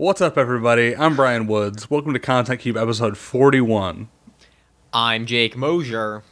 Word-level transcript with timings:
What's 0.00 0.22
up, 0.22 0.38
everybody? 0.38 0.96
I'm 0.96 1.14
Brian 1.14 1.46
Woods. 1.46 1.90
Welcome 1.90 2.14
to 2.14 2.18
Content 2.18 2.60
Cube 2.60 2.78
episode 2.78 3.18
41. 3.18 4.08
I'm 4.94 5.26
Jake 5.26 5.58
Mosier. 5.58 6.22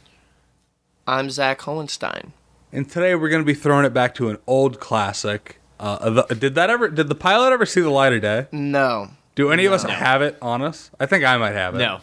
I'm 1.05 1.29
Zach 1.29 1.59
Hohenstein. 1.59 2.31
And 2.73 2.89
today 2.89 3.13
we're 3.13 3.29
going 3.29 3.43
to 3.43 3.45
be 3.45 3.53
throwing 3.53 3.85
it 3.85 3.93
back 3.93 4.15
to 4.15 4.29
an 4.29 4.39
old 4.47 4.79
classic. 4.79 5.59
Uh, 5.79 6.09
the, 6.09 6.23
did 6.33 6.55
that 6.55 6.71
ever? 6.71 6.89
Did 6.89 7.09
the 7.09 7.15
pilot 7.15 7.53
ever 7.53 7.67
see 7.67 7.81
the 7.81 7.91
light 7.91 8.11
of 8.11 8.23
day? 8.23 8.47
No. 8.51 9.11
Do 9.35 9.51
any 9.51 9.67
of 9.67 9.73
us 9.73 9.83
have 9.83 10.23
it 10.23 10.39
on 10.41 10.63
us? 10.63 10.89
I 10.99 11.05
think 11.05 11.23
I 11.23 11.37
might 11.37 11.53
have 11.53 11.75
it. 11.75 11.77
No. 11.77 11.99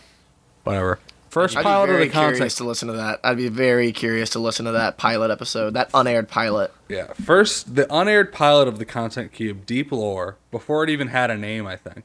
Whatever. 0.62 1.00
First 1.36 1.54
I'd 1.58 1.64
pilot 1.64 1.88
be 1.88 1.92
of 1.92 1.98
the 1.98 2.08
curious 2.08 2.38
content. 2.38 2.50
to 2.52 2.64
listen 2.64 2.88
to 2.88 2.94
that. 2.94 3.20
I'd 3.22 3.36
be 3.36 3.50
very 3.50 3.92
curious 3.92 4.30
to 4.30 4.38
listen 4.38 4.64
to 4.64 4.72
that 4.72 4.96
pilot 4.96 5.30
episode, 5.30 5.74
that 5.74 5.90
unaired 5.92 6.28
pilot. 6.28 6.72
Yeah. 6.88 7.12
First, 7.12 7.74
the 7.74 7.86
unaired 7.94 8.32
pilot 8.32 8.68
of 8.68 8.78
the 8.78 8.86
Content 8.86 9.32
Cube, 9.32 9.66
Deep 9.66 9.92
Lore, 9.92 10.38
before 10.50 10.82
it 10.82 10.88
even 10.88 11.08
had 11.08 11.30
a 11.30 11.36
name, 11.36 11.66
I 11.66 11.76
think. 11.76 12.04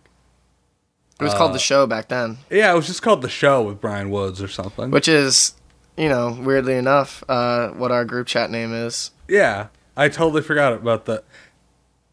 It 1.17 1.23
was 1.23 1.33
Uh, 1.33 1.37
called 1.37 1.53
The 1.53 1.59
Show 1.59 1.87
back 1.87 2.09
then, 2.09 2.39
Yeah, 2.49 2.73
it 2.73 2.75
was 2.75 2.87
just 2.87 3.01
called 3.01 3.21
The 3.21 3.29
Show 3.29 3.61
with 3.61 3.79
Brian 3.79 4.09
Woods 4.09 4.41
or 4.41 4.49
something. 4.49 4.91
which 4.91 5.07
is, 5.07 5.53
you 5.95 6.09
know, 6.09 6.37
weirdly 6.41 6.75
enough, 6.75 7.23
uh, 7.29 7.69
what 7.69 7.89
our 7.89 8.03
group 8.03 8.27
chat 8.27 8.51
name 8.51 8.73
is. 8.73 9.11
Yeah, 9.29 9.67
I 9.95 10.09
totally 10.09 10.41
forgot 10.41 10.73
about 10.73 11.05
that. 11.05 11.23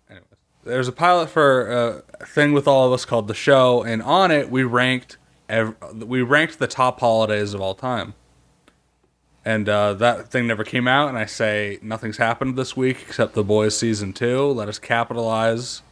Anyways, 0.09 0.25
there's 0.65 0.87
a 0.87 0.93
pilot 0.93 1.31
for 1.31 2.03
a 2.21 2.27
thing 2.27 2.53
with 2.53 2.69
all 2.69 2.87
of 2.87 2.93
us 2.93 3.05
called 3.05 3.27
the 3.27 3.35
show, 3.35 3.83
and 3.83 4.03
on 4.03 4.31
it 4.31 4.53
we 4.53 4.63
ranked 4.63 5.17
ev- 5.49 5.75
we 5.95 6.23
ranked 6.23 6.59
the 6.59 6.67
top 6.67 7.01
holidays 7.01 7.55
of 7.55 7.61
all 7.61 7.75
time. 7.75 8.15
And 9.45 9.69
uh, 9.69 9.95
that 9.95 10.29
thing 10.29 10.47
never 10.47 10.65
came 10.65 10.87
out, 10.87 11.09
and 11.09 11.17
I 11.17 11.25
say 11.25 11.79
nothing's 11.81 12.19
happened 12.19 12.57
this 12.57 12.77
week 12.77 12.99
except 13.09 13.35
The 13.35 13.45
Boys 13.45 13.77
season 13.77 14.13
two. 14.13 14.47
Let 14.49 14.69
us 14.69 14.79
capitalize 14.79 15.83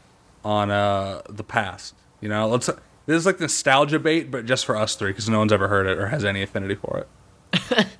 on 0.45 0.71
uh, 0.71 1.23
the 1.29 1.45
past. 1.45 1.95
You 2.21 2.29
know, 2.29 2.49
let's. 2.49 2.67
This 3.07 3.19
is 3.19 3.25
like 3.27 3.39
nostalgia 3.41 3.99
bait, 4.01 4.31
but 4.33 4.47
just 4.47 4.67
for 4.67 4.77
us 4.77 4.97
three, 4.97 5.11
because 5.11 5.29
no 5.29 5.39
one's 5.39 5.53
ever 5.53 5.69
heard 5.69 5.87
it 5.87 5.97
or 5.97 6.09
has 6.09 6.25
any 6.25 6.43
affinity 6.43 6.75
for 6.75 7.07
it. 7.53 7.87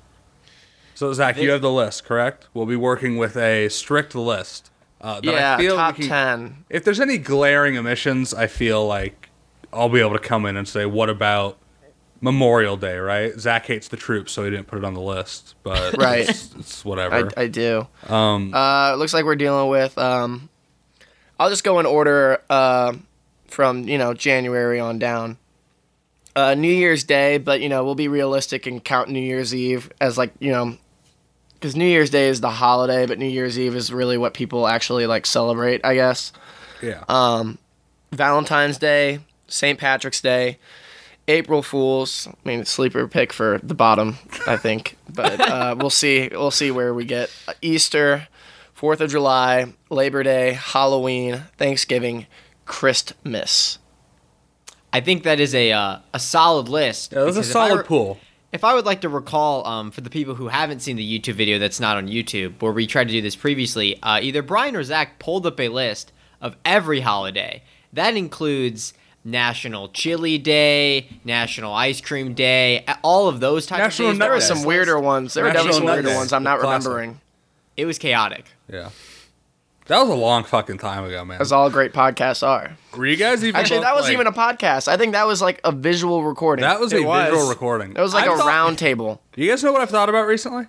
So 0.97 1.13
Zach, 1.13 1.37
you 1.37 1.51
have 1.51 1.61
the 1.61 1.69
list, 1.71 2.05
correct? 2.05 2.47
We'll 2.55 2.65
be 2.65 2.75
working 2.75 3.17
with 3.17 3.37
a 3.37 3.69
strict 3.69 4.15
list. 4.15 4.71
Uh, 4.99 5.21
yeah, 5.21 5.53
I 5.53 5.57
feel 5.59 5.75
top 5.75 5.95
can- 5.95 6.07
10. 6.07 6.65
If 6.71 6.83
there's 6.85 6.99
any 6.99 7.19
glaring 7.19 7.77
omissions, 7.77 8.33
I 8.33 8.47
feel 8.47 8.83
like 8.87 9.26
I'll 9.73 9.89
be 9.89 9.99
able 9.99 10.13
to 10.13 10.19
come 10.19 10.45
in 10.45 10.57
and 10.57 10.67
say, 10.67 10.85
"What 10.85 11.09
about 11.09 11.57
Memorial 12.21 12.77
Day?" 12.77 12.97
Right? 12.97 13.33
Zach 13.39 13.65
hates 13.65 13.87
the 13.87 13.97
troops, 13.97 14.31
so 14.31 14.43
he 14.43 14.49
didn't 14.49 14.67
put 14.67 14.79
it 14.79 14.85
on 14.85 14.93
the 14.93 15.01
list. 15.01 15.55
But 15.63 15.97
Right. 15.97 16.27
it's, 16.29 16.53
it's 16.55 16.85
whatever. 16.85 17.29
I, 17.37 17.41
I 17.43 17.47
do. 17.47 17.87
um, 18.07 18.53
Uh, 18.53 18.91
it 18.93 18.97
looks 18.97 19.13
like 19.13 19.25
we're 19.25 19.35
dealing 19.35 19.69
with. 19.69 19.97
Um, 19.97 20.49
I'll 21.39 21.49
just 21.49 21.63
go 21.63 21.79
in 21.79 21.85
order 21.85 22.41
uh, 22.49 22.93
from 23.47 23.87
you 23.87 23.97
know 23.97 24.13
January 24.13 24.79
on 24.79 24.99
down. 24.99 25.37
Uh, 26.35 26.53
New 26.53 26.71
Year's 26.71 27.03
Day, 27.03 27.39
but 27.39 27.61
you 27.61 27.69
know 27.69 27.83
we'll 27.83 27.95
be 27.95 28.07
realistic 28.07 28.67
and 28.67 28.83
count 28.83 29.09
New 29.09 29.19
Year's 29.19 29.53
Eve 29.55 29.91
as 29.99 30.17
like 30.19 30.31
you 30.39 30.51
know, 30.51 30.77
because 31.55 31.75
New 31.75 31.85
Year's 31.85 32.11
Day 32.11 32.27
is 32.29 32.41
the 32.41 32.49
holiday, 32.51 33.05
but 33.07 33.17
New 33.19 33.25
Year's 33.27 33.57
Eve 33.59 33.75
is 33.75 33.91
really 33.91 34.17
what 34.19 34.33
people 34.35 34.67
actually 34.67 35.07
like 35.07 35.25
celebrate. 35.25 35.81
I 35.83 35.95
guess. 35.95 36.31
yeah. 36.81 37.03
Um, 37.09 37.57
Valentine's 38.11 38.77
Day, 38.77 39.19
St. 39.47 39.79
Patrick's 39.79 40.21
Day, 40.21 40.57
April 41.27 41.61
Fools. 41.61 42.27
I 42.27 42.47
mean, 42.47 42.65
sleeper 42.65 43.07
pick 43.07 43.33
for 43.33 43.59
the 43.63 43.73
bottom, 43.73 44.17
I 44.45 44.57
think. 44.57 44.97
But 45.09 45.39
uh, 45.49 45.75
we'll 45.77 45.89
see. 45.89 46.29
We'll 46.31 46.51
see 46.51 46.71
where 46.71 46.93
we 46.93 47.05
get 47.05 47.29
Easter, 47.61 48.27
Fourth 48.73 49.01
of 49.01 49.09
July, 49.09 49.73
Labor 49.89 50.23
Day, 50.23 50.53
Halloween, 50.53 51.43
Thanksgiving, 51.57 52.27
Christmas. 52.65 53.79
I 54.93 55.01
think 55.01 55.23
that 55.23 55.39
is 55.39 55.53
a 55.53 55.71
uh, 55.71 55.99
a 56.13 56.19
solid 56.19 56.69
list. 56.69 57.11
yeah, 57.11 57.23
that's 57.23 57.37
a 57.37 57.39
because 57.39 57.49
if 57.49 57.55
I 57.55 57.67
solid 57.67 57.77
re- 57.79 57.85
pool. 57.85 58.19
If 58.53 58.63
I 58.63 58.73
would 58.73 58.85
like 58.85 59.01
to 59.01 59.09
recall, 59.09 59.67
um, 59.67 59.91
for 59.91 59.99
the 59.99 60.09
people 60.09 60.33
who 60.33 60.47
haven't 60.47 60.79
seen 60.79 60.95
the 60.95 61.19
YouTube 61.19 61.33
video 61.33 61.59
that's 61.59 61.81
not 61.81 61.97
on 61.97 62.07
YouTube, 62.07 62.61
where 62.61 62.71
we 62.71 62.87
tried 62.87 63.09
to 63.09 63.11
do 63.11 63.21
this 63.21 63.35
previously, 63.35 64.01
uh, 64.01 64.19
either 64.21 64.41
Brian 64.41 64.73
or 64.73 64.83
Zach 64.83 65.19
pulled 65.19 65.45
up 65.45 65.59
a 65.59 65.67
list 65.67 66.13
of 66.39 66.55
every 66.63 67.01
holiday. 67.01 67.61
That 67.91 68.15
includes 68.15 68.93
National 69.27 69.89
Chili 69.89 70.37
Day, 70.37 71.09
National 71.25 71.73
Ice 71.73 71.99
Cream 71.99 72.33
Day, 72.33 72.85
all 73.03 73.27
of 73.27 73.41
those 73.41 73.65
types 73.65 73.79
National 73.79 74.09
of 74.09 74.13
days. 74.13 74.19
Nut 74.19 74.25
There 74.27 74.33
were 74.35 74.41
some 74.41 74.63
weirder 74.63 74.97
ones. 74.99 75.33
There 75.33 75.43
were 75.43 75.51
definitely 75.51 75.73
some 75.79 75.85
weirder 75.85 76.15
ones 76.15 76.31
I'm 76.31 76.43
not 76.43 76.59
Classic. 76.61 76.87
remembering. 76.87 77.21
It 77.75 77.85
was 77.85 77.99
chaotic. 77.99 78.45
Yeah. 78.71 78.89
That 79.87 79.99
was 80.01 80.09
a 80.09 80.15
long 80.15 80.43
fucking 80.45 80.77
time 80.79 81.03
ago, 81.03 81.23
man. 81.25 81.41
As 81.41 81.51
all 81.51 81.69
great 81.69 81.91
podcasts 81.93 82.45
are. 82.45 82.77
Were 82.95 83.05
you 83.05 83.15
guys 83.17 83.43
even? 83.43 83.59
Actually, 83.59 83.81
that 83.81 83.93
wasn't 83.95 84.15
like- 84.17 84.25
even 84.25 84.27
a 84.27 84.31
podcast. 84.37 84.87
I 84.87 84.95
think 84.97 85.11
that 85.13 85.27
was 85.27 85.41
like 85.41 85.59
a 85.65 85.71
visual 85.73 86.23
recording. 86.23 86.61
That 86.63 86.79
was 86.79 86.91
It 86.93 87.03
a 87.03 87.07
visual 87.07 87.49
recording. 87.49 87.93
That 87.93 88.01
was 88.01 88.13
like 88.13 88.25
I've 88.29 88.33
a 88.33 88.37
thought- 88.37 88.47
round 88.47 88.77
table. 88.77 89.21
Do 89.33 89.41
you 89.43 89.49
guys 89.49 89.61
know 89.63 89.71
what 89.73 89.81
I've 89.81 89.89
thought 89.89 90.07
about 90.09 90.25
recently? 90.25 90.67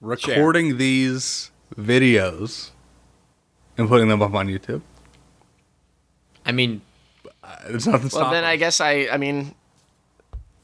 Recording 0.00 0.76
these 0.78 1.50
videos 1.76 2.70
and 3.78 3.88
putting 3.88 4.08
them 4.08 4.20
up 4.22 4.34
on 4.34 4.46
YouTube. 4.48 4.82
I 6.44 6.52
mean, 6.52 6.82
Uh, 7.46 7.56
it's 7.68 7.86
nothing. 7.86 8.10
Well, 8.18 8.30
then 8.30 8.44
I 8.44 8.56
guess 8.56 8.80
I, 8.80 9.08
I 9.10 9.16
mean, 9.18 9.54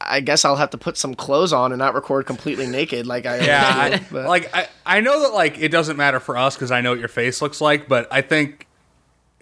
I 0.01 0.21
guess 0.21 0.45
I'll 0.45 0.57
have 0.57 0.71
to 0.71 0.79
put 0.79 0.97
some 0.97 1.15
clothes 1.15 1.53
on 1.53 1.71
and 1.73 1.79
not 1.79 1.95
record 1.95 2.27
completely 2.27 2.67
naked 2.67 3.07
like 3.07 3.25
I. 3.25 3.39
Yeah, 3.45 3.85
always 3.85 4.13
I, 4.13 4.27
like 4.27 4.55
I, 4.55 4.69
I 4.85 5.01
know 5.01 5.21
that 5.23 5.33
like 5.33 5.59
it 5.61 5.69
doesn't 5.69 5.97
matter 5.97 6.19
for 6.21 6.37
us 6.37 6.57
because 6.57 6.71
I 6.73 6.81
know 6.81 6.91
what 6.91 6.99
your 6.99 7.09
face 7.09 7.41
looks 7.41 7.61
like, 7.61 7.89
but 7.89 8.09
I 8.13 8.21
think 8.21 8.67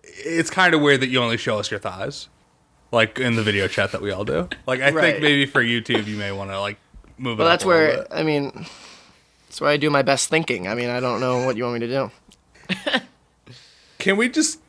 it's 0.03 0.51
kind 0.51 0.75
of 0.75 0.81
weird 0.83 1.01
that 1.01 1.09
you 1.09 1.19
only 1.21 1.39
show 1.39 1.59
us 1.59 1.71
your 1.71 1.81
thighs, 1.81 2.29
like 2.93 3.19
in 3.19 3.37
the 3.37 3.43
video 3.43 3.69
chat 3.69 3.93
that 3.93 4.03
we 4.03 4.11
all 4.11 4.25
do. 4.25 4.49
Like 4.67 4.81
I 4.81 4.91
Right. 4.91 5.13
think 5.15 5.23
maybe 5.23 5.47
for 5.47 5.63
YouTube 5.63 6.07
you 6.07 6.17
may 6.19 6.31
want 6.33 6.51
to 6.51 6.61
like 6.61 6.77
move 7.17 7.39
it. 7.41 7.43
well, 7.43 7.49
that's 7.51 7.65
where 7.65 7.99
bit. 7.99 8.09
I 8.11 8.23
mean, 8.23 8.67
that's 9.47 9.61
where 9.63 9.71
I 9.71 9.79
do 9.79 9.89
my 9.89 10.03
best 10.03 10.29
thinking. 10.29 10.69
I 10.69 10.75
mean, 10.75 10.91
I 10.91 11.01
don't 11.01 11.21
know 11.21 11.47
what 11.47 11.57
you 11.57 11.65
want 11.65 11.81
me 11.81 11.87
to 11.87 11.89
do. 11.89 12.11
Can 13.99 14.17
we 14.17 14.29
just 14.29 14.61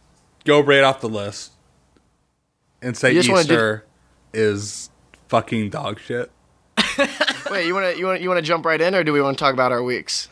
go 0.45 0.59
right 0.61 0.83
off 0.83 1.01
the 1.01 1.09
list 1.09 1.50
and 2.81 2.95
say 2.97 3.13
You 3.13 3.23
do- 3.23 3.37
Easter 3.37 3.85
is 4.33 4.89
fucking 5.27 5.69
dog 5.69 5.99
shit? 5.99 6.31
Wait, 7.49 7.67
you 7.67 7.73
want 7.73 7.93
to 7.93 7.99
you 7.99 8.05
want 8.05 8.21
you 8.21 8.29
want 8.29 8.37
to 8.39 8.41
jump 8.45 8.65
right 8.65 8.79
in, 8.79 8.95
or 8.95 9.03
do 9.03 9.13
we 9.13 9.21
want 9.21 9.37
to 9.37 9.43
talk 9.43 9.53
about 9.53 9.71
our 9.71 9.83
weeks? 9.83 10.29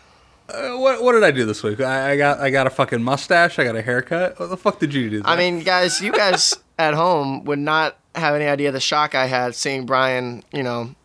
Uh, 0.50 0.78
what 0.78 1.04
what 1.04 1.14
did 1.14 1.24
I 1.24 1.32
do 1.32 1.46
this 1.46 1.62
week? 1.64 1.80
I, 1.80 2.12
I 2.14 2.18
got 2.18 2.40
I 2.40 2.50
got 2.50 2.66
a 2.68 2.70
fucking 2.70 3.04
mustache. 3.04 3.60
I 3.60 3.64
got 3.64 3.76
a 3.76 3.82
haircut. 3.82 4.40
What 4.40 4.50
the 4.50 4.58
fuck 4.58 4.80
did 4.80 4.94
you 4.94 5.10
do? 5.10 5.22
I 5.26 5.36
mean, 5.36 5.62
guys, 5.62 6.02
you 6.02 6.12
guys 6.12 6.56
at 6.80 6.94
home 6.94 7.44
would 7.46 7.60
not 7.60 7.98
have 8.16 8.36
any 8.36 8.46
idea 8.46 8.72
the 8.72 8.80
shock 8.80 9.16
I 9.16 9.26
had 9.28 9.54
seeing 9.54 9.86
Brian. 9.86 10.44
You 10.52 10.64
know, 10.64 10.96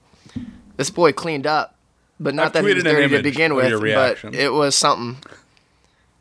this 0.76 0.91
boy 0.91 1.12
cleaned 1.12 1.47
up, 1.47 1.76
but 2.19 2.34
not 2.34 2.47
I've 2.47 2.53
that 2.55 2.65
he 2.65 2.75
was 2.75 2.84
tweeted 2.84 2.91
dirty 2.91 3.16
to 3.16 3.22
begin 3.22 3.55
with. 3.55 3.81
But 3.82 4.34
it 4.34 4.53
was 4.53 4.75
something. 4.75 5.22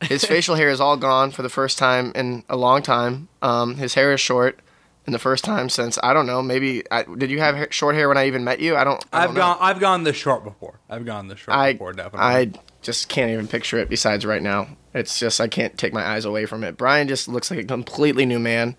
His 0.02 0.24
facial 0.26 0.56
hair 0.56 0.68
is 0.68 0.80
all 0.80 0.96
gone 0.96 1.30
for 1.30 1.42
the 1.42 1.48
first 1.48 1.78
time 1.78 2.12
in 2.14 2.44
a 2.48 2.56
long 2.56 2.82
time. 2.82 3.28
Um, 3.40 3.76
his 3.76 3.94
hair 3.94 4.12
is 4.12 4.20
short, 4.20 4.58
in 5.06 5.12
the 5.12 5.18
first 5.18 5.44
time 5.44 5.68
since 5.68 5.98
I 6.02 6.12
don't 6.12 6.26
know. 6.26 6.42
Maybe 6.42 6.82
I, 6.90 7.02
did 7.02 7.30
you 7.30 7.40
have 7.40 7.56
ha- 7.56 7.66
short 7.70 7.94
hair 7.94 8.08
when 8.08 8.16
I 8.16 8.26
even 8.26 8.44
met 8.44 8.60
you? 8.60 8.76
I 8.76 8.84
don't. 8.84 9.04
I 9.12 9.26
know. 9.26 9.34
gone 9.34 9.58
I've 9.60 9.80
gone 9.80 10.04
this 10.04 10.16
short 10.16 10.44
before. 10.44 10.80
I've 10.88 11.04
gone 11.04 11.28
this 11.28 11.40
short 11.40 11.56
I 11.56 11.72
before 11.72 11.92
definitely. 11.92 12.20
I 12.20 12.52
just 12.82 13.08
can't 13.08 13.30
even 13.30 13.48
picture 13.48 13.78
it. 13.78 13.88
Besides, 13.88 14.24
right 14.24 14.42
now, 14.42 14.68
it's 14.94 15.18
just 15.18 15.40
I 15.40 15.48
can't 15.48 15.76
take 15.76 15.92
my 15.92 16.04
eyes 16.04 16.24
away 16.24 16.46
from 16.46 16.64
it. 16.64 16.76
Brian 16.76 17.08
just 17.08 17.28
looks 17.28 17.50
like 17.50 17.60
a 17.60 17.64
completely 17.64 18.26
new 18.26 18.38
man. 18.38 18.76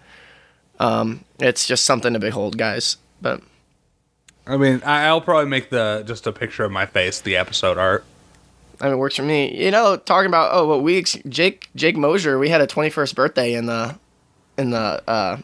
Um, 0.80 1.24
it's 1.40 1.68
just 1.68 1.86
something 1.86 2.14
to 2.14 2.20
behold, 2.20 2.58
guys. 2.58 2.98
But 3.22 3.42
I 4.48 4.58
mean, 4.58 4.82
I'll 4.86 5.22
probably 5.22 5.50
make 5.50 5.70
the 5.70 6.04
just 6.08 6.28
a 6.28 6.32
picture 6.32 6.64
of 6.64 6.72
my 6.72 6.86
face 6.86 7.22
the 7.22 7.36
episode 7.36 7.78
art. 7.78 8.06
I 8.82 8.86
mean, 8.86 8.94
it 8.94 8.98
works 8.98 9.16
for 9.16 9.24
me. 9.24 9.64
You 9.64 9.72
know, 9.72 9.96
talking 9.96 10.28
about 10.28 10.50
oh, 10.54 10.68
what 10.68 10.82
weeks? 10.82 11.18
Jake 11.30 11.70
Jake 11.76 11.96
Mosier, 11.96 12.38
we 12.40 12.50
had 12.50 12.62
a 12.62 12.68
21st 12.68 13.16
birthday 13.16 13.54
in 13.54 13.68
the 13.68 13.96
in 14.58 14.72
the 14.72 15.04
uh, 15.08 15.38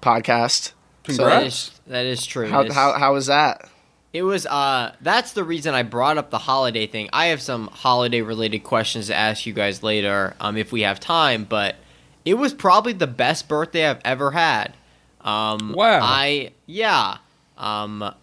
podcast. 0.00 0.72
that 1.04 1.16
Congrats. 1.16 1.46
is 1.46 1.80
that 1.86 2.04
is 2.06 2.24
true. 2.26 2.48
How 2.48 2.70
how 2.72 2.92
how 2.98 3.12
was 3.14 3.26
that? 3.26 3.68
It 4.12 4.22
was 4.22 4.46
uh 4.46 4.94
that's 5.00 5.32
the 5.32 5.44
reason 5.44 5.74
I 5.74 5.82
brought 5.82 6.18
up 6.18 6.30
the 6.30 6.38
holiday 6.38 6.86
thing. 6.86 7.08
I 7.12 7.26
have 7.26 7.40
some 7.42 7.68
holiday 7.68 8.22
related 8.22 8.60
questions 8.60 9.06
to 9.08 9.14
ask 9.14 9.46
you 9.46 9.52
guys 9.52 9.82
later 9.82 10.34
um 10.40 10.56
if 10.56 10.72
we 10.72 10.82
have 10.82 10.98
time, 11.00 11.44
but 11.44 11.76
it 12.24 12.34
was 12.34 12.52
probably 12.54 12.92
the 12.94 13.06
best 13.06 13.48
birthday 13.48 13.86
I've 13.88 14.00
ever 14.04 14.30
had. 14.32 14.74
Um 15.20 15.72
Wow. 15.76 16.00
I 16.02 16.52
yeah. 16.66 17.18
Um 17.56 18.00
Rank 18.02 18.14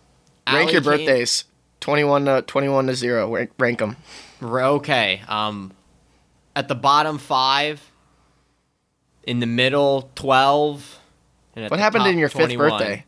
Allie 0.47 0.71
your 0.73 0.81
came- 0.81 0.91
birthdays. 0.91 1.45
21 1.81 2.25
to 2.25 2.41
21 2.41 2.87
to 2.87 2.95
0. 2.95 3.31
Rank, 3.35 3.51
rank 3.59 3.79
them. 3.79 3.95
Okay. 4.41 5.21
Um 5.27 5.71
at 6.55 6.67
the 6.67 6.75
bottom 6.75 7.17
5 7.19 7.91
in 9.23 9.39
the 9.39 9.45
middle 9.47 10.09
12 10.15 10.43
and 10.45 10.95
at 10.95 11.04
What 11.55 11.79
happened 11.79 12.07
in 12.07 12.17
your 12.17 12.29
fifth 12.29 12.55
birthday? 12.57 13.03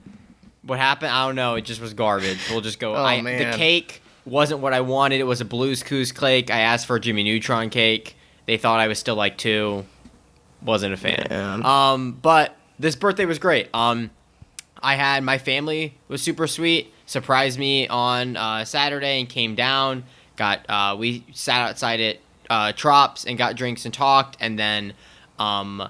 What 0.64 0.80
happened? 0.80 1.12
I 1.12 1.26
don't 1.26 1.36
know. 1.36 1.56
It 1.56 1.62
just 1.62 1.80
was 1.80 1.94
garbage. 1.94 2.40
We'll 2.50 2.62
just 2.62 2.80
go. 2.80 2.96
Oh, 2.96 3.04
I, 3.04 3.22
man. 3.22 3.52
The 3.52 3.58
cake 3.58 4.02
wasn't 4.26 4.60
what 4.60 4.74
I 4.74 4.82
wanted. 4.82 5.20
It 5.20 5.24
was 5.24 5.40
a 5.40 5.46
Blue's 5.46 5.84
Clues 5.84 6.12
cake. 6.12 6.52
I 6.52 6.60
asked 6.60 6.86
for 6.86 6.98
a 6.98 7.00
Jimmy 7.00 7.24
Neutron 7.24 7.70
cake. 7.70 8.16
They 8.46 8.58
thought 8.58 8.80
I 8.80 8.88
was 8.88 9.00
still 9.00 9.16
like 9.16 9.38
two. 9.38 9.86
Wasn't 10.64 10.94
a 10.94 10.98
fan. 10.98 11.28
Man. 11.30 11.66
Um, 11.66 12.14
but 12.14 12.56
this 12.80 12.96
birthday 12.96 13.26
was 13.26 13.40
great. 13.40 13.70
Um, 13.74 14.10
I 14.82 14.96
had 14.96 15.24
my 15.24 15.38
family 15.38 15.98
was 16.08 16.22
super 16.22 16.48
sweet. 16.48 16.94
Surprised 17.06 17.58
me 17.58 17.88
on 17.88 18.36
uh, 18.36 18.66
Saturday 18.66 19.20
and 19.20 19.30
came 19.30 19.56
down. 19.56 20.04
Got 20.36 20.70
uh, 20.70 20.96
we 20.98 21.26
sat 21.34 21.70
outside 21.70 22.00
at 22.00 22.18
uh, 22.50 22.74
Trops 22.74 23.26
and 23.26 23.38
got 23.38 23.56
drinks 23.56 23.86
and 23.86 23.94
talked, 23.94 24.38
and 24.40 24.60
then 24.60 24.94
um, 25.40 25.90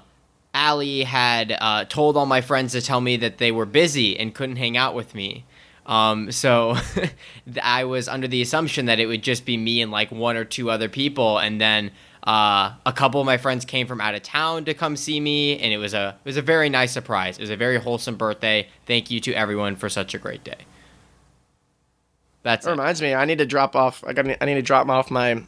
Allie 0.58 1.04
had 1.04 1.56
uh, 1.58 1.84
told 1.84 2.16
all 2.16 2.26
my 2.26 2.40
friends 2.40 2.72
to 2.72 2.82
tell 2.82 3.00
me 3.00 3.16
that 3.18 3.38
they 3.38 3.52
were 3.52 3.64
busy 3.64 4.18
and 4.18 4.34
couldn't 4.34 4.56
hang 4.56 4.76
out 4.76 4.92
with 4.94 5.14
me. 5.14 5.44
Um, 5.86 6.32
so 6.32 6.76
I 7.62 7.84
was 7.84 8.08
under 8.08 8.26
the 8.26 8.42
assumption 8.42 8.86
that 8.86 8.98
it 8.98 9.06
would 9.06 9.22
just 9.22 9.46
be 9.46 9.56
me 9.56 9.80
and 9.80 9.92
like 9.92 10.10
one 10.10 10.36
or 10.36 10.44
two 10.44 10.68
other 10.68 10.88
people, 10.88 11.38
and 11.38 11.60
then 11.60 11.92
uh, 12.26 12.72
a 12.84 12.92
couple 12.92 13.20
of 13.20 13.24
my 13.26 13.38
friends 13.38 13.64
came 13.64 13.86
from 13.86 14.00
out 14.00 14.14
of 14.16 14.22
town 14.24 14.64
to 14.64 14.74
come 14.74 14.96
see 14.96 15.20
me, 15.20 15.56
and 15.60 15.72
it 15.72 15.78
was 15.78 15.94
a 15.94 16.18
it 16.24 16.28
was 16.28 16.36
a 16.36 16.42
very 16.42 16.68
nice 16.68 16.90
surprise. 16.92 17.38
It 17.38 17.40
was 17.40 17.50
a 17.50 17.56
very 17.56 17.78
wholesome 17.78 18.16
birthday. 18.16 18.68
Thank 18.84 19.10
you 19.12 19.20
to 19.20 19.32
everyone 19.34 19.76
for 19.76 19.88
such 19.88 20.12
a 20.12 20.18
great 20.18 20.42
day. 20.42 20.66
That's 22.42 22.64
That 22.64 22.72
it. 22.72 22.78
reminds 22.78 23.00
me, 23.00 23.14
I 23.14 23.24
need 23.24 23.38
to 23.38 23.46
drop 23.46 23.76
off. 23.76 24.02
I 24.04 24.12
got. 24.12 24.26
I 24.40 24.44
need 24.44 24.54
to 24.56 24.62
drop 24.62 24.88
off 24.88 25.10
my 25.10 25.44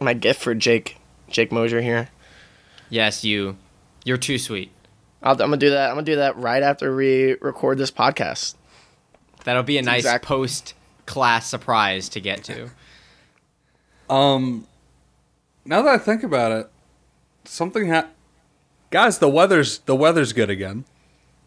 my 0.00 0.14
gift 0.14 0.42
for 0.42 0.52
Jake 0.54 0.98
Jake 1.30 1.52
Mosier 1.52 1.80
here. 1.80 2.08
Yes, 2.90 3.24
you 3.24 3.56
you're 4.06 4.16
too 4.16 4.38
sweet. 4.38 4.70
I'll, 5.20 5.32
I'm 5.32 5.38
gonna 5.38 5.56
do 5.56 5.70
that. 5.70 5.88
I'm 5.90 5.96
gonna 5.96 6.04
do 6.04 6.16
that 6.16 6.36
right 6.36 6.62
after 6.62 6.94
we 6.94 7.34
record 7.40 7.76
this 7.76 7.90
podcast. 7.90 8.54
That'll 9.44 9.64
be 9.64 9.78
a 9.78 9.82
nice 9.82 10.04
exact- 10.04 10.24
post 10.24 10.74
class 11.06 11.46
surprise 11.48 12.08
to 12.10 12.20
get 12.20 12.44
to. 12.44 12.70
Um, 14.08 14.66
now 15.64 15.82
that 15.82 15.94
I 15.94 15.98
think 15.98 16.22
about 16.22 16.52
it, 16.52 16.70
something 17.44 17.88
ha- 17.88 18.06
guys, 18.90 19.18
the 19.18 19.28
weather's 19.28 19.78
the 19.80 19.96
weather's 19.96 20.32
good 20.32 20.50
again. 20.50 20.84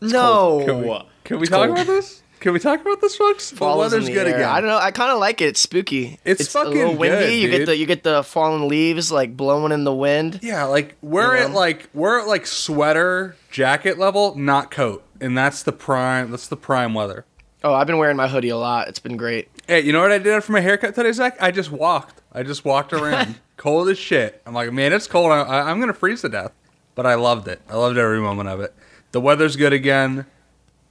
No. 0.01 0.63
Can 0.65 0.81
we, 0.81 1.01
can 1.23 1.39
we 1.39 1.47
talk 1.47 1.67
cold. 1.67 1.71
about 1.71 1.87
this? 1.87 2.21
Can 2.39 2.53
we 2.53 2.59
talk 2.59 2.79
about 2.79 3.01
this, 3.01 3.15
folks? 3.17 3.51
The 3.51 3.65
weather's 3.65 4.05
the 4.05 4.13
good 4.13 4.27
air. 4.27 4.35
again. 4.35 4.49
I 4.49 4.61
don't 4.61 4.69
know. 4.69 4.77
I 4.77 4.91
kind 4.91 5.11
of 5.11 5.19
like 5.19 5.41
it. 5.41 5.45
It's 5.49 5.59
spooky. 5.59 6.19
It's 6.23 6.41
a 6.41 6.49
fucking 6.49 6.73
little 6.73 6.95
windy. 6.95 7.41
good, 7.41 7.41
you 7.41 7.49
get 7.49 7.65
the 7.65 7.77
you 7.77 7.85
get 7.85 8.03
the 8.03 8.23
fallen 8.23 8.67
leaves 8.67 9.11
like 9.11 9.35
blowing 9.35 9.73
in 9.73 9.83
the 9.83 9.93
wind. 9.93 10.39
Yeah, 10.41 10.63
like 10.65 10.95
we're 11.01 11.35
You 11.37 11.43
at 11.43 11.51
like 11.51 11.89
we're 11.93 12.19
at 12.21 12.27
like 12.27 12.45
sweater 12.47 13.35
jacket 13.51 13.97
level, 13.97 14.35
not 14.35 14.71
coat, 14.71 15.03
and 15.19 15.37
that's 15.37 15.63
the 15.63 15.73
prime. 15.73 16.31
That's 16.31 16.47
the 16.47 16.55
prime 16.57 16.93
weather. 16.93 17.25
Oh, 17.61 17.73
I've 17.73 17.87
been 17.87 17.97
wearing 17.97 18.15
my 18.15 18.29
hoodie 18.29 18.49
a 18.49 18.57
lot. 18.57 18.87
It's 18.87 18.99
been 18.99 19.17
great. 19.17 19.49
Hey, 19.67 19.81
you 19.81 19.91
know 19.91 20.01
what 20.01 20.13
I 20.13 20.17
did 20.17 20.41
for 20.45 20.53
my 20.53 20.61
haircut 20.61 20.95
today, 20.95 21.11
Zach? 21.11 21.35
I 21.41 21.51
just 21.51 21.71
walked. 21.71 22.21
I 22.31 22.43
just 22.43 22.63
walked 22.63 22.93
around, 22.93 23.35
cold 23.57 23.89
as 23.89 23.99
shit. 23.99 24.41
I'm 24.45 24.53
like, 24.53 24.71
man, 24.71 24.93
it's 24.93 25.07
cold. 25.07 25.31
I, 25.31 25.41
I, 25.41 25.69
I'm 25.69 25.79
gonna 25.81 25.93
freeze 25.93 26.21
to 26.21 26.29
death, 26.29 26.53
but 26.95 27.05
I 27.05 27.15
loved 27.15 27.49
it. 27.49 27.61
I 27.69 27.75
loved 27.75 27.97
every 27.97 28.21
moment 28.21 28.47
of 28.47 28.61
it. 28.61 28.73
The 29.11 29.19
weather's 29.19 29.57
good 29.57 29.73
again. 29.73 30.25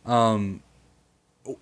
Um, 0.04 0.62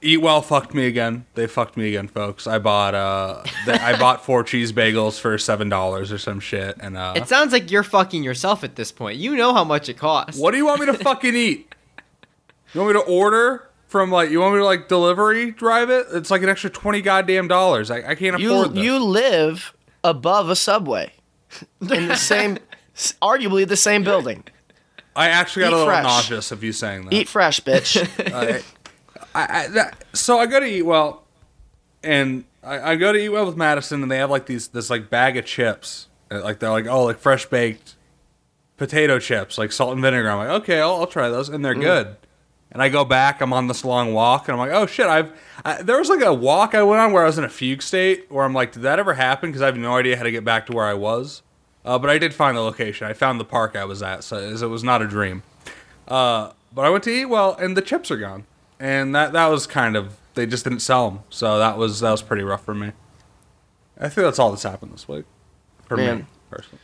Eat 0.03 0.21
well 0.21 0.43
fucked 0.43 0.75
me 0.75 0.87
again. 0.87 1.27
They 1.35 1.47
fucked 1.47 1.77
me 1.77 1.89
again, 1.89 2.09
folks. 2.09 2.47
I 2.47 2.59
bought 2.59 2.95
uh, 2.95 3.43
the, 3.67 3.81
I 3.83 3.97
bought 3.99 4.25
four 4.25 4.43
cheese 4.43 4.73
bagels 4.73 5.21
for 5.21 5.39
seven 5.39 5.69
dollars 5.69 6.11
or 6.11 6.19
some 6.19 6.41
shit, 6.41 6.77
and 6.81 6.97
uh, 6.97 7.13
It 7.17 7.29
sounds 7.29 7.53
like 7.53 7.71
you're 7.71 7.83
fucking 7.85 8.25
yourself 8.25 8.65
at 8.65 8.77
this 8.77 8.91
point. 8.91 9.19
You 9.19 9.37
know 9.37 9.55
how 9.55 9.65
much 9.65 9.89
it 9.89 9.99
costs. 9.99 10.41
What 10.41 10.51
do 10.53 10.57
you 10.57 10.67
want 10.67 10.81
me 10.81 10.87
to 10.87 10.95
fucking 10.95 11.35
eat? 11.35 11.73
You 12.75 12.81
want 12.81 12.95
me 12.95 13.01
to 13.01 13.07
order 13.07 13.69
from 13.87 14.11
like 14.11 14.31
you 14.31 14.41
want 14.41 14.55
me 14.55 14.61
to 14.61 14.65
like 14.65 14.89
delivery 14.89 15.53
drive 15.53 15.89
it? 15.91 16.07
It's 16.13 16.31
like 16.31 16.43
an 16.43 16.49
extra 16.49 16.71
twenty 16.71 17.01
goddamn 17.01 17.47
dollars. 17.49 17.91
I, 17.91 17.99
I 18.11 18.15
can't 18.17 18.39
You 18.41 18.53
afford 18.55 18.75
this. 18.75 18.85
you 18.85 18.99
live 18.99 19.73
above 20.03 20.51
a 20.51 20.57
subway 20.57 21.13
in 21.81 22.09
the 22.09 22.17
same, 22.17 22.59
arguably 23.23 23.67
the 23.69 23.77
same 23.77 24.03
building. 24.03 24.43
I 25.15 25.29
actually 25.29 25.61
got 25.63 25.69
Eat 25.69 25.73
a 25.73 25.77
little 25.77 25.87
fresh. 25.87 26.03
nauseous 26.05 26.53
of 26.53 26.63
you 26.63 26.73
saying 26.73 27.05
that. 27.07 27.13
Eat 27.15 27.29
fresh, 27.29 27.61
bitch. 27.61 27.97
I, 29.37 29.65
I, 29.65 29.69
that, 29.69 30.05
so 30.13 30.39
I 30.39 30.47
go 30.47 30.61
to 30.61 30.67
eat 30.67 30.83
well, 30.83 31.23
and 32.03 32.45
I, 32.65 32.93
I 32.93 32.97
go 32.97 33.13
to 33.13 33.19
eat 33.19 33.29
well 33.29 33.47
with 33.47 33.57
Madison, 33.57 34.03
and 34.03 34.11
they 34.11 34.19
have 34.19 34.31
like 34.31 34.47
these 34.47 34.69
this 34.69 34.89
like 34.91 35.11
bag 35.11 35.37
of 35.37 35.45
chips, 35.45 36.09
Uh, 36.31 36.43
like 36.43 36.59
they're 36.59 36.71
like 36.71 36.87
oh 36.87 37.05
like 37.05 37.19
fresh 37.19 37.47
baked 37.47 37.95
potato 38.77 39.19
chips, 39.19 39.59
like 39.59 39.73
salt 39.73 39.93
and 39.93 40.03
vinegar. 40.03 40.31
I'm 40.31 40.39
like 40.39 40.63
okay, 40.63 40.81
I'll, 40.81 40.97
I'll 40.97 41.07
try 41.07 41.29
those, 41.29 41.49
and 41.49 41.65
they're 41.65 41.75
good. 41.75 42.17
And 42.73 42.83
I 42.83 42.89
go 42.89 43.05
back, 43.05 43.41
I'm 43.41 43.53
on 43.53 43.69
this 43.69 43.85
long 43.85 44.13
walk, 44.13 44.49
and 44.49 44.55
I'm 44.55 44.59
like 44.59 44.77
oh 44.77 44.87
shit, 44.87 45.07
I've 45.07 45.33
I, 45.65 45.83
there 45.83 45.99
was 45.99 46.09
like 46.09 46.23
a 46.23 46.33
walk 46.35 46.75
I 46.75 46.83
went 46.83 47.01
on 47.01 47.13
where 47.13 47.23
I 47.23 47.27
was 47.27 47.39
in 47.39 47.45
a 47.45 47.49
fugue 47.49 47.83
state, 47.83 48.27
where 48.31 48.45
I'm 48.45 48.55
like 48.55 48.73
did 48.73 48.83
that 48.83 48.99
ever 48.99 49.15
happen? 49.15 49.51
Because 49.51 49.63
I 49.63 49.67
have 49.67 49.77
no 49.77 49.97
idea 49.97 50.17
how 50.17 50.23
to 50.23 50.31
get 50.31 50.45
back 50.45 50.67
to 50.67 50.73
where 50.73 50.87
I 50.87 50.95
was. 50.95 51.43
Uh, 51.85 51.99
but 51.99 52.11
I 52.11 52.19
did 52.19 52.35
find 52.35 52.57
the 52.57 52.63
location. 52.63 53.07
I 53.07 53.13
found 53.13 53.39
the 53.39 53.45
park 53.45 53.77
I 53.77 53.85
was 53.85 54.03
at, 54.03 54.25
so 54.25 54.39
it 54.39 54.69
was 54.69 54.83
not 54.83 55.03
a 55.03 55.07
dream. 55.07 55.45
Uh, 56.09 56.51
but 56.75 56.85
I 56.85 56.91
went 56.91 57.05
to 57.05 57.11
eat 57.11 57.27
well, 57.27 57.55
and 57.55 57.77
the 57.77 57.81
chips 57.81 58.11
are 58.11 58.17
gone, 58.17 58.45
and 58.81 59.15
that 59.15 59.33
that 59.33 59.47
was 59.47 59.67
kind 59.67 59.97
of 59.97 60.17
they 60.35 60.47
just 60.47 60.65
didn't 60.65 60.81
sell 60.81 61.11
them, 61.11 61.21
so 61.31 61.59
that 61.59 61.77
was 61.79 62.01
that 62.01 62.11
was 62.11 62.23
pretty 62.23 62.43
rough 62.43 62.65
for 62.65 62.75
me. 62.75 62.93
I 63.99 64.09
think 64.09 64.27
that's 64.27 64.39
all 64.39 64.51
that's 64.51 64.63
happened 64.63 64.93
this 64.93 65.09
week 65.09 65.25
for 65.87 65.97
me 65.97 66.25
personally. 66.51 66.81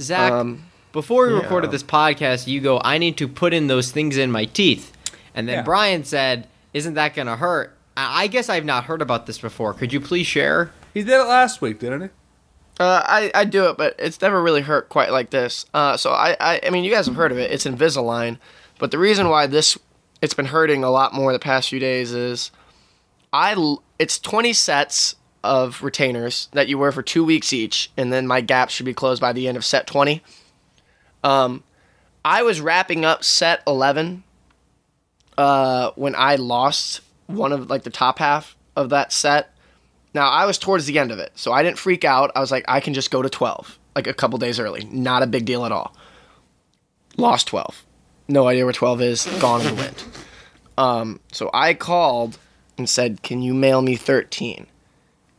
Zach, 0.00 0.32
Um, 0.32 0.64
before 0.92 1.26
we 1.28 1.34
yeah. 1.34 1.40
recorded 1.40 1.70
this 1.70 1.82
podcast, 1.82 2.46
you 2.46 2.60
go, 2.60 2.80
I 2.82 2.98
need 2.98 3.16
to 3.18 3.28
put 3.28 3.52
in 3.54 3.66
those 3.68 3.90
things 3.92 4.16
in 4.16 4.30
my 4.32 4.44
teeth. 4.46 4.92
And 5.34 5.46
then 5.48 5.56
Yeah. 5.58 5.62
Brian 5.62 6.02
said, 6.04 6.48
Isn't 6.74 6.94
that 6.94 7.14
going 7.14 7.26
to 7.28 7.36
hurt? 7.36 7.76
I 7.96 8.24
I 8.24 8.26
guess 8.26 8.48
I've 8.48 8.64
not 8.64 8.84
heard 8.84 9.02
about 9.02 9.26
this 9.26 9.38
before. 9.38 9.72
Could 9.74 9.92
you 9.92 10.00
please 10.00 10.26
share? 10.26 10.72
He 10.94 11.02
did 11.02 11.20
it 11.20 11.24
last 11.28 11.60
week, 11.60 11.78
didn't 11.78 12.02
he? 12.02 12.08
Uh, 12.80 13.02
I, 13.04 13.30
I 13.34 13.44
do 13.44 13.66
it, 13.70 13.76
but 13.76 13.94
it's 13.98 14.20
never 14.20 14.40
really 14.42 14.62
hurt 14.62 14.88
quite 14.88 15.10
like 15.12 15.30
this. 15.30 15.66
Uh, 15.74 15.96
so 15.96 16.10
I, 16.12 16.36
I 16.40 16.60
I 16.66 16.70
mean, 16.70 16.84
you 16.84 16.90
guys 16.92 17.06
have 17.06 17.16
heard 17.16 17.32
of 17.32 17.38
it. 17.38 17.50
It's 17.50 17.64
Invisalign, 17.66 18.38
but 18.78 18.90
the 18.92 18.98
reason 18.98 19.28
why 19.28 19.46
this 19.48 19.76
it's 20.20 20.34
been 20.34 20.46
hurting 20.46 20.84
a 20.84 20.90
lot 20.90 21.14
more 21.14 21.32
the 21.32 21.38
past 21.38 21.68
few 21.68 21.80
days 21.80 22.12
is 22.12 22.50
I 23.32 23.76
it's 23.98 24.18
20 24.18 24.52
sets 24.52 25.16
of 25.44 25.82
retainers 25.82 26.48
that 26.52 26.68
you 26.68 26.78
wear 26.78 26.92
for 26.92 27.02
two 27.02 27.24
weeks 27.24 27.52
each, 27.52 27.90
and 27.96 28.12
then 28.12 28.26
my 28.26 28.40
gap 28.40 28.70
should 28.70 28.86
be 28.86 28.94
closed 28.94 29.20
by 29.20 29.32
the 29.32 29.46
end 29.48 29.56
of 29.56 29.64
set 29.64 29.86
20. 29.86 30.22
Um, 31.22 31.62
I 32.24 32.42
was 32.42 32.60
wrapping 32.60 33.04
up 33.04 33.24
set 33.24 33.62
11 33.66 34.24
uh, 35.36 35.92
when 35.94 36.14
I 36.16 36.36
lost 36.36 37.00
one 37.26 37.52
of 37.52 37.70
like 37.70 37.84
the 37.84 37.90
top 37.90 38.18
half 38.18 38.56
of 38.76 38.90
that 38.90 39.12
set. 39.12 39.54
Now 40.14 40.28
I 40.28 40.46
was 40.46 40.58
towards 40.58 40.86
the 40.86 40.98
end 40.98 41.12
of 41.12 41.18
it, 41.18 41.32
so 41.34 41.52
I 41.52 41.62
didn't 41.62 41.78
freak 41.78 42.04
out. 42.04 42.32
I 42.34 42.40
was 42.40 42.50
like, 42.50 42.64
I 42.66 42.80
can 42.80 42.94
just 42.94 43.10
go 43.10 43.22
to 43.22 43.28
twelve, 43.28 43.78
like 43.94 44.06
a 44.06 44.14
couple 44.14 44.38
days 44.38 44.58
early. 44.58 44.86
Not 44.90 45.22
a 45.22 45.26
big 45.26 45.44
deal 45.44 45.64
at 45.64 45.72
all. 45.72 45.94
Lost 47.16 47.46
twelve. 47.46 47.84
No 48.28 48.46
idea 48.46 48.64
where 48.64 48.72
twelve 48.74 49.00
is. 49.00 49.24
Gone 49.40 49.60
in 49.62 49.68
the 49.74 49.82
wind. 49.82 50.04
Um, 50.76 51.20
so 51.32 51.50
I 51.52 51.74
called 51.74 52.38
and 52.76 52.88
said, 52.88 53.22
"Can 53.22 53.42
you 53.42 53.54
mail 53.54 53.82
me 53.82 53.96
13? 53.96 54.66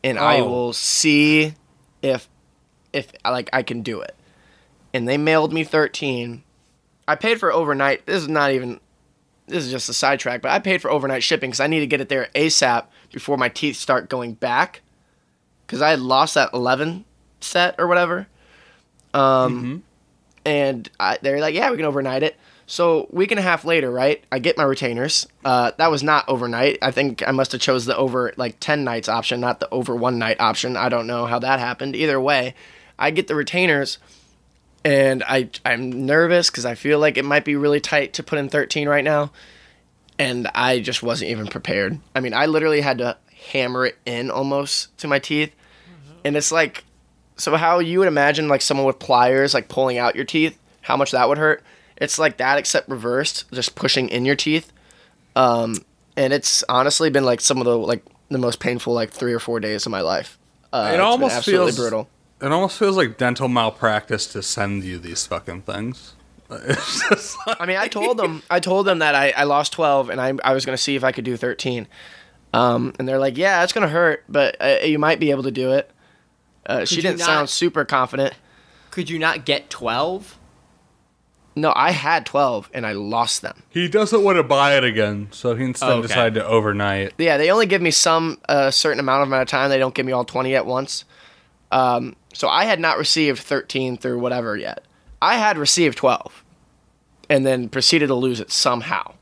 And 0.03 0.17
I 0.19 0.39
Oh. 0.41 0.49
will 0.49 0.73
see 0.73 1.53
if 2.01 2.27
if 2.91 3.11
like 3.23 3.49
I 3.53 3.63
can 3.63 3.81
do 3.81 4.01
it." 4.01 4.15
And 4.93 5.07
they 5.07 5.17
mailed 5.17 5.53
me 5.53 5.63
13. 5.63 6.43
I 7.07 7.15
paid 7.15 7.39
for 7.39 7.53
overnight. 7.53 8.05
This 8.05 8.23
is 8.23 8.27
not 8.27 8.51
even 8.51 8.79
this 9.47 9.63
is 9.65 9.71
just 9.71 9.89
a 9.89 9.93
sidetrack, 9.93 10.41
but 10.41 10.51
I 10.51 10.59
paid 10.59 10.81
for 10.81 10.91
overnight 10.91 11.23
shipping 11.23 11.49
because 11.49 11.59
I 11.59 11.67
need 11.67 11.79
to 11.79 11.87
get 11.87 12.01
it 12.01 12.09
there 12.09 12.29
ASAP 12.35 12.85
before 13.11 13.35
my 13.37 13.49
teeth 13.49 13.77
start 13.77 14.09
going 14.09 14.33
back. 14.33 14.81
Because 15.65 15.81
I 15.81 15.89
had 15.91 15.99
lost 15.99 16.33
that 16.35 16.49
11 16.53 17.05
set 17.41 17.75
or 17.79 17.87
whatever. 17.87 18.27
Um, 19.13 19.83
And 20.45 20.89
I, 20.99 21.17
they're 21.21 21.39
like, 21.39 21.53
yeah, 21.55 21.69
we 21.71 21.77
can 21.77 21.85
overnight 21.85 22.23
it. 22.23 22.35
So 22.69 23.07
week 23.09 23.31
and 23.31 23.39
a 23.39 23.41
half 23.41 23.65
later, 23.65 23.89
right? 23.89 24.23
I 24.31 24.37
get 24.37 24.55
my 24.55 24.63
retainers. 24.63 25.27
Uh, 25.43 25.71
that 25.77 25.89
was 25.89 26.03
not 26.03 26.23
overnight. 26.27 26.77
I 26.83 26.91
think 26.91 27.27
I 27.27 27.31
must 27.31 27.51
have 27.51 27.61
chose 27.61 27.85
the 27.85 27.97
over 27.97 28.31
like 28.37 28.59
10 28.59 28.83
nights 28.83 29.09
option, 29.09 29.39
not 29.39 29.59
the 29.59 29.67
over 29.71 29.95
one 29.95 30.19
night 30.19 30.39
option. 30.39 30.77
I 30.77 30.87
don't 30.87 31.07
know 31.07 31.25
how 31.25 31.39
that 31.39 31.59
happened. 31.59 31.95
Either 31.95 32.21
way, 32.21 32.53
I 32.99 33.09
get 33.09 33.25
the 33.25 33.33
retainers 33.33 33.97
and 34.85 35.23
I 35.23 35.49
I'm 35.65 36.05
nervous 36.05 36.51
because 36.51 36.63
I 36.63 36.75
feel 36.75 36.99
like 36.99 37.17
it 37.17 37.25
might 37.25 37.43
be 37.43 37.55
really 37.55 37.79
tight 37.79 38.13
to 38.13 38.23
put 38.23 38.37
in 38.37 38.49
13 38.49 38.87
right 38.87 39.03
now, 39.03 39.31
and 40.19 40.47
I 40.53 40.79
just 40.79 41.01
wasn't 41.01 41.31
even 41.31 41.47
prepared. 41.47 41.99
I 42.13 42.19
mean, 42.19 42.35
I 42.35 42.45
literally 42.45 42.81
had 42.81 42.99
to 42.99 43.17
hammer 43.51 43.87
it 43.87 43.97
in 44.05 44.29
almost 44.29 44.95
to 44.99 45.07
my 45.07 45.17
teeth, 45.17 45.55
and 46.23 46.37
it's 46.37 46.51
like, 46.51 46.85
so 47.35 47.55
how 47.55 47.79
you 47.79 47.97
would 47.97 48.07
imagine 48.07 48.47
like 48.47 48.61
someone 48.61 48.85
with 48.85 48.99
pliers 48.99 49.55
like 49.55 49.69
pulling 49.69 49.97
out 49.97 50.15
your 50.15 50.25
teeth, 50.25 50.57
how 50.81 50.95
much 50.95 51.11
that 51.11 51.27
would 51.27 51.39
hurt. 51.39 51.63
It's 51.99 52.17
like 52.19 52.37
that 52.37 52.57
except 52.57 52.89
reversed, 52.89 53.45
just 53.51 53.75
pushing 53.75 54.09
in 54.09 54.25
your 54.25 54.35
teeth. 54.35 54.71
Um, 55.35 55.75
and 56.15 56.33
it's 56.33 56.63
honestly 56.69 57.09
been 57.09 57.25
like 57.25 57.41
some 57.41 57.57
of 57.59 57.65
the 57.65 57.77
like 57.77 58.03
the 58.29 58.37
most 58.37 58.59
painful 58.59 58.93
like 58.93 59.11
three 59.11 59.33
or 59.33 59.39
four 59.39 59.59
days 59.59 59.85
of 59.85 59.91
my 59.91 60.01
life. 60.01 60.37
Uh, 60.71 60.77
It 60.77 60.87
it's 60.87 60.93
been 60.93 61.01
almost 61.01 61.35
absolutely 61.35 61.71
feels- 61.73 61.77
brutal. 61.79 62.09
It 62.41 62.51
almost 62.53 62.79
feels 62.79 62.95
like 62.95 63.17
dental 63.17 63.49
malpractice 63.49 64.25
to 64.27 64.41
send 64.41 64.85
you 64.85 64.97
these 64.97 65.25
fucking 65.25 65.63
things. 65.63 66.13
Like, 66.49 67.61
I 67.61 67.65
mean, 67.67 67.77
I 67.77 67.87
told 67.87 68.17
them, 68.17 68.41
I 68.49 68.59
told 68.59 68.85
them 68.87 68.99
that 68.99 69.13
I, 69.13 69.31
I 69.31 69.43
lost 69.43 69.73
12 69.73 70.09
and 70.09 70.19
I, 70.21 70.33
I 70.43 70.53
was 70.53 70.65
going 70.65 70.75
to 70.75 70.81
see 70.81 70.95
if 70.95 71.03
I 71.03 71.11
could 71.11 71.25
do 71.25 71.35
13. 71.37 71.85
Um, 72.53 72.93
and 72.97 73.07
they're 73.07 73.19
like, 73.19 73.37
yeah, 73.37 73.61
it's 73.63 73.73
going 73.73 73.83
to 73.85 73.91
hurt, 73.91 74.23
but 74.29 74.55
uh, 74.59 74.77
you 74.83 74.97
might 74.97 75.19
be 75.19 75.29
able 75.31 75.43
to 75.43 75.51
do 75.51 75.73
it. 75.73 75.91
Uh, 76.65 76.85
she 76.85 77.01
didn't 77.01 77.19
not- 77.19 77.25
sound 77.25 77.49
super 77.49 77.85
confident. 77.85 78.33
Could 78.89 79.09
you 79.09 79.19
not 79.19 79.45
get 79.45 79.69
12? 79.69 80.38
No, 81.59 81.73
I 81.75 81.91
had 81.91 82.25
12 82.25 82.69
and 82.73 82.85
I 82.85 82.93
lost 82.93 83.41
them. 83.41 83.63
He 83.69 83.87
doesn't 83.87 84.23
want 84.23 84.37
to 84.37 84.43
buy 84.43 84.77
it 84.77 84.83
again, 84.83 85.27
so 85.31 85.55
he 85.55 85.65
instead 85.65 85.89
okay. 85.91 86.07
decided 86.07 86.35
to 86.35 86.45
overnight. 86.45 87.13
Yeah, 87.17 87.37
they 87.37 87.51
only 87.51 87.65
give 87.65 87.81
me 87.81 87.91
some 87.91 88.39
a 88.47 88.71
certain 88.71 88.99
amount 88.99 89.23
of 89.23 89.27
amount 89.27 89.41
of 89.41 89.47
time. 89.49 89.69
They 89.69 89.77
don't 89.77 89.93
give 89.93 90.05
me 90.05 90.11
all 90.11 90.23
20 90.23 90.55
at 90.55 90.65
once. 90.65 91.05
Um, 91.71 92.15
so 92.33 92.47
I 92.47 92.65
had 92.65 92.79
not 92.79 92.97
received 92.97 93.39
13 93.39 93.97
through 93.97 94.19
whatever 94.19 94.55
yet. 94.55 94.85
I 95.21 95.35
had 95.35 95.57
received 95.57 95.97
12 95.97 96.43
and 97.29 97.45
then 97.45 97.69
proceeded 97.69 98.07
to 98.07 98.15
lose 98.15 98.39
it 98.39 98.51
somehow. 98.51 99.13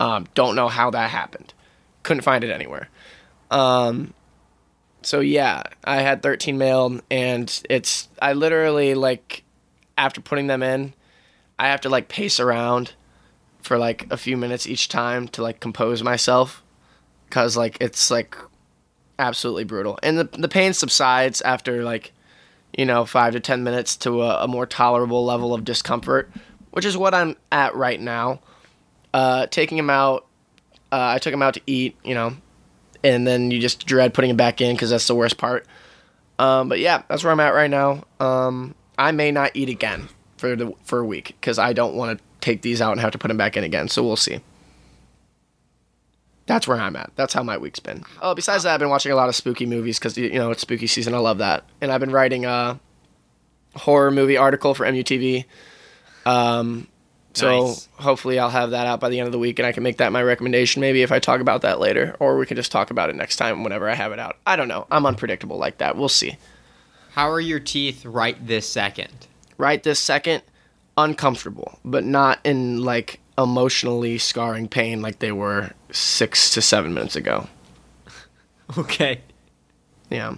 Um, 0.00 0.26
don't 0.34 0.56
know 0.56 0.68
how 0.68 0.90
that 0.90 1.10
happened. 1.10 1.52
Couldn't 2.02 2.22
find 2.22 2.42
it 2.42 2.50
anywhere. 2.50 2.88
Um, 3.50 4.14
so 5.02 5.20
yeah, 5.20 5.64
I 5.84 6.00
had 6.00 6.22
13 6.22 6.58
mailed 6.58 7.02
and 7.10 7.62
it's 7.68 8.08
I 8.20 8.32
literally 8.32 8.94
like 8.94 9.44
after 9.96 10.20
putting 10.20 10.46
them 10.46 10.62
in, 10.62 10.94
I 11.58 11.68
have 11.68 11.80
to 11.82 11.88
like 11.88 12.08
pace 12.08 12.40
around 12.40 12.94
for 13.62 13.78
like 13.78 14.06
a 14.10 14.16
few 14.16 14.36
minutes 14.36 14.66
each 14.66 14.88
time 14.88 15.28
to 15.28 15.42
like 15.42 15.60
compose 15.60 16.02
myself 16.02 16.62
cuz 17.30 17.56
like 17.56 17.78
it's 17.80 18.10
like 18.10 18.36
absolutely 19.18 19.64
brutal. 19.64 19.98
And 20.02 20.18
the 20.18 20.24
the 20.24 20.48
pain 20.48 20.72
subsides 20.72 21.40
after 21.42 21.82
like 21.82 22.12
you 22.76 22.84
know, 22.84 23.04
5 23.04 23.34
to 23.34 23.40
10 23.40 23.62
minutes 23.62 23.94
to 23.98 24.22
a, 24.22 24.42
a 24.44 24.48
more 24.48 24.66
tolerable 24.66 25.24
level 25.24 25.54
of 25.54 25.62
discomfort, 25.64 26.28
which 26.72 26.84
is 26.84 26.96
what 26.96 27.14
I'm 27.14 27.36
at 27.52 27.74
right 27.76 28.00
now. 28.00 28.40
Uh 29.12 29.46
taking 29.46 29.78
him 29.78 29.90
out 29.90 30.26
uh, 30.94 31.14
I 31.14 31.18
took 31.18 31.34
him 31.34 31.42
out 31.42 31.54
to 31.54 31.60
eat, 31.66 31.96
you 32.04 32.14
know, 32.14 32.36
and 33.02 33.26
then 33.26 33.50
you 33.50 33.58
just 33.58 33.84
dread 33.84 34.14
putting 34.14 34.30
him 34.30 34.36
back 34.36 34.60
in 34.60 34.76
because 34.76 34.90
that's 34.90 35.08
the 35.08 35.14
worst 35.14 35.36
part. 35.36 35.66
Um, 36.38 36.68
but 36.68 36.78
yeah, 36.78 37.02
that's 37.08 37.24
where 37.24 37.32
I'm 37.32 37.40
at 37.40 37.52
right 37.52 37.70
now. 37.70 38.04
Um, 38.20 38.76
I 38.96 39.10
may 39.10 39.32
not 39.32 39.50
eat 39.54 39.68
again 39.68 40.08
for 40.36 40.56
the 40.56 40.72
for 40.84 41.00
a 41.00 41.04
week 41.06 41.36
because 41.40 41.58
I 41.58 41.72
don't 41.72 41.94
want 41.94 42.18
to 42.18 42.24
take 42.40 42.62
these 42.62 42.80
out 42.82 42.92
and 42.92 43.00
have 43.00 43.12
to 43.12 43.18
put 43.18 43.28
them 43.28 43.36
back 43.36 43.56
in 43.56 43.64
again. 43.64 43.88
So 43.88 44.02
we'll 44.02 44.16
see. 44.16 44.40
That's 46.46 46.68
where 46.68 46.78
I'm 46.78 46.94
at. 46.96 47.10
That's 47.16 47.32
how 47.32 47.42
my 47.42 47.56
week's 47.56 47.80
been. 47.80 48.04
Oh, 48.20 48.34
besides 48.34 48.64
that, 48.64 48.74
I've 48.74 48.80
been 48.80 48.90
watching 48.90 49.12
a 49.12 49.16
lot 49.16 49.30
of 49.30 49.34
spooky 49.36 49.64
movies 49.64 49.98
because 49.98 50.18
you 50.18 50.34
know 50.34 50.50
it's 50.50 50.60
spooky 50.60 50.86
season. 50.86 51.14
I 51.14 51.18
love 51.18 51.38
that, 51.38 51.64
and 51.80 51.90
I've 51.90 52.00
been 52.00 52.10
writing 52.12 52.44
a 52.44 52.78
horror 53.74 54.10
movie 54.10 54.36
article 54.36 54.74
for 54.74 54.84
MUTV. 54.84 55.46
Um, 56.26 56.86
so 57.32 57.66
Nice. 57.68 57.88
hopefully 57.94 58.38
I'll 58.38 58.50
have 58.50 58.70
that 58.72 58.86
out 58.86 59.00
by 59.00 59.08
the 59.08 59.18
end 59.18 59.26
of 59.26 59.32
the 59.32 59.38
week, 59.38 59.58
and 59.58 59.66
I 59.66 59.72
can 59.72 59.82
make 59.82 59.96
that 59.96 60.12
my 60.12 60.22
recommendation. 60.22 60.80
Maybe 60.80 61.00
if 61.02 61.10
I 61.12 61.18
talk 61.18 61.40
about 61.40 61.62
that 61.62 61.80
later, 61.80 62.14
or 62.20 62.36
we 62.36 62.44
can 62.46 62.56
just 62.56 62.70
talk 62.70 62.90
about 62.90 63.08
it 63.08 63.16
next 63.16 63.36
time 63.36 63.64
whenever 63.64 63.88
I 63.88 63.94
have 63.94 64.12
it 64.12 64.18
out. 64.18 64.36
I 64.46 64.56
don't 64.56 64.68
know. 64.68 64.86
I'm 64.90 65.06
unpredictable 65.06 65.56
like 65.56 65.78
that. 65.78 65.96
We'll 65.96 66.08
see. 66.10 66.36
How 67.12 67.30
are 67.30 67.40
your 67.40 67.58
teeth 67.60 68.04
right 68.04 68.36
this 68.46 68.68
second? 68.68 69.28
Right 69.58 69.82
this 69.82 69.98
second 70.00 70.42
uncomfortable 70.96 71.78
but 71.84 72.04
not 72.04 72.38
in 72.44 72.82
like 72.82 73.20
emotionally 73.38 74.16
scarring 74.18 74.68
pain 74.68 75.02
like 75.02 75.18
they 75.18 75.32
were 75.32 75.70
six 75.90 76.50
to 76.54 76.62
seven 76.62 76.94
minutes 76.94 77.16
ago 77.16 77.46
Okay. 78.78 79.20
yeah 80.10 80.34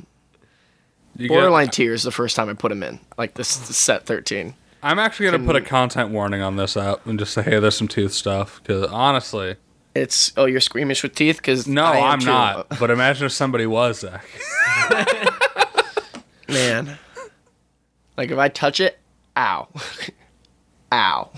You 1.16 1.28
get- 1.28 1.35
borderline 1.35 1.68
tears 1.68 2.02
the 2.02 2.11
first 2.11 2.37
time 2.37 2.49
i 2.49 2.54
put 2.54 2.70
them 2.70 2.82
in 2.82 2.99
like 3.18 3.35
this 3.35 3.68
is 3.70 3.76
set 3.76 4.06
13 4.06 4.54
I'm 4.82 4.99
actually 5.00 5.26
gonna 5.26 5.38
Can- 5.38 5.46
put 5.46 5.56
a 5.56 5.61
content 5.62 6.11
warning 6.11 6.42
on 6.42 6.56
this 6.56 6.76
app 6.76 7.04
and 7.06 7.18
just 7.18 7.32
say, 7.35 7.42
hey, 7.42 7.58
there's 7.58 7.76
some 7.76 7.88
tooth 7.88 8.12
stuff. 8.12 8.61
Because 8.62 8.85
honestly, 8.92 9.56
it's 9.96 10.32
oh 10.37 10.44
you're 10.44 10.61
squeamish 10.61 11.02
with 11.02 11.14
teeth 11.14 11.38
because 11.38 11.66
no, 11.66 11.85
I'm 11.87 12.20
not. 12.20 12.68
But 12.78 12.90
imagine 12.92 13.26
if 13.26 13.32
somebody 13.32 13.66
was, 13.66 14.00
Zach. 14.00 14.25
man 16.49 16.99
like 18.16 18.30
if 18.30 18.38
i 18.38 18.49
touch 18.49 18.78
it 18.78 18.96
ow 19.37 19.69
ow 20.93 21.31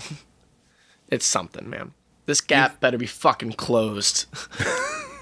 it's 1.09 1.25
something 1.25 1.69
man 1.69 1.93
this 2.25 2.41
gap 2.41 2.79
better 2.79 2.97
be 2.97 3.05
fucking 3.07 3.53
closed 3.53 4.25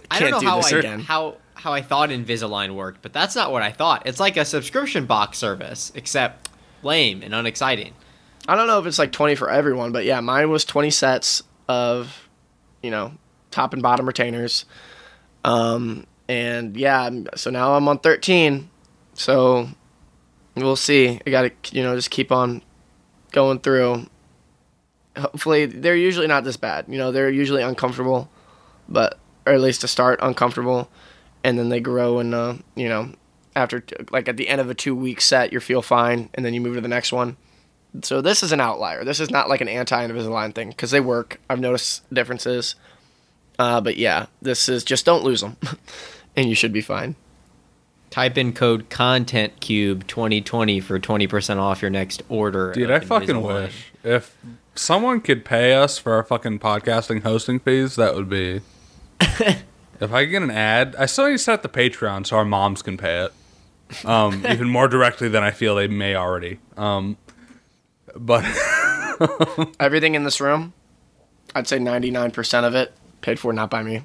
I 0.09 0.19
don't 0.19 0.29
Can't 0.29 0.31
know 0.31 0.39
do 0.39 0.45
how 0.47 0.57
this 0.61 0.73
I 0.73 0.77
again. 0.79 0.99
how 1.01 1.35
how 1.55 1.73
I 1.73 1.81
thought 1.81 2.09
Invisalign 2.09 2.75
worked, 2.75 3.01
but 3.01 3.11
that's 3.13 3.35
not 3.35 3.51
what 3.51 3.61
I 3.63 3.71
thought. 3.71 4.03
It's 4.05 4.19
like 4.19 4.37
a 4.37 4.45
subscription 4.45 5.05
box 5.05 5.37
service, 5.39 5.91
except 5.95 6.49
lame 6.83 7.23
and 7.23 7.33
unexciting. 7.33 7.93
I 8.47 8.55
don't 8.55 8.67
know 8.67 8.79
if 8.79 8.85
it's 8.85 8.99
like 8.99 9.11
20 9.11 9.35
for 9.35 9.49
everyone, 9.49 9.91
but 9.91 10.05
yeah, 10.05 10.21
mine 10.21 10.49
was 10.51 10.63
20 10.63 10.91
sets 10.91 11.41
of, 11.67 12.29
you 12.83 12.91
know, 12.91 13.11
top 13.51 13.73
and 13.73 13.81
bottom 13.81 14.05
retainers. 14.07 14.65
Um, 15.43 16.05
and 16.29 16.77
yeah, 16.77 17.09
so 17.35 17.49
now 17.49 17.73
I'm 17.73 17.87
on 17.87 17.99
13. 17.99 18.69
So 19.15 19.67
we'll 20.63 20.75
see. 20.75 21.19
I 21.25 21.29
got 21.29 21.41
to, 21.43 21.75
you 21.75 21.83
know, 21.83 21.95
just 21.95 22.11
keep 22.11 22.31
on 22.31 22.61
going 23.31 23.59
through. 23.59 24.07
Hopefully, 25.17 25.65
they're 25.65 25.95
usually 25.95 26.27
not 26.27 26.43
this 26.43 26.57
bad. 26.57 26.85
You 26.87 26.97
know, 26.97 27.11
they're 27.11 27.29
usually 27.29 27.63
uncomfortable, 27.63 28.29
but, 28.87 29.19
or 29.45 29.53
at 29.53 29.61
least 29.61 29.81
to 29.81 29.87
start 29.87 30.19
uncomfortable. 30.21 30.89
And 31.43 31.57
then 31.57 31.69
they 31.69 31.79
grow 31.79 32.19
and, 32.19 32.33
uh, 32.33 32.55
you 32.75 32.89
know, 32.89 33.11
after, 33.55 33.83
like 34.11 34.27
at 34.27 34.37
the 34.37 34.49
end 34.49 34.61
of 34.61 34.69
a 34.69 34.75
two 34.75 34.95
week 34.95 35.21
set, 35.21 35.51
you 35.51 35.59
feel 35.59 35.81
fine. 35.81 36.29
And 36.33 36.45
then 36.45 36.53
you 36.53 36.61
move 36.61 36.75
to 36.75 36.81
the 36.81 36.87
next 36.87 37.11
one. 37.11 37.37
So 38.03 38.21
this 38.21 38.43
is 38.43 38.51
an 38.51 38.61
outlier. 38.61 39.03
This 39.03 39.19
is 39.19 39.31
not 39.31 39.49
like 39.49 39.61
an 39.61 39.69
anti-Invisalign 39.69 40.53
thing 40.53 40.69
because 40.69 40.91
they 40.91 40.99
work. 40.99 41.39
I've 41.49 41.59
noticed 41.59 42.03
differences. 42.13 42.75
Uh, 43.59 43.81
but 43.81 43.97
yeah, 43.97 44.27
this 44.41 44.69
is 44.69 44.83
just 44.83 45.05
don't 45.05 45.23
lose 45.23 45.41
them, 45.41 45.57
and 46.35 46.47
you 46.47 46.55
should 46.55 46.73
be 46.73 46.81
fine. 46.81 47.15
Type 48.09 48.37
in 48.37 48.53
code 48.53 48.89
Content 48.89 49.59
Cube 49.59 50.07
2020 50.07 50.79
for 50.79 50.99
20% 50.99 51.57
off 51.57 51.81
your 51.81 51.91
next 51.91 52.23
order. 52.29 52.71
Dude, 52.73 52.89
I 52.89 52.99
fucking 52.99 53.29
Invisalign. 53.29 53.63
wish 53.63 53.91
if 54.03 54.35
someone 54.75 55.21
could 55.21 55.43
pay 55.43 55.73
us 55.73 55.97
for 55.97 56.13
our 56.13 56.23
fucking 56.23 56.59
podcasting 56.59 57.23
hosting 57.23 57.59
fees, 57.59 57.95
that 57.95 58.15
would 58.15 58.29
be. 58.29 58.61
if 59.19 60.13
I 60.13 60.25
get 60.25 60.41
an 60.41 60.51
ad, 60.51 60.95
I 60.97 61.05
still 61.05 61.25
need 61.25 61.33
to 61.33 61.37
set 61.39 61.53
up 61.55 61.61
the 61.63 61.69
Patreon 61.69 62.25
so 62.25 62.37
our 62.37 62.45
moms 62.45 62.81
can 62.81 62.97
pay 62.97 63.25
it. 63.25 64.05
Um, 64.05 64.45
even 64.49 64.69
more 64.69 64.87
directly 64.87 65.27
than 65.27 65.43
I 65.43 65.51
feel 65.51 65.75
they 65.75 65.87
may 65.87 66.15
already. 66.15 66.59
Um, 66.77 67.17
but 68.15 68.45
Everything 69.79 70.15
in 70.15 70.23
this 70.23 70.39
room, 70.39 70.73
I'd 71.55 71.67
say 71.67 71.79
99% 71.79 72.63
of 72.63 72.75
it 72.75 72.93
paid 73.21 73.39
for 73.39 73.53
not 73.53 73.69
by 73.69 73.83
me, 73.83 74.03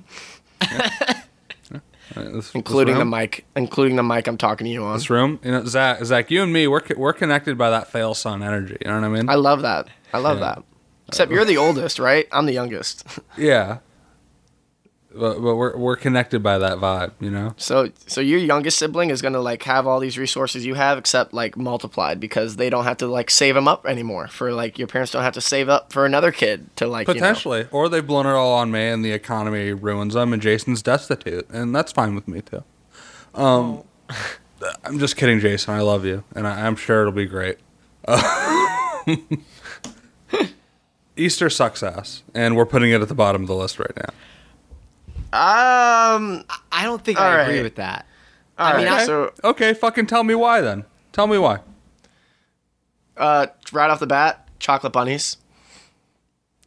this, 2.14 2.54
including 2.54 2.95
this 2.95 3.00
the 3.00 3.04
mic, 3.04 3.45
including 3.57 3.97
the 3.97 4.02
mic 4.02 4.26
I'm 4.26 4.37
talking 4.38 4.64
to 4.66 4.71
you 4.71 4.85
on. 4.85 4.95
This 4.97 5.11
room, 5.11 5.38
you 5.42 5.50
know, 5.50 5.64
Zach, 5.64 6.04
Zach, 6.04 6.31
you 6.31 6.42
and 6.42 6.52
me, 6.52 6.66
we're 6.66 6.83
we're 6.97 7.12
connected 7.12 7.57
by 7.59 7.71
that 7.71 7.90
fail 7.90 8.14
son 8.14 8.42
energy. 8.42 8.76
You 8.81 8.88
know 8.90 9.00
what 9.00 9.04
I 9.04 9.09
mean? 9.09 9.28
I 9.28 9.35
love 9.35 9.62
that. 9.62 9.88
I 10.12 10.19
love 10.19 10.38
Yeah. 10.38 10.45
that. 10.57 10.64
Except 11.09 11.31
you're 11.33 11.45
the 11.45 11.59
oldest, 11.59 11.99
right? 11.99 12.26
I'm 12.33 12.47
the 12.47 12.52
youngest. 12.54 13.04
yeah. 13.37 13.78
But, 15.14 15.42
but 15.42 15.57
we're 15.57 15.76
we're 15.76 15.97
connected 15.97 16.42
by 16.42 16.59
that 16.59 16.78
vibe, 16.78 17.12
you 17.21 17.31
know. 17.31 17.54
So 17.57 17.90
so 18.07 18.21
your 18.21 18.38
youngest 18.38 18.78
sibling 18.78 19.11
is 19.11 19.21
gonna 19.21 19.40
like 19.40 19.62
have 19.64 19.87
all 19.87 20.00
these 20.00 20.16
resources 20.16 20.64
you 20.64 20.75
have, 20.75 20.97
except 20.99 21.35
like 21.35 21.57
multiplied 21.57 22.19
because 22.19 22.57
they 22.57 22.71
don't 22.71 22.85
have 22.85 22.97
to 22.99 23.07
like 23.07 23.31
save 23.31 23.54
them 23.54 23.69
up 23.69 23.87
anymore. 23.87 24.28
For 24.28 24.52
like 24.52 24.78
your 24.78 24.88
parents 24.88 25.12
don't 25.12 25.23
have 25.23 25.35
to 25.35 25.40
save 25.40 25.69
up 25.69 25.92
for 25.92 26.07
another 26.07 26.33
kid 26.33 26.75
to 26.76 26.87
like 26.87 27.09
you 27.09 27.14
know- 27.14 27.21
Potentially, 27.21 27.66
or 27.71 27.88
they've 27.88 28.07
blown 28.07 28.26
it 28.26 28.31
all 28.31 28.54
on 28.54 28.71
me, 28.71 28.88
and 28.88 29.04
the 29.04 29.12
economy 29.12 29.73
ruins 29.73 30.14
them, 30.14 30.33
and 30.33 30.40
Jason's 30.40 30.83
destitute, 30.83 31.49
and 31.50 31.75
that's 31.75 31.92
fine 31.92 32.14
with 32.14 32.26
me 32.26 32.40
too. 32.40 32.64
Um, 33.35 33.83
I'm 34.85 34.99
just 34.99 35.16
kidding, 35.16 35.40
Jason. 35.40 35.75
I 35.75 35.81
love 35.81 36.04
you, 36.04 36.25
and 36.35 36.47
I, 36.47 36.66
I'm 36.66 36.76
sure 36.76 37.00
it'll 37.00 37.12
be 37.12 37.26
great. 37.26 37.59
Easter 41.16 41.50
sucks 41.50 41.83
ass, 41.83 42.23
and 42.35 42.57
we're 42.57 42.66
putting 42.66 42.90
it 42.90 43.00
at 43.02 43.09
the 43.09 43.14
bottom 43.14 43.42
of 43.42 43.49
the 43.49 43.54
list 43.54 43.78
right 43.78 43.95
now. 43.97 44.09
Um. 45.33 46.45
I 46.71 46.83
don't 46.85 47.03
think 47.05 47.19
All 47.21 47.27
I 47.27 47.43
agree 47.43 47.62
with 47.62 47.77
that. 47.77 48.07
I 48.59 48.77
mean, 48.77 48.85
mean, 48.85 48.93
I- 48.95 49.07
so 49.07 49.33
Okay, 49.45 49.73
fucking 49.75 50.07
tell 50.07 50.25
me 50.25 50.35
why 50.35 50.61
then. 50.61 50.85
Tell 51.12 51.27
me 51.27 51.39
why. 51.39 51.61
uh, 53.17 53.47
right 53.73 53.91
off 53.91 54.01
the 54.01 54.07
bat, 54.07 54.49
chocolate 54.59 54.93
bunnies. 54.93 55.37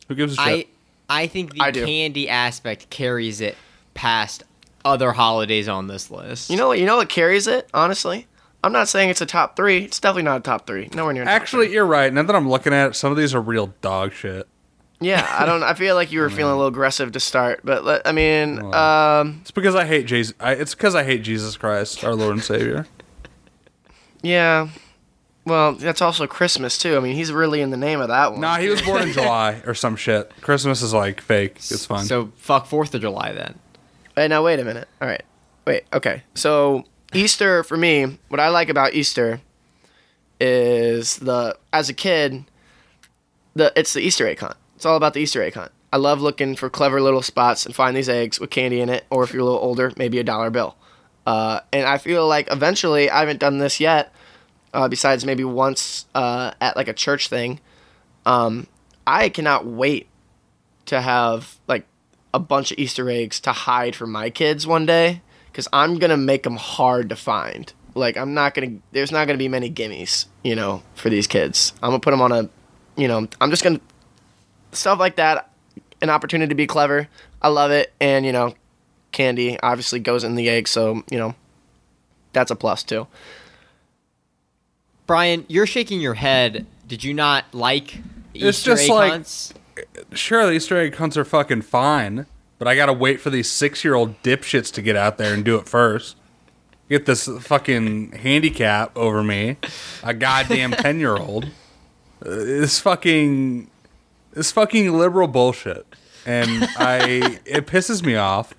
Who 0.08 0.16
gives 0.16 0.38
a 0.38 0.42
I 0.42 0.46
shit? 0.58 0.68
I 1.10 1.22
I 1.24 1.28
think 1.28 1.54
the 1.54 1.62
I 1.62 1.72
candy 1.72 2.28
aspect 2.30 2.90
carries 2.90 3.40
it 3.42 3.56
past 3.94 4.44
other 4.84 5.12
holidays 5.12 5.68
on 5.68 5.88
this 5.88 6.10
list. 6.12 6.50
You 6.50 6.58
know 6.58 6.68
what? 6.70 6.80
You 6.80 6.86
know 6.86 6.98
what 6.98 7.10
carries 7.10 7.48
it? 7.48 7.70
Honestly, 7.74 8.28
I'm 8.64 8.72
not 8.72 8.88
saying 8.88 9.10
it's 9.10 9.22
a 9.22 9.26
top 9.26 9.56
three. 9.56 9.84
It's 9.86 10.00
definitely 10.00 10.24
not 10.24 10.38
a 10.38 10.44
top 10.44 10.66
three. 10.68 10.90
Nowhere 10.94 11.14
near. 11.14 11.24
a 11.24 11.26
top 11.26 11.34
Actually, 11.34 11.68
three. 11.68 11.76
you're 11.76 11.86
right. 11.86 12.12
Now 12.12 12.24
that 12.24 12.36
I'm 12.36 12.50
looking 12.50 12.74
at 12.74 12.88
it, 12.90 12.96
some 12.96 13.12
of 13.12 13.18
these 13.18 13.34
are 13.36 13.42
real 13.42 13.74
dog 13.82 14.14
shit. 14.14 14.48
Yeah. 15.00 15.28
I 15.40 15.46
don't. 15.46 15.64
I 15.64 15.74
feel 15.74 15.96
like 15.96 16.12
you 16.12 16.20
were 16.22 16.30
feeling 16.30 16.54
a 16.54 16.56
little 16.56 16.68
aggressive 16.68 17.12
to 17.14 17.20
start, 17.20 17.62
but 17.64 17.84
let, 17.84 18.06
I 18.08 18.12
mean, 18.12 18.60
um, 18.74 19.40
It's 19.42 19.52
because 19.52 19.76
I 19.76 19.86
hate 19.86 20.06
Jesus. 20.06 20.34
I, 20.40 20.54
it's 20.54 20.74
because 20.76 20.96
I 20.96 21.04
hate 21.04 21.22
Jesus 21.24 21.58
Christ, 21.58 22.04
our 22.04 22.16
Lord 22.16 22.34
and 22.34 22.44
Savior. 22.44 22.88
yeah. 24.22 24.70
Well, 25.48 25.74
that's 25.74 26.02
also 26.02 26.26
Christmas 26.26 26.76
too. 26.80 26.98
I 26.98 27.00
mean, 27.02 27.16
he's 27.16 27.32
really 27.32 27.62
in 27.62 27.70
the 27.70 27.78
name 27.78 28.02
of 28.02 28.08
that 28.08 28.32
one. 28.32 28.42
Nah, 28.42 28.58
he 28.58 28.68
was 28.68 28.82
born 28.82 29.04
in 29.04 29.12
July 29.14 29.62
or 29.68 29.76
some 29.76 29.96
shit. 29.96 30.32
Christmas 30.42 30.82
is 30.82 30.92
like 30.92 31.22
fake. 31.22 31.58
It's 31.58 31.86
fun. 31.86 32.06
So 32.06 32.32
fuck 32.36 32.66
Fourth 32.66 32.96
of 32.96 33.02
July 33.02 33.32
then. 33.32 33.60
Hey, 34.16 34.28
now 34.28 34.44
wait 34.44 34.60
a 34.60 34.64
minute. 34.64 34.88
All 35.00 35.08
right. 35.08 35.22
Wait. 35.68 35.84
Okay. 35.94 36.24
So 36.34 36.86
Easter 37.14 37.64
for 37.64 37.78
me, 37.78 38.18
what 38.30 38.40
I 38.40 38.50
like 38.50 38.70
about 38.70 38.96
Easter 38.96 39.40
is 40.40 41.18
the 41.18 41.56
as 41.72 41.90
a 41.90 41.94
kid, 41.94 42.46
the 43.54 43.72
it's 43.76 43.94
the 43.94 44.02
Easter 44.02 44.28
egg 44.28 44.40
hunt. 44.40 44.56
It's 44.86 44.88
all 44.92 44.98
about 44.98 45.16
the 45.16 45.22
Easter 45.22 45.42
egg 45.42 45.56
hunt. 45.56 45.72
I 45.92 45.98
love 45.98 46.22
looking 46.22 46.56
for 46.56 46.70
clever 46.70 47.02
little 47.02 47.24
spots 47.24 47.66
and 47.66 47.74
find 47.74 47.98
these 47.98 48.08
eggs 48.08 48.40
with 48.40 48.52
candy 48.52 48.82
in 48.82 48.90
it, 48.90 49.04
or 49.10 49.24
if 49.24 49.34
you're 49.34 49.42
a 49.42 49.44
little 49.44 49.60
older, 49.60 49.92
maybe 49.98 50.20
a 50.20 50.24
dollar 50.24 50.52
bill. 50.52 50.76
Uh, 51.26 51.62
and 51.74 51.88
I 51.88 51.98
feel 51.98 52.28
like 52.28 52.52
eventually, 52.52 53.10
I 53.10 53.22
haven't 53.22 53.40
done 53.40 53.58
this 53.58 53.80
yet, 53.80 54.14
uh, 54.76 54.88
besides 54.88 55.26
maybe 55.26 55.44
once 55.44 56.06
uh, 56.14 56.52
at 56.62 56.76
like 56.76 56.88
a 56.88 56.94
church 56.94 57.30
thing. 57.30 57.62
Um, 58.28 58.68
I 59.08 59.30
cannot 59.30 59.66
wait 59.66 60.08
to 60.86 61.02
have 61.02 61.58
like 61.68 61.88
a 62.32 62.38
bunch 62.38 62.72
of 62.72 62.78
Easter 62.78 63.10
eggs 63.10 63.40
to 63.40 63.54
hide 63.54 63.96
for 63.96 64.06
my 64.06 64.30
kids 64.30 64.68
one 64.68 64.86
day, 64.86 65.24
because 65.48 65.68
I'm 65.74 65.98
gonna 65.98 66.16
make 66.16 66.44
them 66.44 66.58
hard 66.58 67.10
to 67.10 67.16
find. 67.16 67.74
Like 67.96 68.18
I'm 68.18 68.36
not 68.36 68.54
gonna, 68.54 68.78
there's 68.92 69.12
not 69.12 69.26
gonna 69.26 69.40
be 69.40 69.48
many 69.48 69.72
gimmies, 69.72 70.28
you 70.44 70.56
know, 70.56 70.84
for 70.94 71.10
these 71.10 71.26
kids. 71.26 71.74
I'm 71.82 71.90
gonna 71.90 72.02
put 72.02 72.12
them 72.12 72.22
on 72.22 72.32
a, 72.32 72.50
you 72.96 73.08
know, 73.08 73.28
I'm 73.42 73.50
just 73.50 73.64
gonna 73.64 73.82
stuff 74.76 75.00
like 75.00 75.16
that. 75.18 75.50
An 76.02 76.10
opportunity 76.10 76.50
to 76.50 76.56
be 76.56 76.68
clever. 76.68 77.08
I 77.42 77.48
love 77.50 77.72
it, 77.72 77.94
and 78.00 78.26
you 78.26 78.32
know, 78.32 78.54
candy 79.12 79.60
obviously 79.62 80.00
goes 80.00 80.24
in 80.24 80.36
the 80.36 80.50
egg, 80.50 80.68
so 80.68 81.04
you 81.10 81.18
know, 81.18 81.36
that's 82.34 82.52
a 82.52 82.56
plus 82.56 82.84
too. 82.84 83.08
Brian, 85.08 85.46
you're 85.48 85.68
shaking 85.68 86.02
your 86.02 86.16
head. 86.16 86.66
Did 86.88 87.04
you 87.04 87.14
not 87.14 87.46
like 87.54 88.00
the 88.34 88.40
It's 88.48 88.60
Easter 88.60 88.72
just 88.72 88.84
egg 88.84 88.90
like- 88.90 89.12
hunts? 89.12 89.54
Sure, 90.14 90.46
the 90.46 90.54
Easter 90.54 90.78
egg 90.78 90.96
hunts 90.96 91.18
are 91.18 91.26
fucking 91.26 91.62
fine, 91.64 92.26
but 92.60 92.68
I 92.68 92.76
gotta 92.76 92.94
wait 92.94 93.20
for 93.20 93.30
these 93.30 93.50
six 93.50 93.84
year 93.84 93.94
old 93.94 94.22
dipshits 94.24 94.72
to 94.74 94.82
get 94.82 94.96
out 94.96 95.18
there 95.18 95.34
and 95.34 95.44
do 95.44 95.58
it 95.58 95.68
first. 95.68 96.16
Get 96.90 97.06
this 97.06 97.28
fucking 97.28 98.14
handicap 98.14 98.96
over 98.98 99.22
me, 99.24 99.58
a 100.04 100.14
goddamn 100.14 100.72
ten 100.72 101.00
year 101.00 101.18
old. 101.18 101.46
Uh, 101.46 102.30
this 102.30 102.80
fucking, 102.80 103.70
this 104.36 104.52
fucking 104.52 104.94
liberal 104.98 105.28
bullshit, 105.28 105.86
and 106.26 106.50
I 106.78 107.40
it 107.46 107.66
pisses 107.66 108.04
me 108.06 108.16
off. 108.16 108.54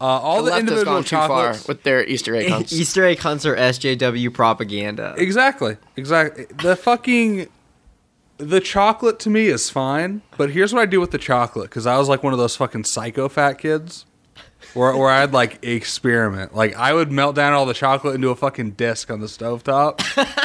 Uh, 0.00 0.04
all 0.04 0.36
The 0.38 0.42
the, 0.44 0.50
left 0.50 0.54
has 0.54 0.60
individual 0.70 0.94
gone 0.96 1.04
too 1.04 1.16
far 1.16 1.28
chocolates. 1.28 1.68
with 1.68 1.82
their 1.82 2.04
Easter 2.06 2.34
egg 2.34 2.48
hunts. 2.50 2.72
Easter 2.74 3.04
egg 3.04 3.18
hunts 3.18 3.44
are 3.44 3.54
SJW 3.54 4.32
propaganda. 4.32 5.14
Exactly. 5.18 5.76
Exactly. 5.96 6.46
The 6.62 6.74
fucking 6.76 7.48
the 8.38 8.60
chocolate 8.60 9.18
to 9.20 9.28
me 9.30 9.48
is 9.48 9.68
fine, 9.68 10.22
but 10.38 10.50
here's 10.52 10.72
what 10.72 10.80
I 10.80 10.86
do 10.86 11.00
with 11.00 11.10
the 11.10 11.18
chocolate 11.18 11.68
because 11.68 11.86
I 11.86 11.98
was 11.98 12.08
like 12.08 12.22
one 12.22 12.32
of 12.32 12.38
those 12.38 12.56
fucking 12.56 12.84
psycho 12.84 13.28
fat 13.28 13.58
kids, 13.58 14.06
where 14.72 14.96
where 14.96 15.10
I'd 15.10 15.32
like 15.34 15.62
experiment. 15.62 16.54
Like 16.54 16.74
I 16.76 16.94
would 16.94 17.12
melt 17.12 17.36
down 17.36 17.52
all 17.52 17.66
the 17.66 17.74
chocolate 17.74 18.14
into 18.14 18.30
a 18.30 18.34
fucking 18.36 18.70
disc 18.72 19.10
on 19.10 19.20
the 19.20 19.26
stovetop 19.26 20.00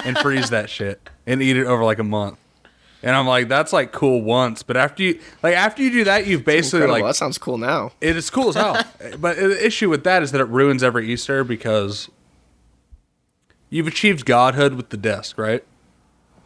and 0.06 0.18
freeze 0.18 0.50
that 0.50 0.70
shit 0.70 1.10
and 1.26 1.42
eat 1.42 1.56
it 1.56 1.66
over 1.66 1.86
like 1.86 2.00
a 2.00 2.04
month. 2.04 2.38
And 3.06 3.16
I'm 3.16 3.28
like, 3.28 3.48
that's 3.48 3.72
like 3.72 3.92
cool 3.92 4.24
once, 4.24 4.64
but 4.64 4.76
after 4.76 5.04
you 5.04 5.20
like 5.44 5.56
after 5.56 5.84
you 5.84 5.92
do 5.92 6.04
that, 6.06 6.26
you've 6.26 6.44
basically 6.44 6.80
Incredible. 6.80 7.06
like 7.06 7.10
that 7.12 7.16
sounds 7.16 7.38
cool 7.38 7.60
now. 7.60 7.92
it 8.02 8.18
is 8.18 8.32
cool 8.32 8.50
as 8.50 8.56
hell. 8.56 8.84
but 9.20 9.38
the 9.38 9.64
issue 9.64 9.90
with 9.92 10.04
that 10.06 10.24
is 10.24 10.32
that 10.32 10.42
it 10.42 10.46
ruins 10.50 10.82
every 10.84 11.08
Easter 11.10 11.44
because 11.44 12.10
you've 13.70 13.86
achieved 13.86 14.26
godhood 14.26 14.74
with 14.74 14.90
the 14.90 14.98
disc, 14.98 15.38
right? 15.38 15.64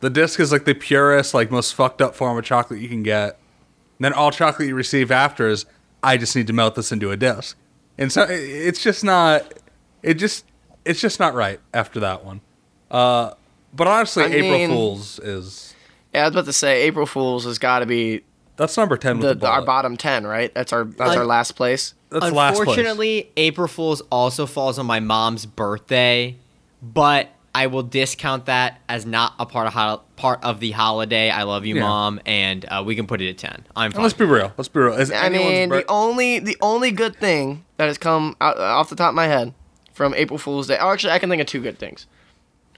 The 0.01 0.09
disc 0.09 0.37
is 0.39 0.51
like 0.51 0.65
the 0.65 0.73
purest, 0.73 1.33
like 1.33 1.49
most 1.49 1.73
fucked 1.73 2.01
up 2.01 2.13
form 2.13 2.37
of 2.37 2.43
chocolate 2.43 2.81
you 2.81 2.89
can 2.89 3.03
get. 3.03 3.39
And 3.97 4.05
then 4.05 4.13
all 4.13 4.29
chocolate 4.31 4.67
you 4.67 4.75
receive 4.75 5.11
after 5.11 5.47
is, 5.47 5.65
I 6.03 6.17
just 6.17 6.35
need 6.35 6.47
to 6.47 6.53
melt 6.53 6.75
this 6.75 6.91
into 6.91 7.11
a 7.11 7.17
disc. 7.17 7.57
And 7.97 8.11
so 8.11 8.25
it's 8.29 8.81
just 8.83 9.03
not, 9.03 9.53
it 10.03 10.15
just, 10.15 10.45
it's 10.85 11.01
just 11.01 11.19
not 11.19 11.33
right 11.33 11.59
after 11.73 11.99
that 12.01 12.23
one. 12.23 12.41
Uh, 12.91 13.33
but 13.73 13.87
honestly, 13.87 14.23
I 14.23 14.27
April 14.27 14.51
mean- 14.51 14.69
Fools 14.69 15.19
is 15.19 15.73
Yeah, 16.13 16.21
I 16.21 16.25
was 16.25 16.35
about 16.35 16.45
to 16.45 16.53
say 16.53 16.83
April 16.83 17.05
Fools 17.05 17.45
has 17.45 17.59
got 17.59 17.79
to 17.79 17.85
be 17.85 18.21
that's 18.55 18.75
number 18.75 18.97
ten 18.97 19.17
with 19.19 19.27
the, 19.27 19.33
the, 19.35 19.39
the, 19.41 19.47
our 19.47 19.61
bottom 19.63 19.95
ten, 19.95 20.25
right? 20.27 20.53
That's 20.53 20.73
our 20.73 20.83
that's 20.83 21.15
our 21.15 21.25
last 21.25 21.53
place. 21.53 21.93
That's 22.09 22.31
last 22.31 22.55
place. 22.57 22.59
Unfortunately, 22.67 23.31
April 23.37 23.67
Fools 23.67 24.01
also 24.11 24.45
falls 24.45 24.79
on 24.79 24.85
my 24.85 24.99
mom's 24.99 25.45
birthday, 25.45 26.35
but 26.81 27.29
I 27.55 27.67
will 27.67 27.83
discount 27.83 28.47
that 28.47 28.81
as 28.89 29.05
not 29.05 29.33
a 29.39 29.45
part 29.45 29.67
of 29.67 29.73
ho- 29.73 30.01
part 30.15 30.43
of 30.43 30.59
the 30.59 30.71
holiday. 30.71 31.29
I 31.29 31.43
love 31.43 31.65
you, 31.65 31.75
Yeah. 31.75 31.81
mom, 31.83 32.19
and 32.25 32.65
uh, 32.65 32.83
we 32.85 32.95
can 32.95 33.07
put 33.07 33.21
it 33.21 33.29
at 33.29 33.37
ten. 33.37 33.65
I'm 33.75 33.91
fine. 33.91 34.01
let's 34.03 34.13
be 34.13 34.25
real. 34.25 34.51
Let's 34.57 34.67
be 34.67 34.79
real. 34.79 34.93
Is 34.95 35.11
I 35.11 35.29
mean, 35.29 35.69
bir- 35.69 35.77
the 35.77 35.85
only 35.87 36.39
the 36.39 36.57
only 36.61 36.91
good 36.91 37.15
thing 37.15 37.63
that 37.77 37.85
has 37.87 37.97
come 37.97 38.35
out, 38.41 38.57
off 38.57 38.89
the 38.89 38.95
top 38.95 39.09
of 39.09 39.15
my 39.15 39.27
head 39.27 39.53
from 39.93 40.13
April 40.15 40.37
Fool's 40.37 40.67
Day. 40.67 40.77
Oh, 40.81 40.89
actually, 40.91 41.13
I 41.13 41.19
can 41.19 41.29
think 41.29 41.41
of 41.41 41.47
two 41.47 41.61
good 41.61 41.77
things. 41.79 42.07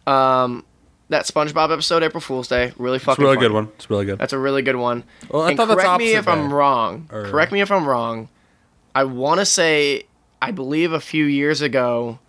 Um, 0.05 0.63
that 1.11 1.25
SpongeBob 1.25 1.71
episode, 1.71 2.03
April 2.03 2.19
Fool's 2.21 2.47
Day, 2.47 2.73
really 2.77 2.95
It's 2.97 3.03
a 3.03 3.05
fucking 3.05 3.23
really 3.23 3.35
funny. 3.35 3.47
good 3.47 3.53
one. 3.53 3.69
It's 3.75 3.89
really 3.89 4.05
good. 4.05 4.17
That's 4.19 4.33
a 4.33 4.37
really 4.39 4.61
good 4.63 4.75
one. 4.75 5.03
Well, 5.29 5.43
I 5.43 5.49
and 5.49 5.57
thought 5.57 5.67
that's 5.67 5.81
correct 5.83 5.99
me 5.99 6.15
opposite 6.15 6.19
if 6.19 6.27
I'm 6.27 6.47
day. 6.49 6.53
wrong. 6.55 7.09
Or- 7.11 7.25
Correct 7.25 7.51
me 7.51 7.61
if 7.61 7.71
I'm 7.71 7.87
wrong. 7.87 8.29
I 8.95 9.03
want 9.05 9.39
to 9.39 9.45
say, 9.45 10.03
I 10.41 10.51
believe 10.51 10.91
a 10.91 10.99
few 10.99 11.25
years 11.25 11.61
ago, 11.61 12.19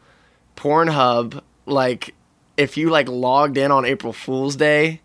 Pornhub, 0.56 1.40
like, 1.66 2.14
if 2.56 2.76
you 2.76 2.90
like 2.90 3.08
logged 3.08 3.56
in 3.56 3.70
on 3.70 3.84
April 3.84 4.12
Fool's 4.12 4.56
Day, 4.56 5.00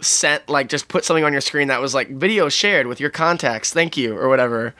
sent 0.00 0.48
like 0.48 0.68
just 0.68 0.88
put 0.88 1.04
something 1.04 1.24
on 1.24 1.32
your 1.32 1.42
screen 1.42 1.68
that 1.68 1.80
was 1.80 1.94
like 1.94 2.08
video 2.08 2.48
shared 2.48 2.86
with 2.86 3.00
your 3.00 3.10
contacts, 3.10 3.72
thank 3.72 3.96
you 3.96 4.16
or 4.16 4.28
whatever, 4.28 4.74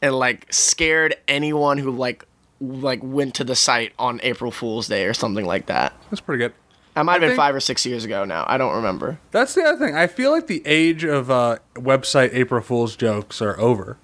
and 0.00 0.14
like 0.14 0.52
scared 0.52 1.14
anyone 1.28 1.78
who 1.78 1.90
like 1.90 2.24
like 2.60 3.00
went 3.02 3.34
to 3.34 3.42
the 3.44 3.56
site 3.56 3.92
on 3.98 4.20
April 4.22 4.52
Fool's 4.52 4.86
Day 4.88 5.04
or 5.06 5.14
something 5.14 5.44
like 5.44 5.66
that. 5.66 5.92
That's 6.10 6.20
pretty 6.20 6.38
good. 6.38 6.52
That 6.94 7.04
might 7.06 7.14
have 7.14 7.22
I 7.22 7.26
been 7.26 7.30
think- 7.30 7.36
five 7.38 7.54
or 7.54 7.60
six 7.60 7.86
years 7.86 8.04
ago 8.04 8.24
now. 8.24 8.44
I 8.46 8.58
don't 8.58 8.74
remember. 8.76 9.18
That's 9.30 9.54
the 9.54 9.62
other 9.62 9.78
thing. 9.84 9.96
I 9.96 10.06
feel 10.06 10.30
like 10.30 10.46
the 10.46 10.62
age 10.66 11.04
of 11.04 11.30
uh, 11.30 11.58
website 11.74 12.34
April 12.34 12.60
Fool's 12.62 12.96
jokes 12.96 13.40
are 13.40 13.58
over. 13.58 13.96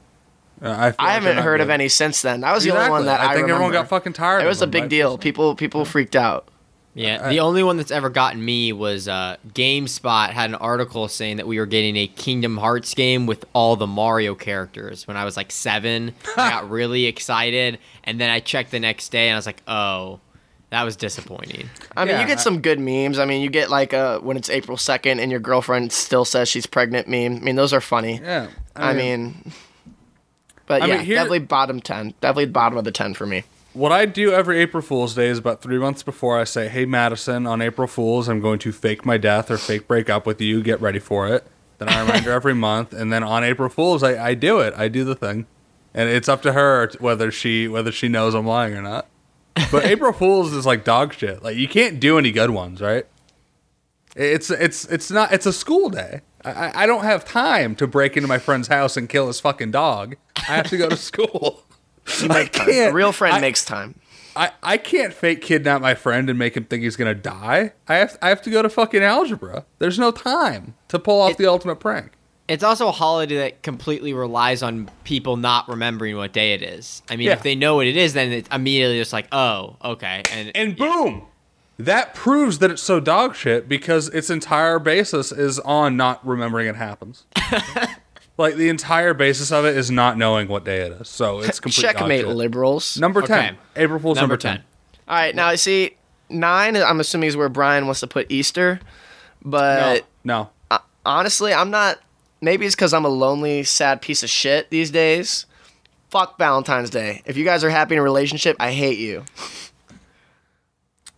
Uh, 0.60 0.68
I, 0.68 0.70
I 0.70 0.74
like 0.86 0.96
haven't 0.98 1.24
they're 1.24 1.34
not 1.36 1.44
heard 1.44 1.60
of 1.60 1.70
any 1.70 1.88
since 1.88 2.22
then. 2.22 2.40
That 2.40 2.52
was 2.54 2.64
the 2.64 2.76
only 2.76 2.90
one 2.90 3.04
that 3.04 3.20
I, 3.20 3.32
I 3.32 3.34
think 3.34 3.48
everyone 3.48 3.72
got 3.72 3.88
fucking 3.88 4.14
tired. 4.14 4.40
It 4.40 4.44
of 4.44 4.48
was 4.48 4.62
a 4.62 4.66
big 4.66 4.82
right? 4.82 4.90
deal. 4.90 5.18
People 5.18 5.54
people 5.54 5.84
freaked 5.84 6.16
out. 6.16 6.48
Yeah, 6.94 7.28
the 7.28 7.38
only 7.38 7.62
one 7.62 7.76
that's 7.76 7.92
ever 7.92 8.10
gotten 8.10 8.44
me 8.44 8.72
was 8.72 9.06
uh, 9.06 9.36
GameSpot 9.50 10.30
had 10.30 10.50
an 10.50 10.56
article 10.56 11.06
saying 11.06 11.36
that 11.36 11.46
we 11.46 11.60
were 11.60 11.66
getting 11.66 11.94
a 11.96 12.08
Kingdom 12.08 12.56
Hearts 12.56 12.92
game 12.94 13.26
with 13.26 13.44
all 13.52 13.76
the 13.76 13.86
Mario 13.86 14.34
characters. 14.34 15.06
When 15.06 15.16
I 15.16 15.24
was 15.24 15.36
like 15.36 15.52
seven, 15.52 16.12
I 16.36 16.50
got 16.50 16.68
really 16.70 17.04
excited, 17.06 17.78
and 18.02 18.20
then 18.20 18.30
I 18.30 18.40
checked 18.40 18.72
the 18.72 18.80
next 18.80 19.10
day 19.10 19.28
and 19.28 19.34
I 19.34 19.38
was 19.38 19.46
like, 19.46 19.62
"Oh, 19.68 20.18
that 20.70 20.82
was 20.84 20.96
disappointing." 20.96 21.68
I 21.96 22.04
mean, 22.04 22.14
Yeah, 22.14 22.20
you 22.22 22.26
get 22.26 22.40
some 22.40 22.60
good 22.60 22.78
memes. 22.80 23.18
I 23.18 23.24
mean, 23.24 23.42
you 23.42 23.50
get 23.50 23.70
like 23.70 23.92
uh, 23.94 24.18
when 24.20 24.36
it's 24.36 24.50
April 24.50 24.76
second 24.76 25.20
and 25.20 25.30
your 25.30 25.40
girlfriend 25.40 25.92
still 25.92 26.24
says 26.24 26.48
she's 26.48 26.66
pregnant 26.66 27.08
meme. 27.08 27.36
I 27.36 27.38
mean, 27.40 27.56
those 27.56 27.72
are 27.72 27.80
funny. 27.80 28.20
Yeah. 28.22 28.48
I, 28.76 28.92
mean, 28.92 29.52
but 30.66 30.82
I 30.82 30.86
yeah, 30.86 30.96
mean, 30.98 31.04
here- 31.06 31.16
definitely 31.16 31.40
bottom 31.40 31.80
ten. 31.80 32.14
Definitely 32.20 32.46
bottom 32.46 32.78
of 32.78 32.84
the 32.84 32.92
ten 32.92 33.14
for 33.14 33.26
me. 33.26 33.44
what 33.72 33.92
I 33.92 34.04
do 34.06 34.32
every 34.32 34.58
April 34.60 34.82
Fool's 34.82 35.14
Day 35.14 35.28
is 35.28 35.38
about 35.38 35.62
three 35.62 35.78
months 35.78 36.02
before 36.02 36.38
I 36.38 36.44
say, 36.44 36.68
"Hey 36.68 36.84
Madison, 36.84 37.46
on 37.46 37.60
April 37.62 37.88
Fool's, 37.88 38.28
I'm 38.28 38.40
going 38.40 38.58
to 38.60 38.72
fake 38.72 39.04
my 39.06 39.16
death 39.16 39.50
or 39.50 39.58
fake 39.58 39.86
break 39.88 40.08
up 40.10 40.26
with 40.26 40.40
you. 40.40 40.62
Get 40.62 40.80
ready 40.80 40.98
for 40.98 41.28
it." 41.28 41.46
Then 41.78 41.88
I 41.88 42.00
remind 42.04 42.24
her 42.24 42.32
every 42.32 42.54
month, 42.54 42.92
and 42.92 43.12
then 43.12 43.22
on 43.22 43.44
April 43.44 43.68
Fool's, 43.68 44.02
I, 44.02 44.22
I 44.30 44.34
do 44.34 44.58
it. 44.60 44.74
I 44.76 44.88
do 44.88 45.04
the 45.04 45.14
thing, 45.14 45.46
and 45.94 46.08
it's 46.08 46.28
up 46.28 46.42
to 46.42 46.52
her 46.52 46.90
whether 47.00 47.30
she 47.30 47.68
whether 47.68 47.90
she 47.92 48.08
knows 48.08 48.34
I'm 48.34 48.46
lying 48.46 48.74
or 48.74 48.82
not. 48.82 49.06
But 49.70 49.84
April 49.86 50.12
Fool's 50.12 50.52
is 50.52 50.66
like 50.66 50.84
dog 50.84 51.14
shit. 51.14 51.42
Like 51.42 51.56
you 51.56 51.68
can't 51.68 51.98
do 52.00 52.18
any 52.18 52.30
good 52.32 52.50
ones, 52.50 52.80
right? 52.80 53.06
It's 54.16 54.50
it's 54.50 54.84
it's 54.86 55.10
not. 55.10 55.32
It's 55.32 55.46
a 55.46 55.52
school 55.52 55.90
day. 55.90 56.22
I, 56.44 56.84
I- 56.84 56.86
don't 56.86 57.04
have 57.04 57.24
time 57.24 57.74
to 57.76 57.86
break 57.86 58.16
into 58.16 58.28
my 58.28 58.38
friend's 58.38 58.68
house 58.68 58.96
and 58.96 59.08
kill 59.08 59.26
his 59.26 59.40
fucking 59.40 59.70
dog. 59.72 60.16
I 60.36 60.56
have 60.56 60.68
to 60.70 60.76
go 60.76 60.88
to 60.88 60.96
school. 61.10 61.62
I 62.30 62.46
can't. 62.46 62.90
A 62.90 62.94
real 62.94 63.12
friend 63.12 63.34
I- 63.36 63.40
makes 63.40 63.64
time. 63.64 63.98
I, 64.36 64.52
I 64.62 64.76
can't 64.76 65.12
fake 65.12 65.40
kidnap 65.42 65.80
my 65.82 65.94
friend 65.96 66.30
and 66.30 66.38
make 66.38 66.56
him 66.56 66.64
think 66.64 66.84
he's 66.84 66.94
gonna 66.94 67.14
die. 67.14 67.72
I 67.88 67.96
have 67.96 68.16
I 68.22 68.28
have 68.28 68.40
to 68.42 68.50
go 68.50 68.62
to 68.62 68.68
fucking 68.68 69.02
algebra. 69.02 69.66
There's 69.80 69.98
no 69.98 70.10
time 70.12 70.74
to 70.88 70.98
pull 71.00 71.20
off 71.20 71.36
the 71.36 71.46
ultimate 71.46 71.76
prank. 71.80 72.12
It's 72.48 72.64
also 72.64 72.88
a 72.88 72.92
holiday 72.92 73.36
that 73.36 73.62
completely 73.62 74.14
relies 74.14 74.62
on 74.62 74.90
people 75.04 75.36
not 75.36 75.68
remembering 75.68 76.16
what 76.16 76.32
day 76.32 76.54
it 76.54 76.62
is. 76.62 77.02
I 77.10 77.16
mean, 77.16 77.26
Yeah. 77.26 77.34
if 77.34 77.42
they 77.42 77.54
know 77.54 77.76
what 77.76 77.86
it 77.86 77.96
is, 77.96 78.14
then 78.14 78.32
it's 78.32 78.48
immediately 78.50 78.98
just 78.98 79.12
like, 79.12 79.26
"Oh, 79.32 79.76
okay," 79.84 80.22
and 80.32 80.50
And 80.54 80.74
boom, 80.76 81.22
that 81.78 82.14
proves 82.14 82.58
that 82.60 82.70
it's 82.70 82.82
so 82.82 83.00
dog 83.00 83.36
shit 83.36 83.68
because 83.68 84.08
its 84.08 84.30
entire 84.30 84.78
basis 84.78 85.30
is 85.30 85.58
on 85.60 85.96
not 85.96 86.26
remembering 86.26 86.68
it 86.68 86.76
happens. 86.76 87.24
like 88.38 88.54
the 88.56 88.68
entire 88.68 89.12
basis 89.14 89.50
of 89.52 89.64
it 89.64 89.76
is 89.76 89.90
not 89.90 90.16
knowing 90.16 90.48
what 90.48 90.64
day 90.64 90.78
it 90.80 90.92
is. 91.02 91.08
So 91.08 91.40
it's 91.40 91.60
complete 91.60 91.82
dog 91.82 91.96
Checkmate, 91.96 92.26
liberals. 92.28 92.96
Number 92.98 93.20
ten, 93.22 93.38
Okay. 93.38 93.56
April 93.76 93.98
Fool's 94.00 94.16
number 94.16 94.32
number, 94.34 94.36
ten. 94.40 94.56
ten. 94.56 94.64
All 95.08 95.16
right, 95.16 95.34
now 95.34 95.48
I 95.48 95.56
see 95.56 95.96
nine. 96.30 96.76
I'm 96.76 97.00
assuming 97.00 97.28
is 97.28 97.36
where 97.36 97.48
Brian 97.48 97.84
wants 97.86 98.00
to 98.00 98.06
put 98.06 98.30
Easter, 98.30 98.80
but 99.44 100.04
No, 100.24 100.50
honestly, 101.04 101.52
I'm 101.52 101.70
not. 101.70 101.98
Maybe 102.40 102.66
it's 102.66 102.74
because 102.74 102.94
I'm 102.94 103.04
a 103.04 103.10
lonely, 103.10 103.64
sad 103.64 104.00
piece 104.00 104.22
of 104.22 104.30
shit 104.30 104.70
these 104.70 104.90
days. 104.90 105.46
Fuck 106.10 106.38
Valentine's 106.38 106.90
Day. 106.90 107.22
If 107.26 107.36
you 107.36 107.44
guys 107.44 107.64
are 107.64 107.70
happy 107.70 107.94
in 107.94 108.00
a 108.00 108.02
relationship, 108.02 108.56
I 108.60 108.72
hate 108.72 108.98
you. 108.98 109.24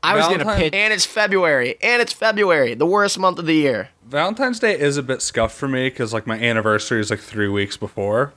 I 0.03 0.17
was 0.17 0.29
gonna 0.29 0.57
pitch. 0.57 0.73
And 0.75 0.93
it's 0.93 1.05
February. 1.05 1.77
And 1.83 2.01
it's 2.01 2.13
February, 2.13 2.75
the 2.75 2.87
worst 2.87 3.19
month 3.19 3.39
of 3.39 3.47
the 3.47 3.55
year. 3.55 3.91
Valentine's 4.07 4.59
Day 4.59 4.79
is 4.79 4.97
a 4.97 5.03
bit 5.03 5.23
scuffed 5.23 5.55
for 5.55 5.69
me 5.69 5.89
because 5.91 6.13
like 6.13 6.27
my 6.27 6.39
anniversary 6.39 7.01
is 7.01 7.11
like 7.11 7.21
three 7.21 7.49
weeks 7.49 7.77
before. 7.77 8.33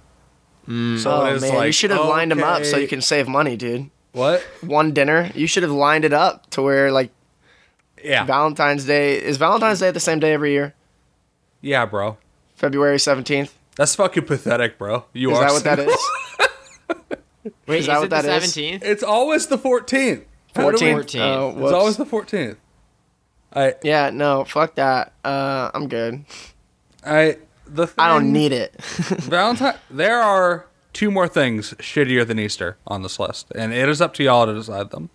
Mm. 0.67 0.99
So 0.99 1.11
oh 1.11 1.25
it 1.25 1.35
is 1.37 1.41
man, 1.41 1.65
you 1.65 1.71
should 1.71 1.91
have 1.91 2.05
lined 2.05 2.31
them 2.31 2.43
up 2.43 2.65
so 2.65 2.73
okay. 2.73 2.81
you 2.81 2.87
can 2.87 3.01
save 3.01 3.27
money, 3.27 3.55
dude. 3.55 3.89
What? 4.11 4.41
One 4.61 4.91
dinner, 4.91 5.31
you 5.33 5.47
should 5.47 5.63
have 5.63 5.71
lined 5.71 6.05
it 6.05 6.13
up 6.13 6.49
to 6.51 6.61
where 6.61 6.91
like 6.91 7.11
Yeah, 8.03 8.25
Valentine's 8.25 8.85
Day 8.85 9.21
is 9.21 9.37
Valentine's 9.37 9.79
Day 9.79 9.91
the 9.91 9.99
same 9.99 10.19
day 10.19 10.33
every 10.33 10.51
year, 10.51 10.75
yeah, 11.63 11.85
bro. 11.85 12.17
February 12.63 12.97
seventeenth. 12.97 13.57
That's 13.75 13.93
fucking 13.95 14.23
pathetic, 14.23 14.77
bro. 14.77 15.03
You 15.11 15.31
Is 15.33 15.37
are. 15.37 15.41
that 15.43 15.51
what 15.51 15.63
that 15.65 15.79
is? 15.79 15.97
Wait, 17.67 17.79
Is 17.79 17.81
is, 17.81 17.87
that 17.87 17.97
it 17.97 17.99
what 17.99 18.09
the 18.09 18.21
that 18.21 18.43
is? 18.43 18.55
17th? 18.55 18.83
It's 18.83 19.03
always 19.03 19.47
the 19.47 19.57
fourteenth. 19.57 20.23
Fourteenth. 20.55 21.07
14th. 21.07 21.19
Oh, 21.19 21.63
It's 21.65 21.73
always 21.73 21.97
the 21.97 22.05
fourteenth. 22.05 22.57
I 23.53 23.73
Yeah, 23.83 24.11
no, 24.11 24.45
fuck 24.45 24.75
that. 24.75 25.11
Uh, 25.25 25.71
I'm 25.73 25.89
good. 25.89 26.23
I 27.05 27.37
the 27.67 27.87
I 27.97 28.07
don't 28.07 28.31
need 28.31 28.53
it. 28.53 28.79
Valentine. 28.81 29.75
There 29.89 30.21
are 30.21 30.67
two 30.93 31.11
more 31.11 31.27
things 31.27 31.73
shittier 31.79 32.25
than 32.25 32.39
Easter 32.39 32.77
on 32.87 33.01
this 33.01 33.19
list, 33.19 33.51
and 33.55 33.73
it 33.73 33.89
is 33.89 33.99
up 33.99 34.13
to 34.13 34.23
y'all 34.23 34.45
to 34.45 34.53
decide 34.53 34.91
them. 34.91 35.09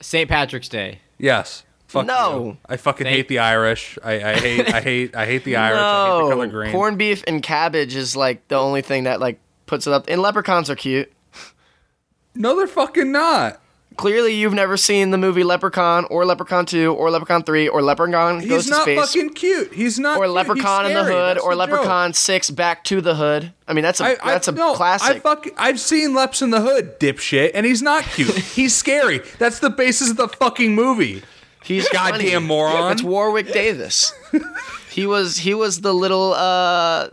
St. 0.00 0.28
Patrick's 0.28 0.68
Day. 0.68 1.02
Yes. 1.18 1.62
Fuck 1.88 2.06
No. 2.06 2.44
you. 2.44 2.56
I 2.68 2.76
fucking 2.76 3.04
Thank- 3.06 3.16
hate 3.16 3.28
the 3.28 3.38
Irish. 3.40 3.98
I, 4.04 4.12
I 4.22 4.34
hate. 4.34 4.72
I 4.74 4.80
hate. 4.80 5.16
I 5.16 5.26
hate 5.26 5.44
the 5.44 5.56
Irish. 5.56 5.78
I 5.80 6.06
hate 6.06 6.22
the 6.24 6.30
color 6.30 6.46
no, 6.46 6.52
green. 6.52 6.70
corned 6.72 6.98
beef 6.98 7.24
and 7.26 7.42
cabbage 7.42 7.96
is 7.96 8.14
like 8.14 8.46
the 8.48 8.56
only 8.56 8.82
thing 8.82 9.04
that 9.04 9.20
like 9.20 9.40
puts 9.66 9.86
it 9.86 9.92
up. 9.92 10.04
And 10.08 10.20
leprechauns 10.22 10.68
are 10.70 10.76
cute. 10.76 11.10
No, 12.34 12.56
they're 12.56 12.66
fucking 12.66 13.10
not. 13.10 13.60
Clearly, 13.96 14.32
you've 14.34 14.54
never 14.54 14.76
seen 14.76 15.10
the 15.10 15.18
movie 15.18 15.42
Leprechaun 15.42 16.04
or 16.04 16.24
Leprechaun 16.24 16.66
Two 16.66 16.92
or 16.94 17.10
Leprechaun 17.10 17.42
Three 17.42 17.66
or 17.66 17.82
Leprechaun 17.82 18.38
Goes 18.38 18.48
He's 18.48 18.64
to 18.66 18.70
not 18.70 18.82
Space 18.82 18.98
fucking 19.00 19.30
cute. 19.30 19.72
He's 19.72 19.98
not. 19.98 20.18
or 20.18 20.24
cute. 20.24 20.28
He's 20.28 20.34
Leprechaun 20.36 20.86
in 20.86 20.94
the. 20.94 21.02
Hood 21.04 21.36
That's 21.36 21.44
or 21.44 21.56
the 21.56 21.66
joke. 21.66 21.70
Leprechaun 21.72 22.12
Six 22.12 22.50
Back 22.50 22.84
to 22.84 23.00
the 23.00 23.16
Hood. 23.16 23.52
I 23.66 23.72
mean, 23.72 23.82
that's 23.82 24.00
a 24.00 24.04
I, 24.04 24.16
I, 24.22 24.32
that's 24.34 24.46
a 24.46 24.52
no, 24.52 24.74
I 24.74 24.76
classic. 24.76 25.22
fuck, 25.22 25.48
I've 25.56 25.80
seen 25.80 26.14
Leps 26.14 26.42
in 26.42 26.50
the 26.50 26.60
Hood, 26.60 27.00
dipshit, 27.00 27.50
and 27.54 27.66
he's 27.66 27.82
not 27.82 28.04
cute. 28.04 28.28
he's 28.38 28.76
scary. 28.76 29.20
That's 29.38 29.58
the 29.58 29.70
basis 29.70 30.10
of 30.10 30.16
the 30.16 30.28
fucking 30.28 30.74
movie. 30.76 31.22
He's 31.68 31.88
Goddamn 31.90 32.20
funny. 32.32 32.38
moron. 32.46 32.92
It's 32.92 33.02
Warwick 33.02 33.52
Davis. 33.52 34.12
he 34.90 35.06
was 35.06 35.36
he 35.38 35.54
was 35.54 35.80
the 35.82 35.92
little 35.94 36.32
uh 36.34 37.08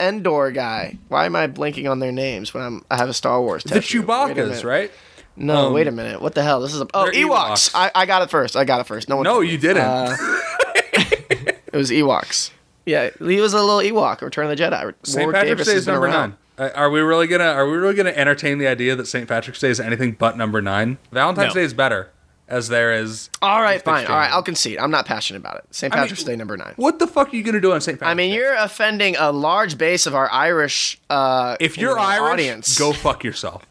Endor 0.00 0.50
guy. 0.52 0.96
Why 1.08 1.26
am 1.26 1.36
I 1.36 1.46
blanking 1.48 1.90
on 1.90 1.98
their 1.98 2.12
names 2.12 2.54
when 2.54 2.62
I'm 2.62 2.84
I 2.90 2.96
have 2.96 3.08
a 3.08 3.12
Star 3.14 3.40
Wars 3.40 3.62
The 3.64 3.80
tattoo? 3.80 4.00
Wait 4.02 4.08
a 4.08 4.12
Chewbacca's, 4.34 4.64
right? 4.64 4.90
No, 5.36 5.66
Um, 5.68 5.72
wait 5.74 5.86
a 5.86 5.92
minute. 5.92 6.20
What 6.22 6.34
the 6.34 6.42
hell? 6.42 6.60
This 6.60 6.74
is 6.74 6.80
a 6.80 6.86
oh 6.94 7.04
they're 7.04 7.12
Ewoks. 7.12 7.70
Ewoks. 7.70 7.70
I, 7.74 7.90
I 7.94 8.06
got 8.06 8.22
it 8.22 8.30
first. 8.30 8.56
I 8.56 8.64
got 8.64 8.80
it 8.80 8.86
first. 8.86 9.08
No 9.08 9.16
one. 9.16 9.24
No, 9.24 9.34
told 9.34 9.44
me. 9.44 9.50
you 9.52 9.58
didn't. 9.58 9.82
Uh, 9.84 10.16
it 10.92 11.74
was 11.74 11.90
Ewoks. 11.90 12.50
Yeah, 12.86 13.10
he 13.18 13.40
was 13.40 13.52
a 13.52 13.62
little 13.62 13.78
Ewok. 13.80 14.22
Return 14.22 14.50
of 14.50 14.56
the 14.56 14.62
Jedi. 14.62 14.94
St. 15.02 15.18
Warwick 15.26 15.34
Patrick's 15.34 15.50
Davis 15.50 15.66
Day 15.66 15.72
has 15.74 15.78
is 15.80 15.86
been 15.86 15.94
number 15.94 16.06
around. 16.06 16.30
nine. 16.30 16.70
Uh, 16.70 16.70
Are 16.74 16.90
we 16.90 17.00
really 17.00 17.26
gonna 17.26 17.44
Are 17.44 17.68
we 17.70 17.76
really 17.76 17.94
gonna 17.94 18.10
entertain 18.10 18.58
the 18.58 18.66
idea 18.66 18.96
that 18.96 19.06
St. 19.06 19.28
Patrick's 19.28 19.60
Day 19.60 19.68
is 19.70 19.78
anything 19.78 20.12
but 20.12 20.36
number 20.36 20.60
nine? 20.62 20.98
Valentine's 21.12 21.54
No. 21.54 21.60
Day 21.60 21.64
is 21.64 21.74
better, 21.74 22.10
as 22.48 22.68
there 22.68 22.94
is. 22.94 23.30
All 23.42 23.62
right, 23.62 23.80
fine. 23.82 24.06
All 24.06 24.16
right. 24.16 24.30
I'll 24.30 24.42
concede. 24.42 24.78
I'm 24.78 24.90
not 24.90 25.06
passionate 25.06 25.38
about 25.40 25.56
it. 25.58 25.64
St. 25.70 25.92
I 25.92 25.96
mean, 25.96 26.02
Patrick's 26.04 26.24
Day 26.24 26.34
number 26.36 26.56
nine. 26.56 26.72
What 26.76 26.98
the 26.98 27.06
fuck 27.06 27.32
are 27.32 27.36
you 27.36 27.42
gonna 27.42 27.60
do 27.60 27.72
on 27.72 27.80
St. 27.80 27.98
Patrick's? 27.98 28.06
Day? 28.08 28.10
I 28.10 28.14
mean, 28.14 28.30
Day? 28.30 28.36
you're 28.36 28.54
offending 28.54 29.16
a 29.16 29.30
large 29.32 29.78
base 29.78 30.06
of 30.06 30.14
our 30.14 30.30
Irish. 30.32 30.98
Uh, 31.10 31.56
if 31.60 31.76
you 31.76 31.82
you're 31.88 31.96
know, 31.96 32.02
Irish, 32.02 32.32
audience. 32.32 32.78
go 32.78 32.92
fuck 32.92 33.22
yourself. 33.24 33.64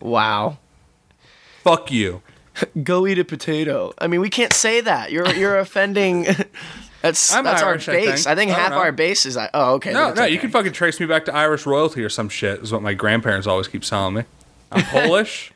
Wow. 0.00 0.58
Fuck 1.62 1.90
you. 1.92 2.22
Go 2.82 3.06
eat 3.06 3.18
a 3.18 3.24
potato. 3.24 3.92
I 3.98 4.06
mean, 4.06 4.20
we 4.20 4.30
can't 4.30 4.52
say 4.52 4.80
that. 4.80 5.12
You're 5.12 5.28
you're 5.34 5.58
offending. 5.66 6.26
That's 7.02 7.32
I'm 7.32 7.44
that's 7.44 7.62
Irish, 7.62 7.88
our 7.88 7.94
I 7.94 7.96
base. 7.96 8.24
think. 8.24 8.26
I 8.26 8.34
think, 8.34 8.50
I 8.50 8.54
half 8.54 8.70
know. 8.72 8.76
our 8.78 8.92
base 8.92 9.24
is. 9.24 9.34
I- 9.34 9.48
Oh, 9.54 9.74
okay. 9.76 9.90
No, 9.90 10.08
no, 10.12 10.24
okay. 10.24 10.28
you 10.28 10.38
can 10.38 10.50
fucking 10.50 10.72
trace 10.72 11.00
me 11.00 11.06
back 11.06 11.24
to 11.24 11.34
Irish 11.34 11.64
royalty 11.64 12.04
or 12.04 12.10
some 12.10 12.28
shit. 12.28 12.60
Is 12.60 12.72
what 12.72 12.82
my 12.82 12.92
grandparents 12.92 13.46
always 13.46 13.68
keep 13.68 13.80
telling 13.84 14.12
me. 14.16 14.24
I'm 14.70 14.82
Polish. 14.84 15.50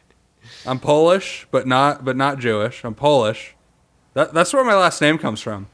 I'm 0.66 0.78
Polish, 0.80 1.46
but 1.50 1.66
not 1.66 2.04
but 2.04 2.16
not 2.16 2.38
Jewish. 2.38 2.84
I'm 2.84 2.94
Polish. 2.94 3.54
That, 4.14 4.32
that's 4.32 4.52
where 4.52 4.64
my 4.64 4.74
last 4.76 5.00
name 5.00 5.18
comes 5.18 5.40
from. 5.40 5.66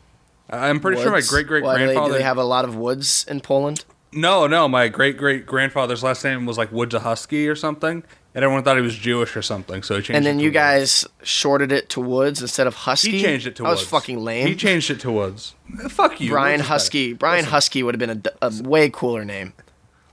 I'm 0.49 0.81
pretty 0.81 1.01
sure 1.01 1.11
my 1.13 1.21
great 1.21 1.47
great 1.47 1.63
Why, 1.63 1.75
do 1.79 1.87
they- 1.87 1.93
grandfather. 1.95 2.13
Do 2.15 2.19
they 2.19 2.25
have 2.25 2.39
a 2.39 2.45
lot 2.45 2.65
of 2.65 2.75
woods 2.75 3.25
in 3.29 3.41
Poland? 3.41 3.85
No, 4.13 4.47
no, 4.49 4.67
my 4.67 4.89
great 4.89 5.17
great 5.17 5.47
grandfather's 5.47 6.03
last 6.03 6.25
name 6.25 6.45
was 6.47 6.59
like 6.59 6.71
Woodzahusky 6.73 7.49
or 7.49 7.55
something, 7.55 8.03
and 8.35 8.45
everyone 8.45 8.65
thought 8.65 8.75
he 8.77 8.83
was 8.83 8.97
Jewish 8.97 9.37
or 9.37 9.43
something. 9.43 9.85
So 9.85 9.95
he 9.95 10.01
changed. 10.03 10.11
It. 10.11 10.17
And 10.17 10.27
then 10.27 10.41
you 10.41 10.47
Woods. 10.49 10.55
guys 10.55 11.07
shorted 11.23 11.71
it 11.71 11.89
to 11.91 12.01
Woods 12.01 12.43
instead 12.43 12.67
of 12.67 12.75
Husky. 12.75 13.13
He 13.13 13.23
changed 13.23 13.47
it 13.47 13.55
to 13.57 13.63
That 13.63 13.69
Woods. 13.69 13.83
was 13.83 13.89
fucking 13.89 14.19
lame. 14.25 14.49
He 14.49 14.57
changed 14.57 14.91
it 14.91 14.99
to 15.01 15.13
Woods. 15.13 15.55
Fuck 15.91 16.21
you, 16.21 16.31
Brian 16.31 16.59
Woods. 16.59 16.69
Husky. 16.69 17.13
Brian 17.13 17.45
Husky 17.45 17.85
would 17.85 17.95
have 17.95 18.01
been 18.01 18.23
a 18.43 18.53
way 18.69 18.91
cooler 18.91 19.25
name. 19.25 19.53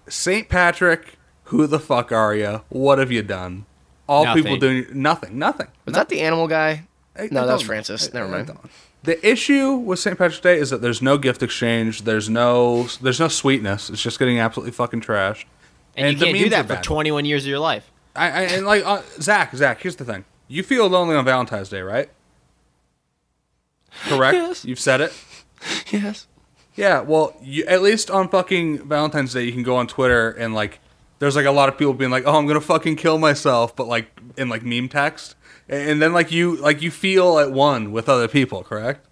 Saint 0.08 0.48
Patrick. 0.48 1.16
Who 1.46 1.66
the 1.66 1.80
fuck 1.80 2.12
are 2.12 2.36
you? 2.36 2.62
What 2.70 3.00
have 3.00 3.12
you 3.12 3.24
done? 3.24 3.66
All 4.08 4.24
Nothing. 4.26 4.44
people 4.44 4.58
doing 4.58 4.86
nothing, 4.94 5.38
nothing. 5.38 5.68
Was 5.86 5.96
that 5.96 6.10
the 6.10 6.22
animal 6.22 6.48
guy? 6.48 6.86
I- 7.18 7.28
No, 7.32 7.44
I 7.44 7.46
that 7.48 7.54
was 7.54 7.62
Francis. 7.64 8.10
I- 8.10 8.18
Never 8.18 8.30
mind. 8.30 8.48
don't. 8.48 8.60
The 9.04 9.26
issue 9.28 9.74
with 9.76 10.00
St. 10.00 10.18
Patrick's 10.18 10.40
Day 10.42 10.58
is 10.58 10.70
that 10.70 10.82
there's 10.82 11.02
no 11.02 11.18
gift 11.18 11.44
exchange. 11.44 12.04
There's 12.04 12.30
no 12.30 12.88
there's 13.02 13.20
no 13.20 13.28
sweetness. 13.28 13.90
It's 13.90 14.02
just 14.02 14.18
getting 14.20 14.40
absolutely 14.40 14.72
fucking 14.72 15.02
trashed. 15.02 15.46
And, 15.96 16.14
you 16.14 16.20
the 16.20 16.26
can't 16.26 16.38
do 16.38 16.50
that 16.50 16.64
for 16.68 16.74
bad. 16.76 16.84
21 16.84 17.26
years 17.26 17.44
of 17.44 17.50
your 17.50 17.60
life. 17.60 17.90
I, 18.16 18.26
I 18.28 18.42
and 18.44 18.66
like 18.66 18.86
uh, 18.86 19.02
Zach, 19.20 19.56
Zach. 19.56 19.82
Here's 19.82 19.96
the 19.96 20.06
thing. 20.06 20.26
You 20.48 20.64
feel 20.64 20.88
lonely 20.88 21.16
on 21.16 21.26
Valentine's 21.26 21.70
Day, 21.70 21.82
right? 21.82 22.10
Correct. 24.08 24.36
Yes. 24.36 24.66
You've 24.66 24.80
said 24.80 25.02
it. 25.02 25.14
Yes. 25.92 26.28
Yeah. 26.76 27.02
Well, 27.02 27.36
you, 27.42 27.66
at 27.66 27.82
least 27.82 28.12
on 28.12 28.30
fucking 28.30 28.88
Valentine's 28.88 29.34
Day, 29.34 29.44
you 29.44 29.52
can 29.52 29.64
go 29.64 29.76
on 29.76 29.88
Twitter 29.88 30.30
and 30.30 30.54
like, 30.54 30.80
there's 31.20 31.36
like 31.36 31.46
a 31.46 31.52
lot 31.52 31.70
of 31.70 31.78
people 31.78 31.94
being 31.94 32.12
like, 32.12 32.24
"Oh, 32.26 32.38
I'm 32.38 32.48
gonna 32.48 32.62
fucking 32.62 32.96
kill 32.96 33.18
myself," 33.18 33.76
but 33.76 33.88
like 33.88 34.08
in 34.38 34.50
like 34.50 34.64
meme 34.64 34.90
text, 34.90 35.36
and, 35.68 36.02
then 36.02 36.14
like 36.14 36.32
you 36.32 36.56
like 36.58 36.82
you 36.82 36.92
feel 36.92 37.40
at 37.40 37.52
one 37.52 37.92
with 37.92 38.08
other 38.10 38.28
people. 38.28 38.64
Correct. 38.64 39.06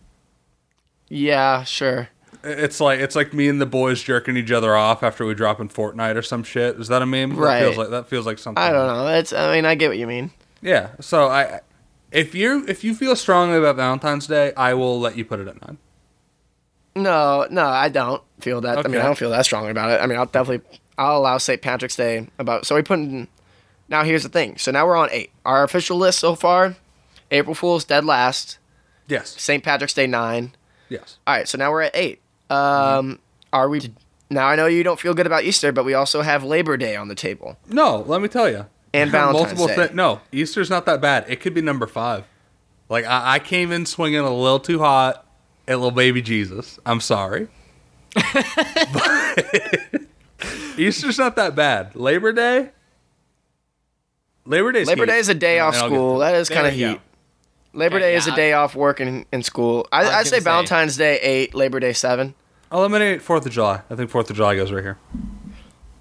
Yeah, 1.07 1.63
sure. 1.63 2.09
It's 2.43 2.79
like 2.79 2.99
it's 2.99 3.15
like 3.15 3.33
me 3.33 3.47
and 3.47 3.59
the 3.59 3.65
boys 3.65 4.03
jerking 4.03 4.37
each 4.37 4.51
other 4.51 4.75
off 4.75 5.01
after 5.01 5.25
we 5.25 5.33
drop 5.33 5.59
in 5.59 5.69
Fortnite 5.69 6.15
or 6.15 6.21
some 6.21 6.43
shit. 6.43 6.79
Is 6.79 6.87
that 6.89 7.01
a 7.01 7.05
meme? 7.05 7.35
Right. 7.35 7.59
That 7.59 7.65
feels 7.65 7.77
like 7.77 7.89
that 7.89 8.07
feels 8.07 8.25
like 8.25 8.37
something. 8.37 8.63
I 8.63 8.71
don't 8.71 8.87
know. 8.87 9.07
It's. 9.07 9.33
I 9.33 9.53
mean, 9.55 9.65
I 9.65 9.75
get 9.75 9.89
what 9.89 9.97
you 9.97 10.07
mean. 10.07 10.31
Yeah. 10.61 10.91
So 10.99 11.27
I, 11.27 11.61
if 12.11 12.35
you 12.35 12.65
if 12.67 12.83
you 12.83 12.93
feel 12.93 13.15
strongly 13.15 13.57
about 13.57 13.75
Valentine's 13.77 14.27
Day, 14.27 14.53
I 14.55 14.73
will 14.73 14.99
let 14.99 15.17
you 15.17 15.25
put 15.25 15.39
it 15.39 15.47
at 15.47 15.61
nine. 15.61 15.77
No, 16.95 17.45
no, 17.49 17.65
I 17.65 17.89
don't 17.89 18.23
feel 18.39 18.61
that. 18.61 18.77
I 18.77 18.87
mean, 18.87 19.01
I 19.01 19.05
don't 19.05 19.17
feel 19.17 19.31
that 19.31 19.43
strong 19.43 19.69
about 19.69 19.91
it. 19.91 20.01
I 20.01 20.05
mean, 20.05 20.17
I'll 20.17 20.27
definitely, 20.27 20.79
I'll 20.97 21.17
allow 21.17 21.37
St. 21.37 21.61
Patrick's 21.61 21.95
Day 21.95 22.27
about. 22.39 22.65
So 22.65 22.75
we 22.75 22.81
put 22.81 22.99
in. 22.99 23.27
Now 23.89 24.03
here's 24.03 24.23
the 24.23 24.29
thing. 24.29 24.57
So 24.57 24.71
now 24.71 24.85
we're 24.87 24.95
on 24.97 25.09
eight. 25.11 25.31
Our 25.45 25.63
official 25.63 25.97
list 25.97 26.19
so 26.19 26.35
far: 26.35 26.75
April 27.31 27.53
Fool's 27.55 27.83
dead 27.85 28.05
last, 28.05 28.57
Yes. 29.07 29.39
St. 29.41 29.63
Patrick's 29.63 29.93
Day 29.93 30.07
nine. 30.07 30.53
Yes. 30.89 31.17
All 31.27 31.35
right, 31.35 31.47
so 31.47 31.57
now 31.57 31.71
we're 31.71 31.81
at 31.83 31.95
eight. 31.95 32.21
Um, 32.49 33.19
are 33.53 33.67
we? 33.69 33.81
Now 34.29 34.47
I 34.47 34.55
know 34.55 34.65
you 34.67 34.83
don't 34.83 34.99
feel 34.99 35.13
good 35.13 35.27
about 35.27 35.43
Easter, 35.43 35.71
but 35.71 35.83
we 35.85 35.93
also 35.93 36.21
have 36.21 36.43
Labor 36.43 36.77
Day 36.77 36.95
on 36.95 37.07
the 37.09 37.15
table 37.15 37.57
No, 37.67 37.97
let 38.07 38.21
me 38.21 38.27
tell 38.27 38.49
you. 38.49 38.65
and 38.93 39.11
Valentine's 39.11 39.65
Day. 39.67 39.87
thi- 39.87 39.93
no, 39.93 40.21
Easter's 40.31 40.69
not 40.69 40.85
that 40.87 41.01
bad. 41.01 41.25
It 41.27 41.39
could 41.41 41.53
be 41.53 41.61
number 41.61 41.85
five. 41.87 42.23
Like 42.89 43.05
I, 43.05 43.35
I 43.35 43.39
came 43.39 43.71
in 43.71 43.85
swinging 43.85 44.19
a 44.19 44.33
little 44.33 44.59
too 44.59 44.79
hot 44.79 45.25
at 45.67 45.75
little 45.77 45.91
baby 45.91 46.21
Jesus. 46.21 46.79
I'm 46.85 47.01
sorry. 47.01 47.47
But 48.93 50.01
Easter's 50.77 51.17
not 51.17 51.35
that 51.35 51.55
bad. 51.55 51.95
Labor 51.95 52.31
Day. 52.33 52.69
Labor 54.45 54.71
Day. 54.71 54.83
Labor 54.85 55.05
Day 55.05 55.17
is 55.19 55.29
a 55.29 55.33
day 55.33 55.59
off 55.59 55.75
school. 55.75 56.19
That 56.19 56.35
is 56.35 56.49
kind 56.49 56.67
of 56.67 56.73
we 56.73 56.79
go. 56.79 56.89
heat. 56.91 57.01
Labor 57.73 57.97
Okay, 57.97 58.05
Day 58.05 58.15
is 58.15 58.27
a 58.27 58.35
day 58.35 58.53
off 58.53 58.73
work 58.73 59.01
in, 59.01 59.25
in 59.33 59.43
school. 59.43 59.85
I, 59.91 60.03
was 60.03 60.09
I'd 60.09 60.27
say 60.27 60.37
say. 60.37 60.43
Valentine's 60.43 60.95
Day 60.95 61.19
eight, 61.19 61.53
Labor 61.53 61.79
Day 61.81 61.91
seven. 61.93 62.33
Eliminate 62.71 63.21
Fourth 63.21 63.45
of 63.45 63.51
July. 63.51 63.81
I 63.89 63.95
think 63.95 64.09
Fourth 64.09 64.29
of 64.29 64.35
July 64.37 64.55
goes 64.55 64.71
right 64.71 64.81
here. 64.83 64.97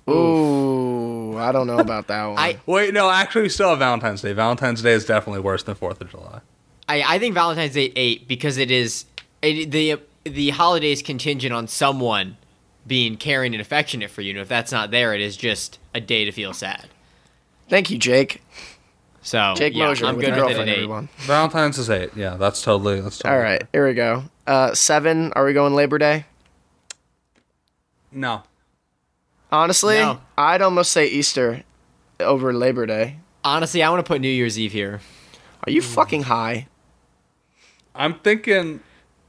Ooh, 0.09 1.37
I 1.37 1.51
don't 1.51 1.67
know 1.67 1.79
about 1.79 2.07
that 2.09 2.27
one. 2.27 2.39
I, 2.39 2.59
Wait, 2.67 2.93
no, 2.95 3.11
actually, 3.11 3.43
we 3.43 3.49
still 3.49 3.71
have 3.71 3.79
Valentine's 3.79 4.23
Day. 4.23 4.33
Valentine's 4.33 4.83
Day 4.83 4.93
is 4.93 5.05
definitely 5.05 5.41
worse 5.41 5.63
than 5.63 5.75
Fourth 5.75 6.01
of 6.01 6.11
July. 6.11 6.41
I, 6.89 7.03
I 7.15 7.19
think 7.19 7.35
Valentine's 7.35 7.73
Day 7.75 7.93
8 7.97 8.29
because 8.29 8.59
it 8.59 8.71
is 8.71 9.07
it, 9.43 9.71
the 9.71 9.99
the 10.25 10.51
holiday 10.51 10.93
is 10.93 11.03
contingent 11.03 11.53
on 11.53 11.67
someone 11.67 12.37
being 12.87 13.17
caring 13.17 13.55
and 13.55 13.61
affectionate 13.61 14.11
for 14.11 14.21
you. 14.23 14.31
And 14.31 14.39
if 14.41 14.49
that's 14.49 14.73
not 14.73 14.91
there, 14.91 15.15
it 15.15 15.21
is 15.21 15.37
just 15.37 15.79
a 15.95 16.01
day 16.01 16.25
to 16.25 16.33
feel 16.33 16.53
sad. 16.53 16.87
Thank 17.69 17.91
you, 17.91 17.99
Jake. 17.99 18.43
So 19.23 19.55
Jake 19.57 19.75
yeah, 19.75 19.87
Mosier 19.87 20.07
I'm 20.07 20.17
with 20.17 20.27
good 20.27 20.37
your 20.37 20.45
with 20.45 20.57
girlfriend, 20.57 20.71
at 20.71 20.77
8. 20.77 20.79
everyone. 20.83 21.09
Valentine's 21.21 21.79
is 21.79 21.89
eight. 21.89 22.11
Yeah, 22.15 22.37
that's 22.37 22.63
totally. 22.63 23.01
That's 23.01 23.19
totally 23.19 23.35
All 23.39 23.43
right, 23.43 23.63
here 23.73 23.87
we 23.87 23.95
go. 23.95 24.25
Uh, 24.47 24.75
seven. 24.75 25.33
Are 25.33 25.45
we 25.47 25.55
going 25.55 25.75
Labor 25.75 25.97
Day? 25.97 26.27
No. 28.13 28.43
Honestly, 29.51 29.97
No. 29.97 30.21
I'd 30.37 30.61
almost 30.63 30.93
say 30.93 31.07
Easter 31.07 31.63
over 32.21 32.53
Labor 32.53 32.85
Day. 32.87 33.19
Honestly, 33.45 33.83
I 33.83 33.89
want 33.91 34.05
to 34.05 34.09
put 34.09 34.21
New 34.21 34.29
Year's 34.29 34.59
Eve 34.59 34.73
here. 34.73 35.01
Are 35.67 35.71
you 35.71 35.81
fucking 35.81 36.25
high? 36.25 36.69
I'm 37.95 38.15
thinking. 38.19 38.81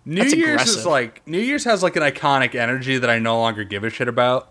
New 0.05 0.21
That's 0.21 0.35
Year's 0.35 0.61
aggressive. 0.61 0.79
is 0.81 0.85
like 0.85 1.27
New 1.27 1.39
Year's 1.39 1.63
has 1.63 1.81
like 1.81 1.95
an 1.95 2.03
iconic 2.03 2.53
energy 2.55 2.97
that 2.97 3.09
I 3.09 3.19
no 3.19 3.39
longer 3.39 3.63
give 3.63 3.83
a 3.83 3.89
shit 3.89 4.07
about. 4.07 4.49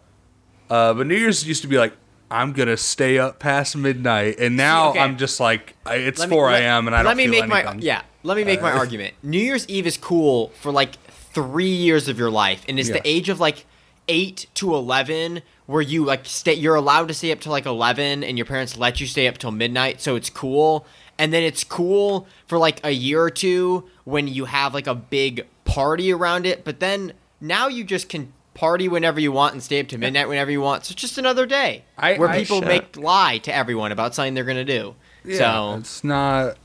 Uh, 0.69 0.95
but 0.95 1.07
New 1.07 1.15
Year's 1.17 1.47
used 1.47 1.63
to 1.63 1.69
be 1.69 1.79
like 1.79 1.93
I'm 2.31 2.53
gonna 2.53 2.77
stay 2.77 3.19
up 3.19 3.39
past 3.39 3.77
midnight, 3.77 4.37
and 4.41 4.57
now 4.57 4.91
okay. 4.91 4.99
I'm 4.99 5.17
just 5.17 5.39
like 5.39 5.77
I, 5.87 5.97
it's 5.97 6.19
Let 6.19 6.31
me- 6.31 6.35
4 6.37 6.51
a.m. 6.51 6.87
and 6.89 6.97
I 6.97 7.01
don't 7.01 7.07
let 7.11 7.17
me 7.17 7.27
make 7.29 7.43
anything. 7.45 7.65
my 7.67 7.75
yeah. 7.81 8.03
Let 8.25 8.37
me 8.37 8.45
make 8.45 8.61
my 8.63 8.73
argument. 8.83 9.15
New 9.23 9.39
Year's 9.39 9.69
Eve 9.69 9.87
is 9.87 9.97
cool 9.97 10.49
for 10.61 10.73
like 10.73 10.97
three 11.35 11.69
years 11.73 12.09
of 12.09 12.19
your 12.19 12.31
life, 12.31 12.65
and 12.69 12.79
it's 12.81 12.89
Yeah. 12.89 12.95
the 12.97 13.09
age 13.09 13.29
of 13.29 13.39
like 13.39 13.67
eight 14.09 14.47
to 14.55 14.75
eleven 14.75 15.43
where 15.67 15.83
you 15.83 16.05
like 16.05 16.27
stay. 16.27 16.55
You're 16.55 16.75
allowed 16.75 17.09
to 17.09 17.15
stay 17.15 17.31
up 17.31 17.41
till 17.41 17.53
like 17.53 17.67
eleven, 17.67 18.25
and 18.25 18.37
your 18.37 18.47
parents 18.47 18.77
let 18.77 19.01
you 19.01 19.07
stay 19.07 19.29
up 19.29 19.39
till 19.39 19.53
midnight, 19.53 20.01
so 20.01 20.17
it's 20.17 20.31
cool. 20.31 20.87
And 21.19 21.33
then 21.33 21.43
it's 21.43 21.63
cool 21.65 22.27
for 22.47 22.59
like 22.59 22.85
a 22.85 22.91
year 22.91 23.21
or 23.23 23.31
two 23.31 23.89
when 24.05 24.27
you 24.29 24.47
have 24.47 24.75
like 24.75 24.87
a 24.87 24.95
big 24.95 25.47
party 25.65 26.13
around 26.13 26.45
it. 26.47 26.65
But 26.65 26.81
then 26.81 27.13
now 27.41 27.69
you 27.69 27.85
just 27.85 28.09
can 28.09 28.33
party 28.55 28.89
whenever 28.89 29.19
you 29.21 29.33
want 29.33 29.53
and 29.53 29.63
stay 29.63 29.81
up 29.81 29.89
to 29.89 29.99
midnight 29.99 30.29
whenever 30.29 30.51
you 30.51 30.61
want. 30.61 30.85
So 30.85 30.93
it's 30.93 31.01
just 31.01 31.19
another 31.19 31.47
day 31.47 31.85
I- 31.99 32.15
where 32.17 32.29
I- 32.29 32.39
people 32.41 32.61
Shut 32.61 32.69
make 32.69 32.97
lie 32.97 33.39
to 33.39 33.55
everyone 33.55 33.93
about 33.93 34.15
something 34.15 34.35
they're 34.35 34.45
gonna 34.45 34.65
do. 34.65 34.95
Yeah, 35.25 35.39
so 35.39 35.77
it's 35.79 36.05
not. 36.05 36.57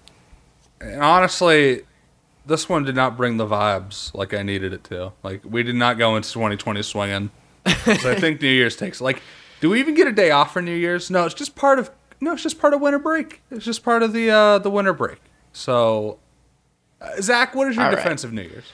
And 0.81 1.01
honestly, 1.01 1.81
this 2.45 2.67
one 2.69 2.83
did 2.83 2.95
not 2.95 3.17
bring 3.17 3.37
the 3.37 3.45
vibes 3.45 4.13
like 4.13 4.33
I 4.33 4.43
needed 4.43 4.73
it 4.73 4.83
to. 4.85 5.11
Like 5.23 5.41
we 5.43 5.63
did 5.63 5.75
not 5.75 5.97
go 5.97 6.15
into 6.15 6.31
2020 6.31 6.81
swinging. 6.83 7.31
so 7.67 8.11
I 8.11 8.15
think 8.15 8.41
New 8.41 8.49
Year's 8.49 8.75
takes 8.75 8.99
like. 9.01 9.21
Do 9.61 9.69
we 9.69 9.79
even 9.81 9.93
get 9.93 10.07
a 10.07 10.13
day 10.13 10.31
off 10.31 10.53
for 10.53 10.61
New 10.61 10.73
Year's? 10.75 11.11
No, 11.11 11.25
it's 11.25 11.35
just 11.35 11.53
part 11.55 11.79
of. 11.79 11.91
No, 12.21 12.33
it's 12.33 12.43
just 12.43 12.59
part 12.59 12.73
of 12.73 12.81
winter 12.81 12.99
break. 12.99 13.41
It's 13.51 13.65
just 13.65 13.83
part 13.83 14.03
of 14.03 14.13
the 14.13 14.29
uh, 14.29 14.57
the 14.59 14.69
winter 14.69 14.93
break. 14.93 15.19
So, 15.53 16.19
uh, 17.01 17.21
Zach, 17.21 17.55
what 17.55 17.67
is 17.69 17.75
your 17.75 17.85
All 17.85 17.91
right. 17.91 17.95
defense 17.97 18.23
of 18.23 18.33
New 18.33 18.41
Year's? 18.41 18.71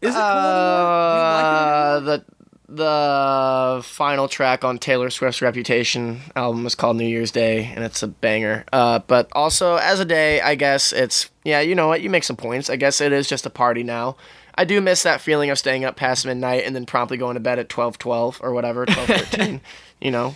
Is 0.00 0.10
it 0.14 0.18
cool? 0.18 0.20
anymore? 0.20 1.10
Do 1.10 1.18
you 1.18 1.32
like 1.32 1.44
it 1.44 1.48
Uh, 1.48 2.00
the 2.00 2.24
the 2.66 3.82
final 3.84 4.26
track 4.28 4.64
on 4.64 4.78
Taylor 4.78 5.10
Swift's 5.10 5.42
Reputation 5.42 6.20
album 6.34 6.66
is 6.66 6.74
called 6.74 6.96
New 6.96 7.06
Year's 7.06 7.30
Day, 7.30 7.70
and 7.74 7.84
it's 7.84 8.02
a 8.02 8.08
banger. 8.08 8.64
Uh, 8.72 8.98
but 9.00 9.28
also 9.32 9.76
as 9.76 10.00
a 10.00 10.04
day, 10.04 10.40
I 10.40 10.54
guess 10.54 10.92
it's 10.92 11.30
yeah. 11.44 11.60
You 11.60 11.74
know 11.74 11.88
what? 11.88 12.00
You 12.02 12.10
make 12.10 12.24
some 12.24 12.36
points. 12.36 12.70
I 12.70 12.76
guess 12.76 13.00
it 13.00 13.12
is 13.12 13.28
just 13.28 13.46
a 13.46 13.50
party 13.50 13.82
now. 13.82 14.16
I 14.56 14.64
do 14.64 14.80
miss 14.80 15.02
that 15.02 15.20
feeling 15.20 15.50
of 15.50 15.58
staying 15.58 15.84
up 15.84 15.96
past 15.96 16.24
midnight 16.24 16.62
and 16.64 16.74
then 16.76 16.86
promptly 16.86 17.16
going 17.16 17.34
to 17.34 17.40
bed 17.40 17.58
at 17.58 17.68
twelve 17.68 17.98
twelve 17.98 18.40
or 18.42 18.52
whatever 18.52 18.86
twelve 18.86 19.08
thirteen. 19.08 19.60
you 20.00 20.10
know, 20.10 20.34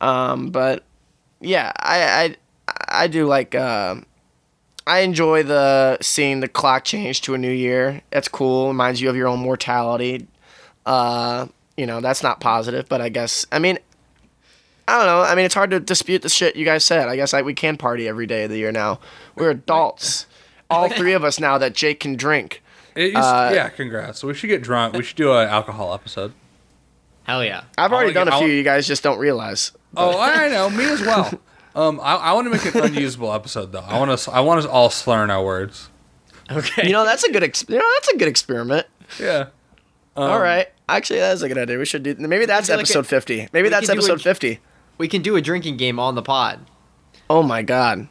um, 0.00 0.50
but 0.50 0.84
yeah, 1.40 1.72
I 1.76 2.36
I 2.68 3.02
I 3.04 3.06
do 3.06 3.26
like. 3.26 3.54
Uh, 3.54 3.96
I 4.86 5.00
enjoy 5.00 5.42
the 5.42 5.98
seeing 6.00 6.40
the 6.40 6.48
clock 6.48 6.84
change 6.84 7.20
to 7.22 7.34
a 7.34 7.38
new 7.38 7.50
year. 7.50 8.00
That's 8.10 8.28
cool. 8.28 8.68
Reminds 8.68 9.00
you 9.00 9.10
of 9.10 9.16
your 9.16 9.28
own 9.28 9.38
mortality. 9.38 10.26
Uh, 10.86 11.48
you 11.76 11.84
know, 11.86 12.00
that's 12.00 12.22
not 12.22 12.40
positive, 12.40 12.88
but 12.88 13.00
I 13.00 13.10
guess 13.10 13.46
I 13.52 13.58
mean, 13.58 13.78
I 14.88 14.96
don't 14.96 15.06
know. 15.06 15.20
I 15.20 15.34
mean, 15.34 15.44
it's 15.44 15.54
hard 15.54 15.70
to 15.70 15.80
dispute 15.80 16.22
the 16.22 16.30
shit 16.30 16.56
you 16.56 16.64
guys 16.64 16.84
said. 16.84 17.08
I 17.08 17.16
guess 17.16 17.34
I, 17.34 17.42
we 17.42 17.52
can 17.52 17.76
party 17.76 18.08
every 18.08 18.26
day 18.26 18.44
of 18.44 18.50
the 18.50 18.56
year 18.56 18.72
now. 18.72 19.00
We're 19.36 19.50
adults, 19.50 20.26
all 20.70 20.88
three 20.88 21.12
of 21.12 21.24
us 21.24 21.38
now 21.38 21.58
that 21.58 21.74
Jake 21.74 22.00
can 22.00 22.16
drink. 22.16 22.62
It 22.94 23.14
uh, 23.14 23.50
yeah, 23.52 23.68
congrats. 23.68 24.24
We 24.24 24.32
should 24.32 24.48
get 24.48 24.62
drunk. 24.62 24.94
We 24.96 25.04
should 25.04 25.16
do 25.16 25.32
an 25.32 25.48
alcohol 25.48 25.92
episode. 25.92 26.32
Hell 27.28 27.44
yeah. 27.44 27.62
I've 27.76 27.92
I 27.92 27.96
already 27.96 28.12
done 28.12 28.26
get- 28.26 28.32
a 28.34 28.36
I 28.36 28.38
few. 28.40 28.48
wa- 28.48 28.52
You 28.54 28.62
guys 28.64 28.86
just 28.86 29.02
don't 29.04 29.18
realize. 29.18 29.70
Oh, 29.96 30.18
I 30.20 30.48
know. 30.48 30.68
Me 30.70 30.84
as 30.84 31.00
well. 31.02 31.30
Um, 31.74 32.00
I, 32.02 32.16
I 32.16 32.32
want 32.32 32.46
to 32.46 32.50
make 32.50 32.74
an 32.74 32.82
unusable 32.82 33.32
episode 33.32 33.70
though. 33.70 33.78
I 33.86 34.00
want 34.00 34.18
to. 34.18 34.30
I 34.32 34.40
want 34.40 34.58
us 34.58 34.66
all 34.66 34.90
slurring 34.90 35.30
our 35.30 35.44
words. 35.44 35.88
Okay. 36.50 36.86
You 36.88 36.92
know, 36.92 37.04
that's 37.04 37.22
a 37.22 37.30
good. 37.30 37.44
Ex- 37.44 37.64
you 37.68 37.76
know, 37.78 37.84
that's 37.94 38.08
a 38.08 38.16
good 38.16 38.26
experiment. 38.26 38.84
Yeah. 39.20 39.48
Um, 40.16 40.28
all 40.32 40.40
right. 40.40 40.66
Actually, 40.88 41.20
that's 41.20 41.42
a 41.42 41.46
good 41.46 41.58
idea. 41.58 41.78
We 41.78 41.84
should 41.84 42.02
do. 42.02 42.16
Maybe 42.18 42.46
that's 42.46 42.66
do 42.66 42.72
like 42.72 42.80
episode 42.80 43.00
a- 43.00 43.04
fifty. 43.04 43.48
Maybe 43.52 43.68
that's 43.68 43.86
can 43.86 43.96
do 43.96 44.00
a- 44.00 44.04
episode 44.06 44.22
fifty. 44.22 44.58
we 44.96 45.06
can 45.06 45.22
do 45.22 45.36
a 45.36 45.40
drinking 45.40 45.76
game 45.76 46.00
on 46.00 46.16
the 46.16 46.22
pod. 46.22 46.58
Oh 47.30 47.44
my 47.44 47.62
god. 47.62 48.08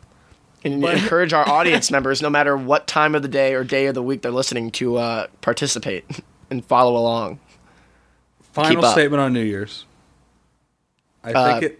And 0.64 0.82
But- 0.82 1.00
encourage 1.00 1.34
our 1.34 1.50
audience 1.50 1.92
members, 1.92 2.22
no 2.22 2.30
matter 2.30 2.56
what 2.56 2.88
time 2.88 3.16
of 3.16 3.22
the 3.22 3.28
day 3.28 3.54
or 3.54 3.66
day 3.66 3.88
of 3.88 3.96
the 3.96 4.04
week 4.04 4.22
they're 4.22 4.32
listening, 4.32 4.72
to 4.74 4.96
uh, 4.96 5.28
participate 5.42 6.06
and 6.50 6.64
follow 6.64 6.96
along. 6.96 7.40
Final 8.64 8.84
statement 8.92 9.22
on 9.22 9.34
New 9.34 9.42
Year's. 9.44 9.86
I 11.24 11.32
Uh, 11.34 11.60
think 11.60 11.64
it 11.72 11.80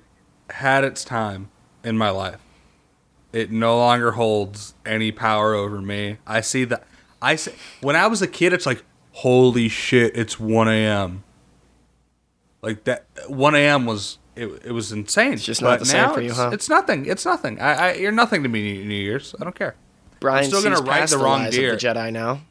had 0.54 0.84
its 0.84 1.04
time 1.04 1.50
in 1.84 1.98
my 1.98 2.10
life. 2.10 2.40
It 3.34 3.52
no 3.52 3.78
longer 3.78 4.12
holds 4.14 4.74
any 4.86 5.12
power 5.12 5.54
over 5.54 5.82
me. 5.82 6.18
I 6.26 6.42
see 6.42 6.64
that. 6.66 6.84
I 7.22 7.36
see, 7.36 7.52
when 7.82 7.96
I 7.96 8.08
was 8.08 8.22
a 8.22 8.28
kid, 8.28 8.54
it's 8.54 8.66
like, 8.66 8.84
holy 9.12 9.68
shit, 9.70 10.16
it's 10.18 10.40
1 10.40 10.68
a.m. 10.68 11.24
Like 12.62 12.84
that, 12.86 13.06
1 13.28 13.56
a.m. 13.56 13.86
was 13.86 14.18
it, 14.36 14.48
it 14.66 14.72
was 14.72 14.92
insane. 14.92 15.34
It's 15.34 15.44
just 15.44 15.62
not 15.62 15.80
the 15.80 15.86
same 15.86 16.12
for 16.14 16.22
you, 16.22 16.30
it's, 16.30 16.38
huh? 16.38 16.52
It's 16.54 16.70
nothing. 16.70 17.06
It's 17.06 17.26
nothing. 17.26 17.60
I, 17.60 17.74
I 17.90 17.94
you're 17.94 18.12
nothing 18.12 18.44
to 18.44 18.50
me. 18.50 18.84
New 18.84 18.94
Year's. 18.96 19.34
I 19.40 19.44
don't 19.44 19.56
care. 19.56 19.76
Brian 20.20 20.46
still 20.46 20.62
gonna 20.64 20.82
write 20.82 21.10
the 21.10 21.18
wrong 21.18 21.52
year. 21.52 21.72
the 21.72 21.78
Jedi 21.78 22.12
now. 22.14 22.42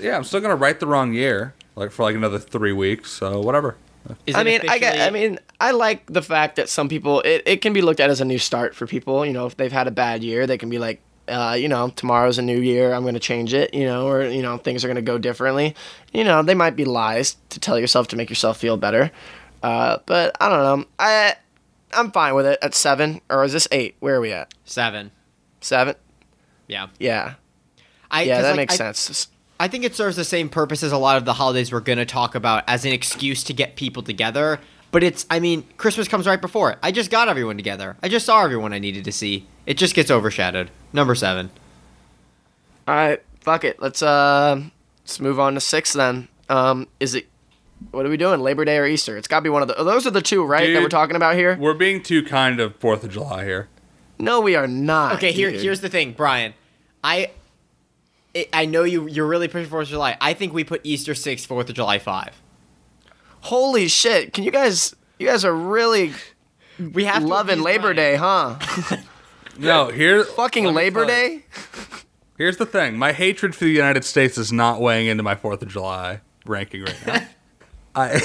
Yeah, 0.00 0.16
I'm 0.16 0.24
still 0.24 0.40
gonna 0.40 0.56
write 0.56 0.80
the 0.80 0.86
wrong 0.86 1.12
year, 1.12 1.54
like 1.76 1.90
for 1.90 2.02
like 2.04 2.14
another 2.14 2.38
three 2.38 2.72
weeks. 2.72 3.10
So 3.10 3.40
whatever. 3.40 3.76
Is 4.26 4.34
I 4.34 4.42
it 4.42 4.44
mean, 4.44 4.60
I 4.68 4.78
get. 4.78 5.00
I 5.00 5.10
mean, 5.10 5.38
I 5.60 5.70
like 5.70 6.06
the 6.12 6.20
fact 6.22 6.56
that 6.56 6.68
some 6.68 6.88
people 6.90 7.20
it, 7.22 7.42
it 7.46 7.62
can 7.62 7.72
be 7.72 7.80
looked 7.80 8.00
at 8.00 8.10
as 8.10 8.20
a 8.20 8.24
new 8.26 8.38
start 8.38 8.74
for 8.74 8.86
people. 8.86 9.24
You 9.24 9.32
know, 9.32 9.46
if 9.46 9.56
they've 9.56 9.72
had 9.72 9.86
a 9.88 9.90
bad 9.90 10.22
year, 10.22 10.46
they 10.46 10.58
can 10.58 10.68
be 10.68 10.78
like, 10.78 11.00
uh, 11.26 11.56
you 11.58 11.68
know, 11.68 11.88
tomorrow's 11.88 12.36
a 12.36 12.42
new 12.42 12.58
year. 12.60 12.92
I'm 12.92 13.00
going 13.02 13.14
to 13.14 13.20
change 13.20 13.54
it. 13.54 13.72
You 13.72 13.86
know, 13.86 14.06
or 14.06 14.24
you 14.26 14.42
know, 14.42 14.58
things 14.58 14.84
are 14.84 14.88
going 14.88 14.96
to 14.96 15.02
go 15.02 15.16
differently. 15.16 15.74
You 16.12 16.22
know, 16.24 16.42
they 16.42 16.54
might 16.54 16.76
be 16.76 16.84
lies 16.84 17.36
to 17.48 17.58
tell 17.60 17.78
yourself 17.78 18.08
to 18.08 18.16
make 18.16 18.28
yourself 18.28 18.58
feel 18.58 18.76
better. 18.76 19.10
Uh, 19.62 19.96
but 20.04 20.36
I 20.38 20.50
don't 20.50 20.80
know. 20.80 20.86
I 20.98 21.36
I'm 21.94 22.10
fine 22.12 22.34
with 22.34 22.44
it 22.44 22.58
at 22.60 22.74
seven 22.74 23.22
or 23.30 23.42
is 23.44 23.54
this 23.54 23.66
eight? 23.72 23.96
Where 24.00 24.16
are 24.16 24.20
we 24.20 24.32
at? 24.32 24.52
seven. 24.66 25.12
Seven. 25.62 25.94
Yeah. 26.68 26.88
Yeah. 26.98 27.34
I, 28.10 28.22
Yeah, 28.24 28.34
'cause, 28.34 28.42
that 28.42 28.50
like, 28.50 28.56
makes 28.58 28.74
I- 28.74 28.92
sense. 28.92 29.28
I 29.58 29.68
think 29.68 29.84
it 29.84 29.94
serves 29.94 30.16
the 30.16 30.24
same 30.24 30.48
purpose 30.48 30.82
as 30.82 30.92
a 30.92 30.98
lot 30.98 31.16
of 31.16 31.24
the 31.24 31.34
holidays 31.34 31.72
we're 31.72 31.80
going 31.80 31.98
to 31.98 32.06
talk 32.06 32.34
about 32.34 32.64
as 32.66 32.84
an 32.84 32.92
excuse 32.92 33.44
to 33.44 33.52
get 33.52 33.76
people 33.76 34.02
together. 34.02 34.60
But 34.90 35.02
it's, 35.02 35.26
I 35.30 35.40
mean, 35.40 35.64
Christmas 35.76 36.06
comes 36.08 36.26
right 36.26 36.40
before 36.40 36.70
it. 36.70 36.78
I 36.82 36.92
just 36.92 37.10
got 37.10 37.28
everyone 37.28 37.56
together. 37.56 37.96
I 38.02 38.08
just 38.08 38.26
saw 38.26 38.42
everyone 38.42 38.72
I 38.72 38.78
needed 38.78 39.04
to 39.04 39.12
see. 39.12 39.46
It 39.66 39.74
just 39.74 39.94
gets 39.94 40.10
overshadowed. 40.10 40.70
Number 40.92 41.14
seven. 41.14 41.50
All 42.86 42.94
right, 42.94 43.22
fuck 43.40 43.64
it. 43.64 43.80
Let's 43.80 44.02
uh, 44.02 44.60
let's 45.02 45.18
move 45.18 45.40
on 45.40 45.54
to 45.54 45.60
six 45.60 45.94
then. 45.94 46.28
Um, 46.48 46.86
is 47.00 47.14
it? 47.14 47.26
What 47.90 48.06
are 48.06 48.08
we 48.08 48.16
doing? 48.16 48.40
Labor 48.40 48.64
Day 48.64 48.76
or 48.78 48.86
Easter? 48.86 49.16
It's 49.16 49.26
got 49.26 49.38
to 49.38 49.42
be 49.42 49.48
one 49.48 49.62
of 49.62 49.68
the. 49.68 49.82
Those 49.82 50.06
are 50.06 50.10
the 50.10 50.22
two, 50.22 50.44
right? 50.44 50.72
that 50.72 50.82
we're 50.82 50.88
talking 50.88 51.16
about 51.16 51.34
here. 51.34 51.56
We're 51.58 51.74
being 51.74 52.02
too 52.02 52.22
kind 52.22 52.60
of 52.60 52.76
Fourth 52.76 53.02
of 53.02 53.10
July 53.10 53.44
here. 53.44 53.68
No, 54.18 54.40
we 54.40 54.54
are 54.54 54.66
not. 54.66 55.14
Okay, 55.14 55.32
here, 55.32 55.50
dude. 55.50 55.62
here's 55.62 55.80
the 55.80 55.88
thing, 55.88 56.12
Brian. 56.12 56.54
I, 57.02 57.30
I- 58.36 58.48
I 58.52 58.64
know 58.66 58.84
you. 58.84 59.06
You're 59.08 59.26
really 59.26 59.48
pushing 59.48 59.68
Fourth 59.70 59.84
of 59.84 59.90
July. 59.90 60.16
I 60.20 60.34
think 60.34 60.52
we 60.52 60.64
put 60.64 60.80
Easter 60.84 61.14
six, 61.14 61.44
Fourth 61.44 61.68
of 61.68 61.74
July 61.74 61.98
five. 61.98 62.40
Holy 63.42 63.88
shit! 63.88 64.32
Can 64.32 64.44
you 64.44 64.50
guys? 64.50 64.94
You 65.18 65.26
guys 65.26 65.44
are 65.44 65.54
really 65.54 66.12
We 66.92 67.04
have 67.04 67.22
to 67.22 67.28
loving 67.28 67.60
Labor 67.62 67.94
Day, 67.94 68.16
huh? 68.16 68.58
No, 69.56 69.86
here 69.88 70.24
Fucking 70.24 70.64
Labor. 70.74 71.04
Day. 71.06 71.44
Here's 72.36 72.56
the 72.56 72.66
thing: 72.66 72.98
my 72.98 73.12
hatred 73.12 73.54
for 73.54 73.64
the 73.64 73.70
United 73.70 74.04
States 74.04 74.36
is 74.36 74.50
not 74.52 74.80
weighing 74.80 75.06
into 75.06 75.22
my 75.22 75.36
Fourth 75.36 75.62
of 75.62 75.68
July 75.68 76.20
ranking 76.44 76.82
right 76.82 77.06
now. 77.06 77.26
I, 77.94 78.20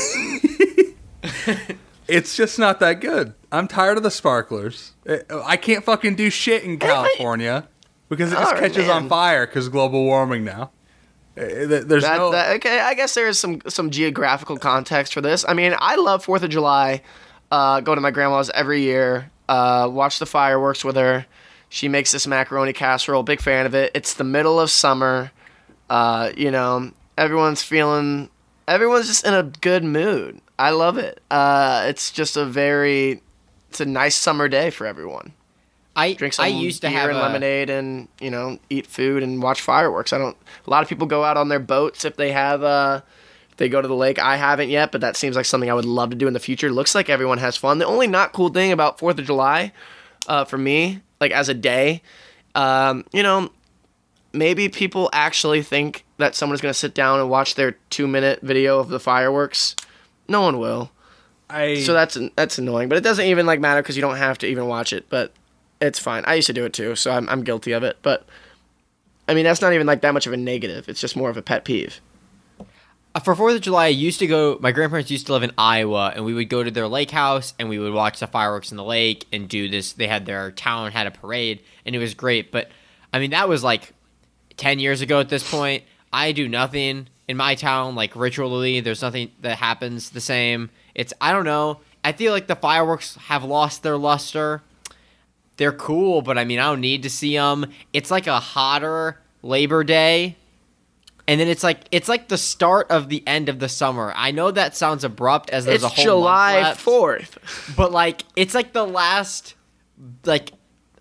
it's 2.07 2.35
just 2.35 2.57
not 2.57 2.79
that 2.79 3.01
good. 3.01 3.33
I'm 3.51 3.67
tired 3.67 3.97
of 3.97 4.03
the 4.03 4.09
sparklers. 4.11 4.93
I- 5.07 5.21
I 5.45 5.57
can't 5.57 5.83
fucking 5.83 6.15
do 6.15 6.29
shit 6.31 6.63
in 6.63 6.79
California 6.79 7.67
because 8.09 8.31
it 8.31 8.35
just 8.35 8.53
Alright, 8.53 8.71
catches 8.73 8.89
on 8.89 9.07
fire 9.09 9.45
because 9.47 9.69
global 9.69 10.03
warming 10.03 10.43
now. 10.43 10.71
Uh, 11.37 11.45
There's 11.65 12.03
That, 12.03 12.17
no. 12.17 12.31
that- 12.31 12.55
okay, 12.57 12.79
I 12.81 12.93
guess 12.95 13.13
there 13.13 13.27
is 13.27 13.39
some 13.39 13.61
some 13.67 13.91
geographical 13.91 14.57
context 14.57 15.13
for 15.13 15.21
this. 15.21 15.45
I 15.47 15.53
mean, 15.53 15.73
I 15.77 15.95
love 15.95 16.23
Fourth 16.25 16.43
of 16.43 16.49
July. 16.49 17.01
Uh, 17.51 17.79
go 17.79 17.95
to 17.95 18.01
my 18.01 18.11
grandma's 18.11 18.49
every 18.49 18.81
year. 18.81 19.31
Uh, 19.47 19.87
watch 19.91 20.19
the 20.19 20.25
fireworks 20.25 20.83
with 20.83 20.95
her. 20.95 21.25
She 21.69 21.87
makes 21.87 22.11
this 22.11 22.27
macaroni 22.27 22.73
casserole. 22.73 23.23
Big 23.23 23.41
fan 23.41 23.65
of 23.65 23.73
it. 23.75 23.91
It's 23.95 24.15
the 24.15 24.23
middle 24.23 24.59
of 24.59 24.69
summer. 24.69 25.31
Uh, 25.89 26.31
you 26.35 26.51
know, 26.51 26.91
everyone's 27.17 27.63
feeling. 27.63 28.29
Everyone's 28.67 29.07
just 29.07 29.25
in 29.25 29.33
a 29.33 29.43
good 29.43 29.83
mood. 29.83 30.41
I 30.59 30.71
love 30.71 30.97
it. 30.97 31.21
Uh, 31.31 31.85
it's 31.87 32.11
just 32.11 32.37
a 32.37 32.45
very. 32.45 33.21
It's 33.69 33.79
a 33.79 33.85
nice 33.85 34.15
summer 34.15 34.47
day 34.47 34.71
for 34.71 34.85
everyone. 34.85 35.33
I 35.99 36.13
Drink 36.13 36.33
some 36.33 36.45
I 36.45 36.47
used 36.47 36.81
to 36.81 36.89
have 36.89 37.09
and 37.09 37.17
a, 37.17 37.21
lemonade 37.21 37.69
and 37.69 38.07
you 38.19 38.31
know 38.31 38.59
eat 38.69 38.88
food 38.88 39.23
and 39.23 39.41
watch 39.41 39.62
fireworks. 39.62 40.13
I 40.13 40.17
don't. 40.17 40.38
A 40.65 40.69
lot 40.69 40.83
of 40.83 40.89
people 40.89 41.07
go 41.07 41.23
out 41.23 41.38
on 41.38 41.49
their 41.49 41.59
boats 41.59 42.05
if 42.05 42.15
they 42.15 42.31
have. 42.31 42.63
Uh, 42.63 43.01
if 43.49 43.57
they 43.57 43.69
go 43.69 43.81
to 43.81 43.88
the 43.88 43.95
lake. 43.95 44.19
I 44.19 44.38
haven't 44.38 44.69
yet, 44.69 44.91
but 44.91 45.01
that 45.01 45.17
seems 45.17 45.35
like 45.35 45.45
something 45.45 45.69
I 45.69 45.73
would 45.73 45.85
love 45.85 46.12
to 46.12 46.15
do 46.15 46.27
in 46.27 46.33
the 46.33 46.39
future. 46.39 46.71
Looks 46.71 46.95
like 46.95 47.09
everyone 47.09 47.39
has 47.39 47.57
fun. 47.57 47.79
The 47.79 47.85
only 47.85 48.07
not 48.07 48.33
cool 48.33 48.49
thing 48.49 48.71
about 48.71 48.99
Fourth 48.99 49.19
of 49.19 49.25
July, 49.25 49.73
uh, 50.27 50.45
for 50.45 50.57
me, 50.57 51.01
like 51.19 51.31
as 51.31 51.49
a 51.49 51.53
day, 51.53 52.01
um, 52.55 53.05
you 53.12 53.23
know, 53.23 53.49
maybe 54.33 54.69
people 54.69 55.09
actually 55.13 55.62
think 55.62 56.05
that 56.17 56.35
someone's 56.35 56.62
gonna 56.62 56.73
sit 56.73 56.93
down 56.93 57.19
and 57.19 57.29
watch 57.29 57.55
their 57.55 57.73
two 57.89 58.07
minute 58.07 58.39
video 58.41 58.79
of 58.79 58.89
the 58.89 58.99
fireworks. 58.99 59.75
No 60.27 60.41
one 60.41 60.59
will. 60.59 60.91
I 61.49 61.81
So 61.81 61.93
that's 61.93 62.17
that's 62.35 62.57
annoying. 62.57 62.89
But 62.89 62.97
it 62.97 63.03
doesn't 63.03 63.25
even 63.25 63.45
like 63.45 63.59
matter 63.59 63.81
because 63.81 63.95
you 63.95 64.01
don't 64.01 64.17
have 64.17 64.38
to 64.39 64.47
even 64.47 64.67
watch 64.67 64.93
it. 64.93 65.07
But 65.09 65.33
it's 65.81 65.99
fine. 65.99 66.23
I 66.25 66.35
used 66.35 66.47
to 66.47 66.53
do 66.53 66.65
it 66.65 66.73
too, 66.73 66.95
so 66.95 67.11
I'm 67.11 67.27
I'm 67.29 67.43
guilty 67.43 67.71
of 67.71 67.83
it. 67.83 67.97
But 68.01 68.25
I 69.27 69.33
mean, 69.33 69.43
that's 69.43 69.61
not 69.61 69.73
even 69.73 69.87
like 69.87 70.01
that 70.01 70.13
much 70.13 70.27
of 70.27 70.33
a 70.33 70.37
negative. 70.37 70.89
It's 70.89 71.01
just 71.01 71.15
more 71.15 71.29
of 71.29 71.37
a 71.37 71.41
pet 71.41 71.65
peeve. 71.65 72.01
Uh, 73.15 73.19
For 73.19 73.35
Fourth 73.35 73.55
of 73.55 73.61
July, 73.61 73.85
I 73.85 73.89
used 73.89 74.19
to 74.19 74.27
go. 74.27 74.57
My 74.61 74.71
grandparents 74.71 75.09
used 75.09 75.27
to 75.27 75.33
live 75.33 75.43
in 75.43 75.51
Iowa, 75.57 76.13
and 76.15 76.25
we 76.25 76.33
would 76.33 76.49
go 76.49 76.63
to 76.63 76.71
their 76.71 76.87
lake 76.87 77.11
house, 77.11 77.53
and 77.57 77.69
we 77.69 77.79
would 77.79 77.93
watch 77.93 78.19
the 78.19 78.27
fireworks 78.27 78.71
in 78.71 78.77
the 78.77 78.83
lake, 78.83 79.25
and 79.31 79.47
do 79.47 79.69
this. 79.69 79.93
They 79.93 80.07
had 80.07 80.25
their 80.25 80.51
town 80.51 80.91
had 80.91 81.07
a 81.07 81.11
parade, 81.11 81.61
and 81.85 81.95
it 81.95 81.99
was 81.99 82.13
great. 82.13 82.51
But 82.51 82.69
I 83.13 83.19
mean, 83.19 83.31
that 83.31 83.49
was 83.49 83.63
like 83.63 83.93
ten 84.57 84.79
years 84.79 85.01
ago 85.01 85.19
at 85.19 85.29
this 85.29 85.49
point. 85.49 85.83
I 86.11 86.31
do 86.31 86.47
nothing 86.47 87.07
in 87.27 87.37
my 87.37 87.55
town 87.55 87.95
like 87.95 88.15
ritually. 88.15 88.79
There's 88.79 89.01
nothing 89.01 89.31
that 89.41 89.57
happens 89.57 90.09
the 90.09 90.21
same. 90.21 90.69
It's 90.93 91.13
I 91.21 91.31
don't 91.31 91.45
know. 91.45 91.79
I 92.03 92.11
feel 92.13 92.31
like 92.31 92.47
the 92.47 92.55
fireworks 92.55 93.15
have 93.15 93.43
lost 93.43 93.83
their 93.83 93.97
luster. 93.97 94.61
They're 95.59 95.71
cool, 95.71 96.21
but 96.21 96.37
I 96.37 96.45
mean, 96.45 96.57
I 96.57 96.63
don't 96.63 96.81
need 96.81 97.03
to 97.03 97.09
see 97.09 97.35
them. 97.35 97.67
It's 97.93 98.09
like 98.09 98.27
a 98.27 98.39
hotter 98.39 99.19
Labor 99.43 99.83
Day 99.83 100.35
and 101.29 101.39
then 101.39 101.47
it's 101.47 101.61
like 101.61 101.81
it's 101.91 102.09
like 102.09 102.27
the 102.27 102.39
start 102.39 102.89
of 102.89 103.07
the 103.07 103.21
end 103.27 103.49
of 103.49 103.59
the 103.59 103.69
summer. 103.69 104.11
I 104.15 104.31
know 104.31 104.49
that 104.49 104.75
sounds 104.75 105.03
abrupt 105.03 105.51
as 105.51 105.63
there's 105.63 105.83
It's 105.83 105.93
a 105.93 105.95
whole 105.95 106.03
July 106.03 106.53
month 106.53 106.63
left, 106.63 106.81
fourth. 106.81 107.73
but 107.77 107.91
like 107.91 108.23
it's 108.35 108.55
like 108.55 108.73
the 108.73 108.83
last 108.83 109.53
like 110.25 110.53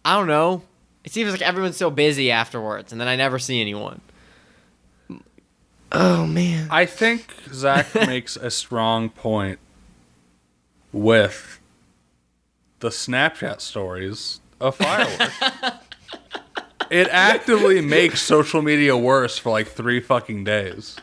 I 0.04 0.18
don't 0.18 0.26
know. 0.26 0.60
It 1.02 1.12
seems 1.12 1.30
like 1.32 1.40
everyone's 1.40 1.78
so 1.78 1.88
busy 1.88 2.30
afterwards, 2.30 2.92
and 2.92 3.00
then 3.00 3.08
I 3.08 3.16
never 3.16 3.38
see 3.38 3.58
anyone. 3.58 4.02
Oh 5.92 6.26
man. 6.26 6.68
I 6.70 6.84
think 6.84 7.32
Zach 7.50 7.94
makes 8.06 8.36
a 8.36 8.50
strong 8.50 9.08
point 9.08 9.58
with 10.92 11.58
the 12.80 12.90
Snapchat 12.90 13.62
stories 13.62 14.40
of 14.60 14.76
fireworks. 14.76 15.40
it 16.90 17.08
actively 17.10 17.80
makes 17.80 18.20
social 18.22 18.62
media 18.62 18.96
worse 18.96 19.38
for 19.38 19.50
like 19.50 19.68
three 19.68 20.00
fucking 20.00 20.44
days. 20.44 20.96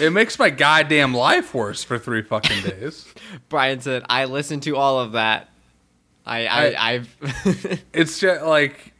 It 0.00 0.10
makes 0.12 0.38
my 0.38 0.50
goddamn 0.50 1.14
life 1.14 1.54
worse 1.54 1.82
for 1.82 1.98
three 1.98 2.22
fucking 2.22 2.62
days. 2.62 3.12
Brian 3.48 3.80
said, 3.80 4.04
"I 4.08 4.26
listened 4.26 4.62
to 4.64 4.76
all 4.76 5.00
of 5.00 5.12
that. 5.12 5.48
I, 6.26 6.46
I, 6.46 6.66
I- 6.66 6.90
I've 6.92 7.84
It's 7.94 8.18
just 8.20 8.44
like 8.44 8.92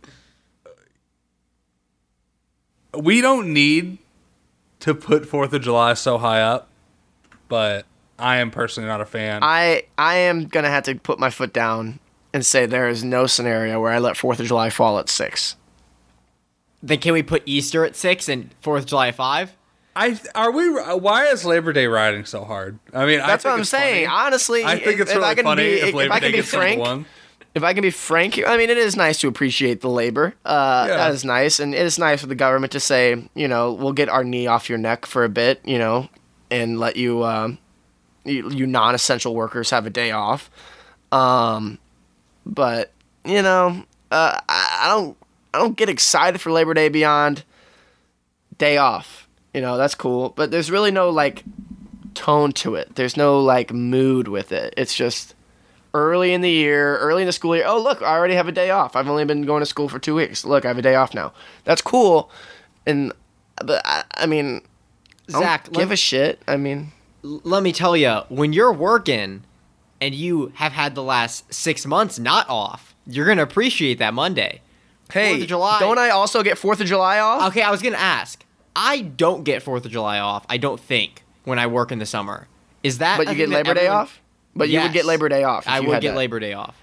we 2.96 3.20
don't 3.20 3.52
need 3.52 3.98
to 4.80 4.94
put 4.94 5.26
Fourth 5.26 5.52
of 5.52 5.60
July 5.62 5.94
so 5.94 6.16
high 6.18 6.40
up, 6.40 6.68
but 7.48 7.84
I 8.18 8.38
am 8.38 8.50
personally 8.50 8.88
not 8.88 9.00
a 9.00 9.04
fan. 9.06 9.40
I 9.42 9.84
I 9.98 10.16
am 10.16 10.46
gonna 10.46 10.70
have 10.70 10.84
to 10.84 10.94
put 10.94 11.18
my 11.18 11.30
foot 11.30 11.52
down 11.52 12.00
and 12.38 12.46
say 12.46 12.64
there 12.66 12.88
is 12.88 13.02
no 13.04 13.26
scenario 13.26 13.80
where 13.80 13.92
I 13.92 13.98
let 13.98 14.16
Fourth 14.16 14.40
of 14.40 14.46
July 14.46 14.70
fall 14.70 14.98
at 14.98 15.08
six. 15.08 15.56
then 16.82 16.98
can 16.98 17.12
we 17.12 17.22
put 17.22 17.42
Easter 17.46 17.84
at 17.84 17.96
six 17.96 18.28
and 18.28 18.54
Fourth 18.60 18.84
of 18.84 18.88
July 18.88 19.08
at 19.08 19.14
five? 19.16 19.52
I 19.96 20.18
are 20.34 20.50
we? 20.52 20.68
Why 20.70 21.26
is 21.26 21.44
Labor 21.44 21.72
Day 21.72 21.86
riding 21.86 22.24
so 22.24 22.44
hard? 22.44 22.78
I 22.94 23.04
mean, 23.04 23.20
I 23.20 23.26
That's 23.26 23.42
think 23.42 23.50
what 23.50 23.54
I'm 23.56 23.60
it's 23.62 23.70
saying. 23.70 24.06
funny. 24.06 24.26
Honestly, 24.26 24.64
I 24.64 24.78
think 24.78 24.94
if, 24.94 25.00
it's 25.00 25.10
if 25.10 25.16
really 25.16 25.28
I 25.28 25.34
can 25.34 25.44
funny 25.44 25.62
be, 25.64 25.72
if 25.80 25.88
if 25.88 25.94
Labor 25.94 26.12
I 26.14 26.20
Day 26.20 26.26
can 26.26 26.32
be 26.32 26.38
gets 26.38 26.48
frank, 26.50 26.80
one. 26.80 27.06
if 27.56 27.62
I 27.64 27.74
can 27.74 27.82
be 27.82 27.90
frank 27.90 28.40
I 28.46 28.56
mean, 28.56 28.70
it 28.70 28.78
is 28.78 28.94
nice 28.94 29.18
to 29.20 29.28
appreciate 29.28 29.80
the 29.80 29.90
labor. 29.90 30.34
Uh, 30.44 30.84
Yeah. 30.88 30.96
That 30.98 31.10
is 31.12 31.24
nice, 31.24 31.58
and 31.58 31.74
it 31.74 31.84
is 31.84 31.98
nice 31.98 32.20
for 32.20 32.28
the 32.28 32.36
government 32.36 32.70
to 32.72 32.80
say, 32.80 33.28
you 33.34 33.48
know, 33.48 33.72
we'll 33.72 33.92
get 33.92 34.08
our 34.08 34.22
knee 34.22 34.46
off 34.46 34.68
your 34.68 34.78
neck 34.78 35.04
for 35.04 35.24
a 35.24 35.28
bit, 35.28 35.60
you 35.64 35.78
know, 35.78 36.08
and 36.48 36.78
let 36.78 36.94
you, 36.94 37.24
um, 37.24 37.58
you, 38.24 38.48
you 38.50 38.66
non-essential 38.68 39.34
workers 39.34 39.70
have 39.70 39.84
a 39.84 39.90
day 39.90 40.12
off. 40.12 40.48
Um, 41.10 41.78
but 42.48 42.90
you 43.24 43.42
know, 43.42 43.84
uh, 44.10 44.40
I, 44.48 44.78
I 44.82 44.88
don't, 44.88 45.16
I 45.54 45.58
don't 45.58 45.76
get 45.76 45.88
excited 45.88 46.40
for 46.40 46.50
Labor 46.50 46.74
Day 46.74 46.88
beyond 46.88 47.44
day 48.56 48.76
off. 48.78 49.28
You 49.54 49.60
know, 49.60 49.76
that's 49.76 49.94
cool, 49.94 50.30
but 50.30 50.50
there's 50.50 50.70
really 50.70 50.90
no 50.90 51.10
like 51.10 51.44
tone 52.14 52.52
to 52.52 52.74
it. 52.74 52.94
There's 52.96 53.16
no 53.16 53.40
like 53.40 53.72
mood 53.72 54.28
with 54.28 54.50
it. 54.52 54.74
It's 54.76 54.94
just 54.94 55.34
early 55.94 56.32
in 56.32 56.40
the 56.42 56.50
year, 56.50 56.98
early 56.98 57.22
in 57.22 57.26
the 57.26 57.32
school 57.32 57.56
year. 57.56 57.64
Oh, 57.66 57.80
look, 57.80 58.02
I 58.02 58.14
already 58.16 58.34
have 58.34 58.48
a 58.48 58.52
day 58.52 58.70
off. 58.70 58.94
I've 58.96 59.08
only 59.08 59.24
been 59.24 59.42
going 59.42 59.60
to 59.60 59.66
school 59.66 59.88
for 59.88 59.98
two 59.98 60.14
weeks. 60.14 60.44
Look, 60.44 60.64
I 60.64 60.68
have 60.68 60.78
a 60.78 60.82
day 60.82 60.94
off 60.94 61.14
now. 61.14 61.32
That's 61.64 61.80
cool. 61.82 62.30
And 62.86 63.12
but 63.64 63.82
I, 63.84 64.04
I 64.14 64.26
mean, 64.26 64.60
I 65.28 65.40
Zach, 65.40 65.64
give 65.72 65.88
let- 65.88 65.92
a 65.92 65.96
shit. 65.96 66.40
I 66.46 66.56
mean, 66.56 66.92
let 67.22 67.62
me 67.62 67.72
tell 67.72 67.96
you, 67.96 68.20
when 68.28 68.52
you're 68.52 68.72
working 68.72 69.42
and 70.00 70.14
you 70.14 70.52
have 70.54 70.72
had 70.72 70.94
the 70.94 71.02
last 71.02 71.52
six 71.52 71.86
months 71.86 72.18
not 72.18 72.48
off, 72.48 72.94
you're 73.06 73.26
gonna 73.26 73.42
appreciate 73.42 73.98
that 73.98 74.14
Monday. 74.14 74.60
hey, 75.12 75.30
Fourth 75.30 75.42
of 75.42 75.48
July. 75.48 75.80
don't 75.80 75.98
I 75.98 76.10
also 76.10 76.42
get 76.42 76.58
Fourth 76.58 76.80
of 76.80 76.86
July 76.86 77.18
off? 77.18 77.48
Okay, 77.50 77.62
I 77.62 77.70
was 77.70 77.82
gonna 77.82 77.96
ask. 77.96 78.44
I 78.76 79.00
don't 79.02 79.44
get 79.44 79.62
Fourth 79.62 79.84
of 79.84 79.90
July 79.90 80.18
off. 80.18 80.44
I 80.48 80.56
don't 80.58 80.78
think 80.80 81.24
when 81.44 81.58
I 81.58 81.66
work 81.66 81.90
in 81.90 81.98
the 81.98 82.06
summer. 82.06 82.46
Is 82.82 82.98
that? 82.98 83.16
but 83.18 83.28
you 83.28 83.34
get 83.34 83.48
Labor 83.48 83.74
Day 83.74 83.80
everyone- 83.80 83.96
off. 84.02 84.20
But 84.54 84.68
you 84.70 84.80
would 84.80 84.92
get 84.92 85.04
Labor 85.04 85.28
Day 85.28 85.44
off. 85.44 85.66
if 85.66 85.72
I 85.72 85.80
would 85.80 86.00
get 86.00 86.10
that. 86.10 86.16
Labor 86.16 86.40
Day 86.40 86.52
off. 86.52 86.76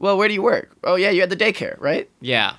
Well, 0.00 0.16
where 0.18 0.26
do 0.26 0.34
you 0.34 0.42
work? 0.42 0.70
Oh 0.82 0.96
yeah, 0.96 1.10
you 1.10 1.20
had 1.20 1.30
the 1.30 1.36
daycare, 1.36 1.78
right? 1.78 2.08
Yeah. 2.20 2.54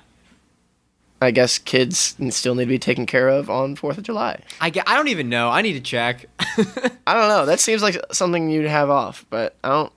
I 1.20 1.30
guess 1.30 1.58
kids 1.58 2.16
still 2.30 2.54
need 2.56 2.64
to 2.64 2.68
be 2.68 2.78
taken 2.80 3.06
care 3.06 3.28
of 3.28 3.48
on 3.48 3.76
Fourth 3.76 3.96
of 3.98 4.04
July. 4.04 4.40
I 4.60 4.70
get. 4.70 4.88
I 4.88 4.96
don't 4.96 5.08
even 5.08 5.28
know. 5.28 5.50
I 5.50 5.62
need 5.62 5.74
to 5.74 5.80
check. 5.80 6.26
I 6.40 7.14
don't 7.14 7.28
know. 7.28 7.46
That 7.46 7.60
seems 7.60 7.82
like 7.82 7.96
something 8.12 8.50
you'd 8.50 8.66
have 8.66 8.90
off, 8.90 9.24
but 9.30 9.54
I 9.62 9.68
don't. 9.68 9.92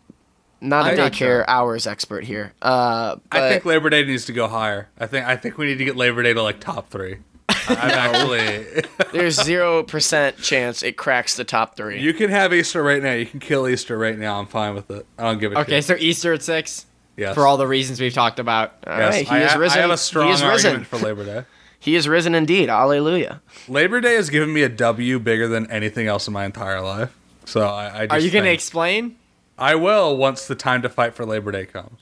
Not 0.68 0.86
a 0.88 0.92
I'm 0.92 0.98
not 0.98 1.12
daycare 1.12 1.18
sure. 1.18 1.50
hours 1.50 1.88
expert 1.88 2.24
here. 2.24 2.54
Uh, 2.62 3.16
I 3.32 3.50
think 3.50 3.66
Labor 3.66 3.90
Day 3.90 4.04
needs 4.06 4.26
to 4.26 4.34
go 4.34 4.48
higher. 4.48 4.90
I 5.00 5.06
think 5.08 5.26
I 5.26 5.36
think 5.36 5.58
we 5.58 5.66
need 5.68 5.78
to 5.78 5.86
get 5.86 5.96
Labor 5.96 6.24
Day 6.24 6.34
to 6.34 6.42
like 6.42 6.60
top 6.60 6.90
three. 6.90 7.18
I'm 7.50 7.56
actually. 7.70 8.84
There's 9.12 9.42
zero 9.42 9.84
percent 9.84 10.38
chance 10.40 10.84
it 10.84 10.98
cracks 10.98 11.36
the 11.36 11.44
top 11.44 11.76
three. 11.78 12.00
you 12.02 12.14
can 12.14 12.30
have 12.30 12.54
Easter 12.54 12.84
right 12.84 13.02
now. 13.02 13.14
You 13.14 13.26
can 13.26 13.40
kill 13.40 13.68
Easter 13.68 13.98
right 13.98 14.18
now. 14.18 14.40
I'm 14.40 14.48
fine 14.48 14.76
with 14.76 14.90
it. 14.92 15.06
I 15.18 15.24
don't 15.24 15.40
give 15.40 15.52
a 15.54 15.60
okay, 15.62 15.78
shit. 15.78 15.86
so 15.86 15.96
Easter 15.98 16.34
at 16.34 16.44
six 16.44 16.86
Yes. 17.18 17.34
for 17.34 17.48
all 17.48 17.56
the 17.58 17.68
reasons 17.68 18.02
we've 18.02 18.14
talked 18.14 18.40
about. 18.40 18.74
All 18.86 18.98
Yes, 18.98 19.14
right, 19.14 19.26
he 19.28 19.36
I, 19.36 19.40
is 19.46 19.52
ha- 19.54 19.60
risen. 19.60 19.78
I 19.78 19.82
have 19.84 19.90
a 19.90 19.94
he 19.94 19.98
strong 19.98 20.32
is 20.32 20.44
risen. 20.44 20.84
for 20.84 20.98
Labor 20.98 21.24
Day. 21.26 21.44
He 21.80 21.96
is 21.96 22.08
risen 22.08 22.34
indeed. 22.34 22.68
Alleluia. 22.68 23.42
Labor 23.68 24.02
Day 24.02 24.16
has 24.16 24.32
given 24.32 24.52
me 24.52 24.64
a 24.64 24.70
W 24.70 25.20
bigger 25.20 25.48
than 25.48 25.70
anything 25.70 26.08
else 26.08 26.26
in 26.28 26.34
my 26.34 26.44
entire 26.46 26.82
life. 26.82 27.16
So 27.46 27.62
I, 27.68 27.86
I 28.02 28.08
just 28.08 28.12
Are 28.12 28.20
you 28.20 28.32
gonna 28.32 28.50
explain? 28.50 29.18
I 29.58 29.76
will 29.76 30.18
once 30.18 30.48
the 30.48 30.56
time 30.56 30.82
to 30.82 30.90
fight 30.90 31.14
for 31.16 31.26
Labor 31.26 31.52
Day 31.52 31.66
comes. 31.66 32.00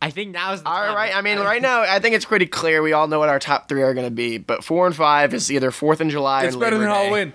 I 0.00 0.10
think 0.10 0.32
now 0.32 0.52
is 0.52 0.62
the 0.62 0.68
All 0.68 0.76
time. 0.76 0.94
right. 0.94 1.14
I 1.14 1.22
mean, 1.22 1.38
right 1.40 1.62
now, 1.62 1.80
I 1.82 1.98
think 1.98 2.14
it's 2.14 2.24
pretty 2.24 2.46
clear. 2.46 2.82
We 2.82 2.92
all 2.92 3.08
know 3.08 3.18
what 3.18 3.28
our 3.28 3.38
top 3.38 3.68
three 3.68 3.82
are 3.82 3.94
going 3.94 4.06
to 4.06 4.10
be. 4.10 4.38
But 4.38 4.62
four 4.62 4.86
and 4.86 4.94
five 4.94 5.32
is 5.32 5.50
either 5.50 5.70
Fourth 5.70 6.00
and 6.00 6.10
July. 6.10 6.44
It's 6.44 6.54
and 6.54 6.60
better 6.60 6.76
Labor 6.76 6.84
than 6.86 6.94
Day. 6.94 7.04
Halloween. 7.04 7.32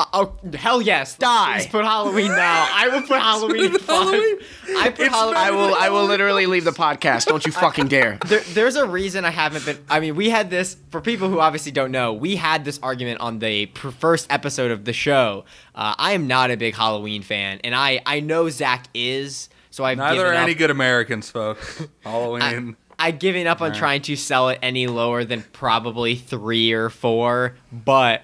Uh, 0.00 0.04
oh 0.12 0.32
hell 0.54 0.80
yes! 0.80 1.16
Die. 1.16 1.54
Please 1.56 1.66
put 1.66 1.84
Halloween 1.84 2.28
now. 2.28 2.68
I 2.72 2.88
will 2.88 3.02
put 3.02 3.18
Halloween. 3.20 3.72
better 3.72 3.78
five. 3.84 3.96
Halloween. 4.04 4.36
I 4.76 4.90
put 4.90 5.00
It's 5.06 5.14
Halloween. 5.14 5.36
I 5.36 5.50
will. 5.50 5.74
I 5.74 5.88
will 5.88 6.04
literally 6.04 6.46
leave 6.46 6.64
the 6.64 6.70
podcast. 6.70 7.26
Don't 7.26 7.44
you 7.44 7.50
fucking 7.50 7.88
dare. 7.88 8.18
There, 8.26 8.40
there's 8.52 8.76
a 8.76 8.86
reason 8.86 9.24
I 9.24 9.30
haven't 9.30 9.66
been. 9.66 9.78
I 9.90 9.98
mean, 9.98 10.14
we 10.14 10.30
had 10.30 10.50
this 10.50 10.76
for 10.90 11.00
people 11.00 11.28
who 11.28 11.40
obviously 11.40 11.72
don't 11.72 11.90
know. 11.90 12.12
We 12.12 12.36
had 12.36 12.64
this 12.64 12.78
argument 12.80 13.20
on 13.20 13.40
the 13.40 13.66
pr- 13.66 13.90
first 13.90 14.28
episode 14.30 14.70
of 14.70 14.84
the 14.84 14.92
show. 14.92 15.44
Uh, 15.74 15.94
I 15.98 16.12
am 16.12 16.28
not 16.28 16.52
a 16.52 16.56
big 16.56 16.76
Halloween 16.76 17.22
fan, 17.22 17.60
and 17.64 17.74
I 17.74 18.00
I 18.06 18.20
know 18.20 18.48
Zach 18.50 18.86
is. 18.94 19.48
So 19.70 19.84
I've 19.84 19.98
Neither 19.98 20.16
given 20.18 20.32
are 20.32 20.34
up. 20.36 20.42
any 20.42 20.54
good 20.54 20.70
Americans, 20.70 21.28
folks. 21.30 21.82
Halloween. 22.04 22.76
I've 23.00 23.18
given 23.20 23.46
up 23.46 23.60
on 23.60 23.72
trying 23.72 24.02
to 24.02 24.16
sell 24.16 24.48
it 24.48 24.58
any 24.62 24.86
lower 24.88 25.24
than 25.24 25.42
probably 25.52 26.16
three 26.16 26.72
or 26.72 26.88
four, 26.90 27.54
but 27.72 28.22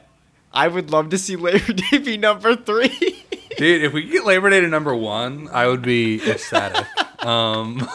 I 0.55 0.69
would 0.69 0.91
love 0.91 1.11
to 1.11 1.19
see 1.19 1.37
Labor 1.37 1.73
Day 1.73 1.99
be 1.99 2.17
number 2.17 2.55
three. 2.57 3.25
Dude, 3.57 3.83
if 3.85 3.93
we 3.93 4.03
could 4.03 4.13
get 4.13 4.25
Labor 4.25 4.51
Day 4.51 4.61
to 4.61 4.69
number 4.69 4.95
one, 4.95 5.49
I 5.53 5.67
would 5.67 5.83
be 5.83 6.23
ecstatic. 6.29 6.87
um, 7.25 7.89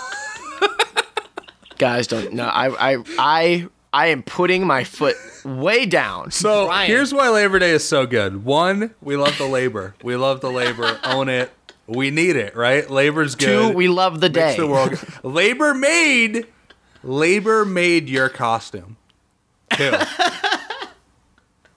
Guys, 1.78 2.08
don't. 2.08 2.34
No, 2.34 2.46
I. 2.46 2.92
I. 2.94 3.04
I. 3.18 3.68
I 3.92 4.08
am 4.08 4.22
putting 4.22 4.68
my 4.68 4.84
foot 4.84 5.16
way 5.44 5.88
down. 5.88 6.30
so 6.30 6.68
Brian. 6.68 6.88
here's 6.88 7.12
why 7.12 7.30
Labor 7.30 7.58
Day 7.58 7.72
is 7.72 7.88
so 7.88 8.06
good. 8.06 8.46
One, 8.46 8.94
we 9.02 9.16
love 9.18 9.36
the 9.40 9.48
labor. 9.48 9.96
We 10.04 10.16
love 10.16 10.42
the 10.42 10.52
labor. 10.52 11.00
Own 11.04 11.28
it. 11.28 11.52
We 11.88 12.12
need 12.12 12.36
it, 12.36 12.56
right? 12.56 12.88
Labor's 12.88 13.34
good. 13.34 13.72
Two, 13.72 13.76
we 13.76 13.88
love 13.88 14.20
the 14.20 14.30
day. 14.30 14.56
The 14.56 14.68
world. 14.68 15.04
labor 15.24 15.74
made. 15.74 16.46
Labor 17.02 17.66
made 17.66 18.10
your 18.10 18.30
costume. 18.30 18.98
Two. 19.72 19.92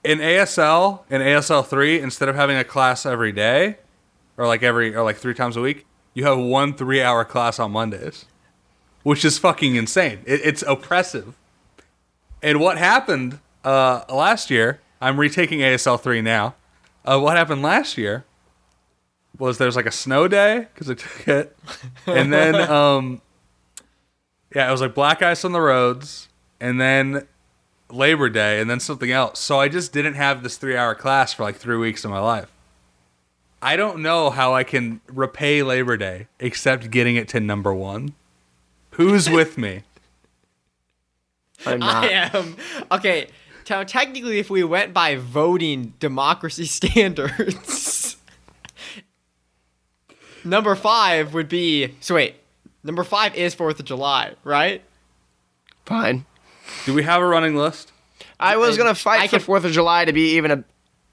in 0.03 0.19
ASL, 0.19 1.01
in 1.09 1.21
ASL 1.21 1.65
three, 1.65 1.99
instead 1.99 2.29
of 2.29 2.35
having 2.35 2.57
a 2.57 2.63
class 2.63 3.05
every 3.05 3.31
day, 3.31 3.77
or 4.37 4.47
like 4.47 4.63
every 4.63 4.95
or 4.95 5.03
like 5.03 5.17
three 5.17 5.33
times 5.33 5.55
a 5.55 5.61
week, 5.61 5.85
you 6.13 6.25
have 6.25 6.37
one 6.37 6.73
three-hour 6.73 7.25
class 7.25 7.59
on 7.59 7.71
Mondays, 7.71 8.25
which 9.03 9.23
is 9.23 9.37
fucking 9.37 9.75
insane. 9.75 10.19
It, 10.25 10.41
it's 10.43 10.61
oppressive. 10.63 11.35
And 12.41 12.59
what 12.59 12.77
happened 12.77 13.39
uh, 13.63 14.03
last 14.09 14.49
year? 14.49 14.81
I'm 14.99 15.19
retaking 15.19 15.59
ASL 15.59 15.99
three 15.99 16.21
now. 16.21 16.55
Uh, 17.05 17.19
what 17.19 17.35
happened 17.37 17.61
last 17.61 17.97
year 17.97 18.25
was 19.37 19.57
there's 19.57 19.75
like 19.75 19.85
a 19.85 19.91
snow 19.91 20.27
day 20.27 20.67
because 20.73 20.89
I 20.89 20.93
took 20.95 21.27
it, 21.27 21.57
and 22.07 22.31
then 22.31 22.55
um, 22.55 23.21
yeah, 24.53 24.67
it 24.67 24.71
was 24.71 24.81
like 24.81 24.93
black 24.93 25.21
ice 25.21 25.43
on 25.45 25.51
the 25.51 25.61
roads, 25.61 26.29
and 26.59 26.79
then 26.79 27.27
Labor 27.93 28.29
Day, 28.29 28.59
and 28.59 28.69
then 28.69 28.79
something 28.79 29.11
else. 29.11 29.39
So 29.39 29.59
I 29.59 29.69
just 29.69 29.93
didn't 29.93 30.15
have 30.15 30.43
this 30.43 30.57
three 30.57 30.75
hour 30.75 30.95
class 30.95 31.33
for 31.33 31.43
like 31.43 31.55
three 31.55 31.77
weeks 31.77 32.03
of 32.03 32.11
my 32.11 32.19
life. 32.19 32.51
I 33.61 33.77
don't 33.77 34.01
know 34.01 34.29
how 34.29 34.53
I 34.53 34.63
can 34.63 34.99
repay 35.07 35.63
Labor 35.63 35.95
Day 35.95 36.27
except 36.39 36.91
getting 36.91 37.15
it 37.15 37.29
to 37.29 37.39
number 37.39 37.73
one. 37.73 38.13
Who's 38.91 39.29
with 39.29 39.57
me? 39.57 39.83
I'm 41.65 41.79
not. 41.79 42.03
I 42.03 42.07
am 42.09 42.57
okay. 42.91 43.27
So 43.65 43.83
technically, 43.85 44.39
if 44.39 44.49
we 44.49 44.63
went 44.63 44.93
by 44.93 45.15
voting 45.15 45.93
democracy 45.99 46.65
standards, 46.65 48.17
number 50.43 50.75
five 50.75 51.33
would 51.33 51.47
be. 51.47 51.95
So 52.01 52.15
wait, 52.15 52.35
number 52.83 53.03
five 53.03 53.35
is 53.35 53.53
Fourth 53.53 53.79
of 53.79 53.85
July, 53.85 54.33
right? 54.43 54.81
Fine. 55.85 56.25
Do 56.85 56.93
we 56.93 57.03
have 57.03 57.21
a 57.21 57.25
running 57.25 57.55
list? 57.55 57.91
I 58.39 58.57
was 58.57 58.77
gonna 58.77 58.91
I 58.91 58.93
fight 58.93 59.29
for 59.29 59.37
can- 59.37 59.45
Fourth 59.45 59.65
of 59.65 59.71
July 59.71 60.05
to 60.05 60.13
be 60.13 60.35
even 60.37 60.51
a, 60.51 60.63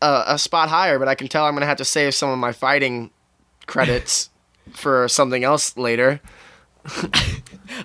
a 0.03 0.25
a 0.29 0.39
spot 0.39 0.69
higher, 0.69 0.99
but 0.99 1.09
I 1.09 1.15
can 1.15 1.29
tell 1.29 1.45
I'm 1.47 1.55
gonna 1.55 1.67
have 1.67 1.79
to 1.79 1.85
save 1.85 2.15
some 2.15 2.31
of 2.31 2.39
my 2.39 2.53
fighting 2.53 3.11
credits 3.67 4.31
for 4.73 5.09
something 5.09 5.45
else 5.45 5.77
later. 5.77 6.21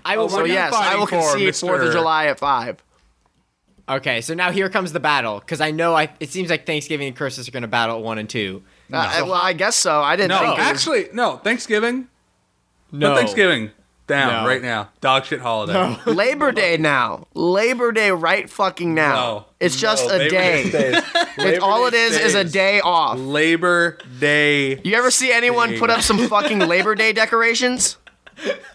I 0.06 0.18
will. 0.18 0.26
Oh, 0.26 0.28
So 0.28 0.36
What 0.38 0.44
are 0.46 0.48
you 0.48 0.54
yes, 0.54 0.74
I 0.74 0.96
will 0.96 1.06
fighting 1.08 1.22
for, 1.22 1.32
concede 1.34 1.56
Fourth 1.56 1.82
of 1.82 1.90
Mr. 1.90 1.92
July 1.94 2.26
at 2.28 2.40
five. 2.40 2.82
Okay, 3.88 4.22
so 4.22 4.34
now 4.34 4.52
here 4.52 4.68
comes 4.70 4.94
the 4.94 5.00
battle 5.00 5.40
because 5.40 5.62
I 5.62 5.70
know 5.72 5.94
I. 5.96 6.10
It 6.20 6.30
seems 6.32 6.50
like 6.50 6.66
Thanksgiving 6.66 7.08
and 7.08 7.16
Christmas 7.16 7.48
are 7.48 7.52
going 7.52 7.62
to 7.62 7.68
battle 7.68 7.98
at 7.98 8.04
one 8.04 8.18
and 8.18 8.28
two. 8.30 8.64
Uh, 8.92 9.22
well, 9.26 9.34
I 9.34 9.54
guess 9.54 9.76
so. 9.76 10.02
I 10.02 10.16
didn't 10.16 10.30
No, 10.30 10.40
think. 10.40 10.54
it 10.54 10.58
was- 10.58 10.68
actually, 10.68 11.08
no. 11.14 11.38
Thanksgiving. 11.38 12.08
No, 12.92 13.10
Put 13.12 13.18
Thanksgiving 13.18 13.72
down 14.08 14.44
No. 14.44 14.48
right 14.50 14.62
now. 14.62 14.90
Dog 15.02 15.26
shit 15.26 15.42
holiday. 15.42 15.98
Labor 16.12 16.52
Day 16.52 16.78
now. 16.78 17.28
Labor 17.34 17.92
Day 17.92 18.12
right 18.12 18.50
fucking 18.50 18.94
now. 18.94 19.16
No. 19.16 19.46
It's 19.60 19.76
just 19.80 20.08
No, 20.08 20.16
a 20.16 20.18
Labor 20.18 20.30
day. 20.30 20.64
stays. 20.70 21.04
It's 21.38 21.62
all 21.64 21.86
it 21.88 21.92
Day 21.92 22.06
is 22.06 22.18
is 22.18 22.36
a 22.36 22.44
day 22.44 22.80
off. 22.80 23.18
Labor 23.20 23.98
Day. 24.20 24.80
You 24.84 24.96
ever 24.96 25.12
see 25.12 25.32
anyone 25.32 25.78
put 25.78 25.90
up 25.90 26.02
some 26.02 26.18
fucking 26.28 26.60
Labor 26.60 26.96
Day 26.96 27.12
decorations? 27.14 27.98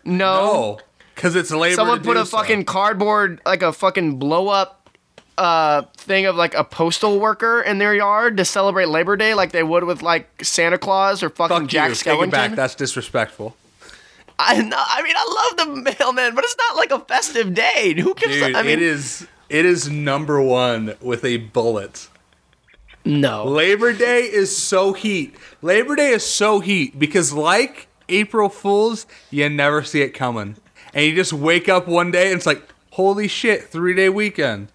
No. 0.04 0.44
No, 0.44 0.78
because 1.14 1.36
it's 1.36 1.50
Labor. 1.50 1.68
Day. 1.70 1.74
Someone 1.74 1.98
to 1.98 2.04
put 2.04 2.14
do 2.14 2.20
a 2.20 2.26
so. 2.26 2.36
fucking 2.38 2.64
cardboard, 2.64 3.40
like 3.46 3.62
a 3.62 3.72
fucking 3.72 4.18
blow 4.18 4.48
up 4.48 4.76
uh, 5.38 5.82
thing 5.96 6.26
of 6.26 6.36
like 6.36 6.54
a 6.54 6.64
postal 6.64 7.18
worker 7.18 7.62
in 7.62 7.78
their 7.78 7.94
yard 7.94 8.36
to 8.36 8.44
celebrate 8.44 8.88
Labor 8.88 9.16
Day, 9.16 9.32
like 9.34 9.52
they 9.52 9.62
would 9.62 9.84
with 9.84 10.02
like 10.02 10.44
Santa 10.44 10.76
Claus 10.76 11.22
or 11.22 11.30
fucking 11.30 11.56
Fuck 11.60 11.68
Jack 11.68 11.88
you. 11.90 11.94
Take 11.94 12.20
it 12.20 12.30
back. 12.30 12.52
That's 12.52 12.74
disrespectful. 12.74 13.56
I. 14.40 14.54
I 14.54 15.02
mean, 15.02 15.14
I 15.16 15.54
love 15.58 15.68
the 15.84 15.94
mailman, 15.98 16.34
but 16.34 16.44
it's 16.44 16.56
not 16.56 16.76
like 16.76 16.90
a 16.90 17.00
festive 17.00 17.54
day. 17.54 17.94
Who 18.00 18.14
gives? 18.14 18.34
Dude, 18.34 18.54
a, 18.54 18.58
I 18.58 18.62
mean, 18.62 18.72
it 18.72 18.82
is. 18.82 19.26
It 19.48 19.64
is 19.64 19.88
number 19.90 20.40
one 20.40 20.94
with 21.00 21.24
a 21.24 21.38
bullet. 21.38 22.08
no. 23.04 23.44
Labor 23.44 23.92
Day 23.92 24.20
is 24.22 24.56
so 24.56 24.92
heat. 24.92 25.34
Labor 25.62 25.96
Day 25.96 26.10
is 26.10 26.24
so 26.24 26.60
heat 26.60 26.98
because, 26.98 27.32
like 27.32 27.88
April 28.08 28.48
Fools, 28.48 29.06
you 29.30 29.48
never 29.48 29.82
see 29.82 30.02
it 30.02 30.10
coming. 30.10 30.56
And 30.94 31.04
you 31.06 31.14
just 31.14 31.32
wake 31.32 31.68
up 31.68 31.86
one 31.86 32.10
day 32.10 32.26
and 32.30 32.36
it's 32.36 32.46
like, 32.46 32.62
holy 32.90 33.28
shit, 33.28 33.64
three 33.68 33.94
day 33.94 34.08
weekend. 34.08 34.68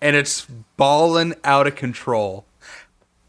And 0.00 0.16
it's 0.16 0.46
balling 0.76 1.34
out 1.44 1.66
of 1.66 1.74
control. 1.76 2.44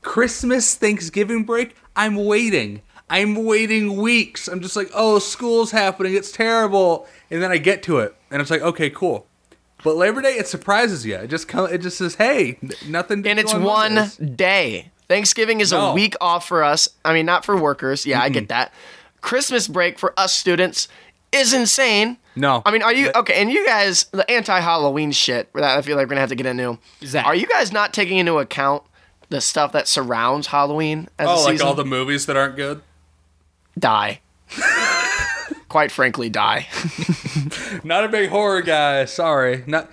Christmas, 0.01 0.75
Thanksgiving 0.75 1.43
break, 1.43 1.75
I'm 1.95 2.15
waiting. 2.15 2.81
I'm 3.09 3.45
waiting 3.45 3.95
weeks. 3.97 4.47
I'm 4.47 4.61
just 4.61 4.75
like, 4.75 4.89
oh, 4.93 5.19
school's 5.19 5.71
happening. 5.71 6.13
It's 6.15 6.31
terrible. 6.31 7.07
And 7.31 7.41
then 7.41 7.51
I 7.51 7.57
get 7.57 7.83
to 7.83 7.99
it, 7.99 8.15
and 8.31 8.41
it's 8.41 8.51
like, 8.51 8.61
okay, 8.61 8.89
cool. 8.89 9.25
But 9.83 9.95
Labor 9.95 10.21
Day, 10.21 10.33
it 10.33 10.47
surprises 10.47 11.05
you. 11.05 11.15
It 11.15 11.27
just 11.29 11.47
come, 11.47 11.71
it 11.71 11.79
just 11.79 11.97
says, 11.97 12.15
hey, 12.15 12.57
nothing. 12.87 13.25
and 13.27 13.39
it's 13.39 13.53
on 13.53 13.63
one 13.63 13.95
Mondays. 13.95 14.17
day. 14.17 14.91
Thanksgiving 15.07 15.61
is 15.61 15.71
No. 15.71 15.91
a 15.91 15.93
week 15.93 16.15
off 16.19 16.47
for 16.47 16.63
us. 16.63 16.89
I 17.05 17.13
mean, 17.13 17.25
not 17.25 17.45
for 17.45 17.55
workers. 17.55 18.05
Yeah, 18.05 18.21
I 18.21 18.29
get 18.29 18.49
that. 18.49 18.73
Christmas 19.21 19.67
break 19.67 19.97
for 19.99 20.13
us 20.17 20.33
students 20.33 20.87
is 21.31 21.53
insane. 21.53 22.17
No. 22.35 22.61
I 22.65 22.71
mean, 22.71 22.81
are 22.81 22.93
you 22.93 23.11
okay? 23.15 23.35
And 23.41 23.51
you 23.51 23.65
guys, 23.65 24.05
the 24.11 24.29
anti-Halloween 24.29 25.11
shit 25.11 25.51
that 25.53 25.63
I 25.63 25.81
feel 25.81 25.95
like 25.95 26.05
we're 26.05 26.09
gonna 26.09 26.21
have 26.21 26.29
to 26.29 26.35
get 26.35 26.45
into. 26.45 26.77
Zach. 27.05 27.25
Are 27.25 27.35
you 27.35 27.47
guys 27.47 27.71
not 27.71 27.93
taking 27.93 28.17
into 28.17 28.37
account 28.39 28.83
the 29.29 29.39
stuff 29.41 29.71
that 29.73 29.87
surrounds 29.87 30.47
Halloween 30.47 31.07
as 31.19 31.27
a 31.27 31.31
Oh, 31.31 31.43
like 31.45 31.61
all 31.63 31.73
the 31.73 31.85
movies 31.85 32.25
that 32.27 32.35
aren't 32.37 32.55
good. 32.55 32.81
Die. 33.79 34.19
Quite 35.69 35.91
frankly, 35.91 36.29
die. 36.29 36.67
Not 37.83 38.03
a 38.05 38.07
big 38.07 38.29
horror 38.29 38.61
guy. 38.61 39.05
Sorry, 39.05 39.63
not. 39.67 39.89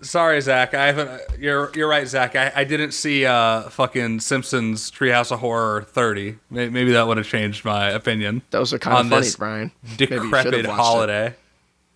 Sorry, 0.00 0.40
Zach. 0.40 0.74
I 0.74 0.86
haven't. 0.86 1.20
You're 1.38 1.70
you're 1.74 1.88
right, 1.88 2.06
Zach. 2.08 2.34
I, 2.36 2.50
I 2.54 2.64
didn't 2.64 2.92
see 2.92 3.26
uh 3.26 3.62
fucking 3.68 4.20
Simpsons 4.20 4.90
Treehouse 4.90 5.30
of 5.32 5.40
Horror 5.40 5.82
thirty. 5.82 6.38
May- 6.50 6.68
Maybe 6.68 6.92
that 6.92 7.06
would 7.06 7.16
have 7.18 7.26
changed 7.26 7.64
my 7.64 7.90
opinion. 7.90 8.42
Those 8.50 8.72
are 8.72 8.78
kind 8.78 8.96
On 8.96 9.04
of 9.06 9.10
funny, 9.10 9.22
this 9.24 9.36
Brian. 9.36 9.72
Maybe 9.82 9.92
you 10.00 10.06
should 10.06 10.10
have 10.12 10.22
Decrepit 10.24 10.54
it. 10.54 10.66
holiday. 10.66 11.34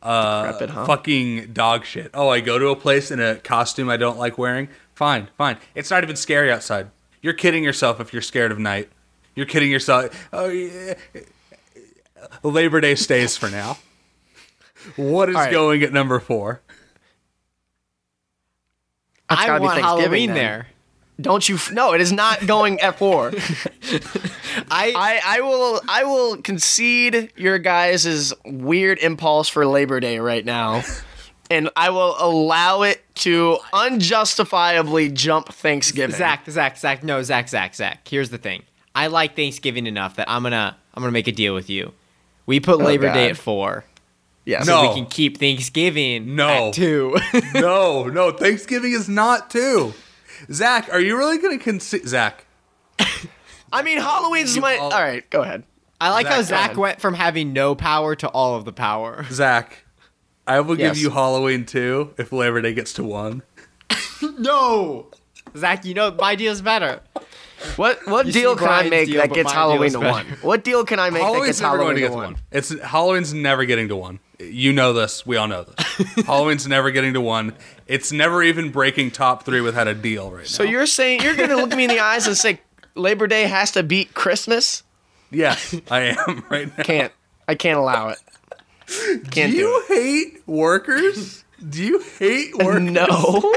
Decrepit, 0.02 0.70
huh? 0.70 0.84
Fucking 0.86 1.52
dog 1.52 1.84
shit. 1.84 2.10
Oh, 2.14 2.28
I 2.28 2.40
go 2.40 2.58
to 2.58 2.68
a 2.68 2.76
place 2.76 3.10
in 3.10 3.20
a 3.20 3.36
costume 3.36 3.88
I 3.88 3.96
don't 3.96 4.18
like 4.18 4.36
wearing. 4.38 4.68
Fine, 4.94 5.28
fine. 5.38 5.56
It's 5.74 5.90
not 5.90 6.02
even 6.04 6.16
scary 6.16 6.50
outside. 6.52 6.90
You're 7.22 7.34
kidding 7.34 7.64
yourself 7.64 7.98
if 8.00 8.12
you're 8.12 8.22
scared 8.22 8.52
of 8.52 8.58
night. 8.58 8.88
You're 9.36 9.46
kidding 9.46 9.70
yourself. 9.70 10.28
Oh 10.32 10.48
yeah. 10.48 10.94
Labor 12.42 12.80
Day 12.80 12.96
stays 12.96 13.36
for 13.36 13.48
now. 13.50 13.78
What 14.96 15.28
is 15.28 15.36
All 15.36 15.42
right. 15.42 15.52
going 15.52 15.82
at 15.82 15.92
number 15.92 16.18
four? 16.18 16.62
It's 19.30 19.40
I 19.40 19.46
gotta 19.46 19.62
want 19.62 19.80
Halloween 19.80 20.28
then. 20.28 20.36
there. 20.36 20.66
Don't 21.20 21.48
you? 21.48 21.54
F- 21.56 21.72
no, 21.72 21.92
it 21.94 22.00
is 22.00 22.12
not 22.12 22.46
going 22.46 22.80
at 22.80 22.98
four. 22.98 23.32
I, 24.70 24.92
I, 24.94 25.20
I 25.24 25.40
will 25.40 25.80
I 25.88 26.04
will 26.04 26.36
concede 26.38 27.32
your 27.36 27.58
guys' 27.58 28.32
weird 28.44 28.98
impulse 28.98 29.48
for 29.48 29.66
Labor 29.66 29.98
Day 30.00 30.18
right 30.18 30.44
now. 30.44 30.82
And 31.48 31.70
I 31.76 31.90
will 31.90 32.16
allow 32.18 32.82
it 32.82 33.02
to 33.16 33.58
unjustifiably 33.72 35.10
jump 35.10 35.48
Thanksgiving. 35.52 36.16
Zach, 36.16 36.44
Zach, 36.50 36.76
Zach. 36.76 37.04
No, 37.04 37.22
Zach, 37.22 37.48
Zach, 37.48 37.74
Zach. 37.74 38.06
Here's 38.08 38.30
the 38.30 38.38
thing. 38.38 38.64
I 38.96 39.08
like 39.08 39.36
Thanksgiving 39.36 39.86
enough 39.86 40.16
that 40.16 40.28
I'm 40.28 40.42
gonna 40.42 40.76
I'm 40.94 41.02
gonna 41.02 41.12
make 41.12 41.28
a 41.28 41.32
deal 41.32 41.54
with 41.54 41.68
you. 41.68 41.92
We 42.46 42.60
put 42.60 42.80
oh, 42.80 42.84
Labor 42.84 43.08
Day 43.12 43.26
God. 43.26 43.30
at 43.32 43.36
four. 43.36 43.84
Yes. 44.46 44.66
No. 44.66 44.88
We 44.88 44.94
can 44.94 45.06
keep 45.06 45.38
Thanksgiving 45.38 46.34
No. 46.34 46.68
at 46.68 46.74
two. 46.74 47.16
no, 47.54 48.04
no, 48.04 48.30
Thanksgiving 48.32 48.92
is 48.92 49.08
not 49.08 49.50
two. 49.50 49.92
Zach, 50.50 50.88
are 50.92 51.00
you 51.00 51.16
really 51.18 51.36
gonna 51.38 51.58
concede? 51.58 52.08
Zach, 52.08 52.46
I 53.72 53.82
mean, 53.82 53.98
Halloween's 53.98 54.56
my. 54.58 54.76
all- 54.78 54.92
All 54.92 55.02
right, 55.02 55.28
go 55.28 55.42
ahead. 55.42 55.64
I 56.00 56.10
like 56.10 56.26
how 56.26 56.40
Zach, 56.42 56.70
go 56.70 56.74
Zach 56.74 56.76
went 56.78 57.00
from 57.00 57.14
having 57.14 57.52
no 57.52 57.74
power 57.74 58.14
to 58.16 58.28
all 58.28 58.54
of 58.54 58.64
the 58.64 58.72
power. 58.72 59.26
Zach, 59.30 59.84
I 60.46 60.60
will 60.60 60.76
give 60.76 60.96
you 60.96 61.10
Halloween 61.10 61.66
two 61.66 62.14
if 62.16 62.32
Labor 62.32 62.62
Day 62.62 62.72
gets 62.72 62.94
to 62.94 63.04
one. 63.04 63.42
No, 64.38 65.08
Zach. 65.54 65.84
You 65.84 65.92
know 65.94 66.10
my 66.12 66.34
deal's 66.34 66.62
better. 66.62 67.00
What 67.76 68.06
what 68.06 68.26
You 68.26 68.32
deal 68.32 68.54
see 68.56 68.64
can 68.64 68.68
I 68.72 68.88
make 68.88 69.06
deal, 69.08 69.20
that 69.20 69.32
gets 69.32 69.50
Halloween 69.52 69.92
to 69.92 70.00
one? 70.00 70.26
What 70.42 70.62
deal 70.62 70.84
can 70.84 70.98
I 70.98 71.10
make 71.10 71.22
that 71.22 71.44
gets 71.46 71.60
never 71.60 71.76
Halloween 71.78 71.86
going 71.86 71.96
to 71.96 72.00
to 72.02 72.06
get 72.06 72.10
to 72.10 72.16
one? 72.16 72.32
one. 72.34 72.42
It's 72.52 72.80
Halloween's 72.82 73.32
never 73.34 73.64
getting 73.64 73.88
to 73.88 73.96
one. 73.96 74.20
You 74.38 74.72
know 74.74 74.92
this. 74.92 75.24
We 75.24 75.36
all 75.38 75.48
know 75.48 75.64
this. 75.64 75.86
Halloween's 76.26 76.66
never 76.66 76.90
getting 76.90 77.14
to 77.14 77.20
one. 77.22 77.54
It's 77.86 78.12
never 78.12 78.42
even 78.42 78.70
breaking 78.70 79.12
top 79.12 79.44
three 79.44 79.62
without 79.62 79.88
a 79.88 79.94
deal 79.94 80.30
right 80.30 80.40
now. 80.40 80.44
So 80.44 80.62
you're 80.62 80.84
saying 80.86 81.22
you're 81.22 81.34
gonna 81.36 81.56
look 81.56 81.74
me 81.74 81.84
in 81.84 81.90
the 81.90 82.00
eyes 82.00 82.26
and 82.26 82.36
say 82.36 82.60
Labor 82.94 83.26
Day 83.26 83.44
has 83.44 83.70
to 83.72 83.82
beat 83.82 84.12
Christmas? 84.14 84.82
yes, 85.30 85.74
I 85.90 86.14
am 86.16 86.44
right 86.50 86.76
now. 86.76 86.84
Can't. 86.84 87.12
I 87.48 87.54
can't 87.54 87.78
allow 87.78 88.08
it. 88.10 88.18
Can't 89.30 89.32
Do 89.32 89.48
do 89.52 89.56
you 89.56 89.84
hate 89.88 90.42
workers? 90.46 91.44
Do 91.66 91.82
you 91.82 92.00
hate 92.18 92.50
it. 92.58 92.64
workers? 92.64 92.82
No. 92.82 93.54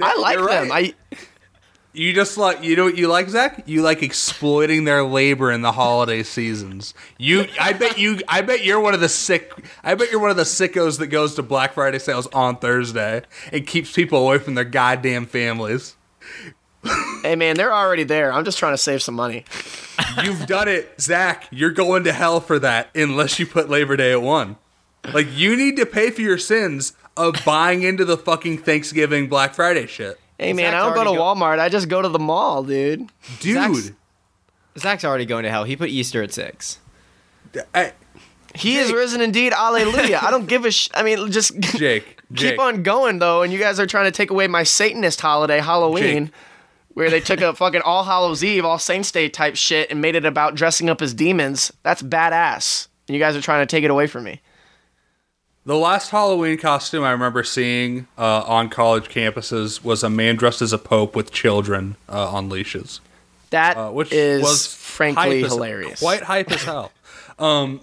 I 0.00 0.16
like 0.18 0.36
You're 0.36 0.48
them. 0.48 0.68
right. 0.70 0.94
I 1.12 1.16
You 1.92 2.12
just 2.12 2.36
like 2.36 2.62
you 2.62 2.76
know 2.76 2.84
what 2.84 2.98
you 2.98 3.08
like, 3.08 3.28
Zach? 3.28 3.62
You 3.66 3.82
like 3.82 4.02
exploiting 4.02 4.84
their 4.84 5.02
labor 5.02 5.50
in 5.50 5.62
the 5.62 5.72
holiday 5.72 6.22
seasons. 6.22 6.94
You, 7.16 7.46
I 7.58 7.72
bet 7.72 7.98
you, 7.98 8.20
I 8.28 8.42
bet 8.42 8.62
you're 8.62 8.78
one 8.78 8.94
of 8.94 9.00
the 9.00 9.08
sick. 9.08 9.52
I 9.82 9.94
bet 9.94 10.10
you're 10.10 10.20
one 10.20 10.30
of 10.30 10.36
the 10.36 10.42
sickos 10.42 10.98
that 10.98 11.06
goes 11.08 11.34
to 11.36 11.42
Black 11.42 11.72
Friday 11.72 11.98
sales 11.98 12.26
on 12.28 12.58
Thursday 12.58 13.22
and 13.52 13.66
keeps 13.66 13.92
people 13.92 14.18
away 14.18 14.38
from 14.38 14.54
their 14.54 14.64
goddamn 14.64 15.26
families. 15.26 15.96
Hey 17.22 17.34
man, 17.34 17.56
they're 17.56 17.72
already 17.72 18.04
there. 18.04 18.32
I'm 18.32 18.44
just 18.44 18.58
trying 18.58 18.74
to 18.74 18.78
save 18.78 19.02
some 19.02 19.14
money. 19.14 19.44
You've 20.22 20.46
done 20.46 20.68
it, 20.68 21.00
Zach. 21.00 21.48
You're 21.50 21.72
going 21.72 22.04
to 22.04 22.12
hell 22.12 22.40
for 22.40 22.58
that 22.60 22.90
unless 22.94 23.38
you 23.38 23.46
put 23.46 23.68
Labor 23.68 23.96
Day 23.96 24.12
at 24.12 24.22
one. 24.22 24.56
Like 25.12 25.26
you 25.32 25.56
need 25.56 25.76
to 25.76 25.86
pay 25.86 26.10
for 26.10 26.20
your 26.20 26.38
sins 26.38 26.92
of 27.16 27.34
buying 27.44 27.82
into 27.82 28.04
the 28.04 28.16
fucking 28.16 28.58
Thanksgiving 28.58 29.28
Black 29.28 29.54
Friday 29.54 29.86
shit. 29.86 30.20
Hey 30.38 30.52
man, 30.52 30.72
Zach's 30.72 30.74
I 30.74 30.86
don't 30.86 30.94
go 31.04 31.12
to 31.12 31.16
go- 31.18 31.22
Walmart. 31.24 31.58
I 31.58 31.68
just 31.68 31.88
go 31.88 32.00
to 32.00 32.08
the 32.08 32.18
mall, 32.18 32.62
dude. 32.62 33.08
Dude, 33.40 33.54
Zach's- 33.54 33.92
Zach's 34.78 35.04
already 35.04 35.26
going 35.26 35.42
to 35.44 35.50
hell. 35.50 35.64
He 35.64 35.76
put 35.76 35.88
Easter 35.88 36.22
at 36.22 36.32
six. 36.32 36.78
I, 37.74 37.92
He 38.54 38.76
is 38.76 38.92
risen 38.92 39.20
indeed. 39.20 39.52
Alleluia. 39.52 40.20
I 40.22 40.30
don't 40.30 40.46
give 40.46 40.64
a 40.64 40.70
sh. 40.70 40.88
I 40.94 41.02
mean, 41.02 41.30
just 41.32 41.58
Jake, 41.58 42.20
Jake. 42.32 42.52
keep 42.52 42.60
on 42.60 42.82
going 42.82 43.18
though. 43.18 43.42
And 43.42 43.52
you 43.52 43.58
guys 43.58 43.80
are 43.80 43.86
trying 43.86 44.04
to 44.04 44.10
take 44.12 44.30
away 44.30 44.46
my 44.46 44.62
Satanist 44.62 45.20
holiday, 45.20 45.58
Halloween, 45.58 46.26
Jake. 46.26 46.34
where 46.94 47.10
they 47.10 47.20
took 47.20 47.40
a 47.40 47.52
fucking 47.54 47.80
All 47.82 48.04
Hallows 48.04 48.44
Eve, 48.44 48.64
All 48.64 48.78
Saints 48.78 49.10
Day 49.10 49.28
type 49.28 49.56
shit 49.56 49.90
and 49.90 50.00
made 50.00 50.14
it 50.14 50.24
about 50.24 50.54
dressing 50.54 50.88
up 50.88 51.02
as 51.02 51.14
demons. 51.14 51.72
That's 51.82 52.02
badass. 52.02 52.86
And 53.08 53.14
you 53.16 53.20
guys 53.20 53.34
are 53.36 53.40
trying 53.40 53.62
to 53.62 53.66
take 53.66 53.82
it 53.84 53.90
away 53.90 54.06
from 54.06 54.24
me. 54.24 54.40
The 55.68 55.76
last 55.76 56.08
Halloween 56.08 56.56
costume 56.56 57.04
I 57.04 57.10
remember 57.10 57.44
seeing 57.44 58.06
uh, 58.16 58.40
on 58.46 58.70
college 58.70 59.10
campuses 59.10 59.84
was 59.84 60.02
a 60.02 60.08
man 60.08 60.36
dressed 60.36 60.62
as 60.62 60.72
a 60.72 60.78
pope 60.78 61.14
with 61.14 61.30
children 61.30 61.96
uh, 62.08 62.30
on 62.30 62.48
leashes, 62.48 63.02
That 63.50 63.76
uh, 63.76 63.90
which 63.90 64.10
is 64.10 64.40
was 64.40 64.66
frankly 64.74 65.42
hype 65.42 65.44
as- 65.44 65.52
hilarious. 65.52 66.00
quite 66.00 66.22
hype 66.22 66.50
as 66.50 66.62
hell. 66.62 66.90
Um, 67.38 67.82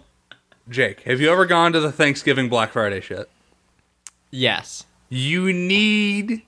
Jake, 0.68 1.02
have 1.04 1.22
you 1.22 1.32
ever 1.32 1.46
gone 1.46 1.74
to 1.74 1.80
the 1.80 1.92
Thanksgiving 1.92 2.50
Black 2.50 2.72
Friday 2.72 3.02
shit? 3.02 3.30
Yes. 4.32 4.86
You 5.10 5.54
need 5.54 6.42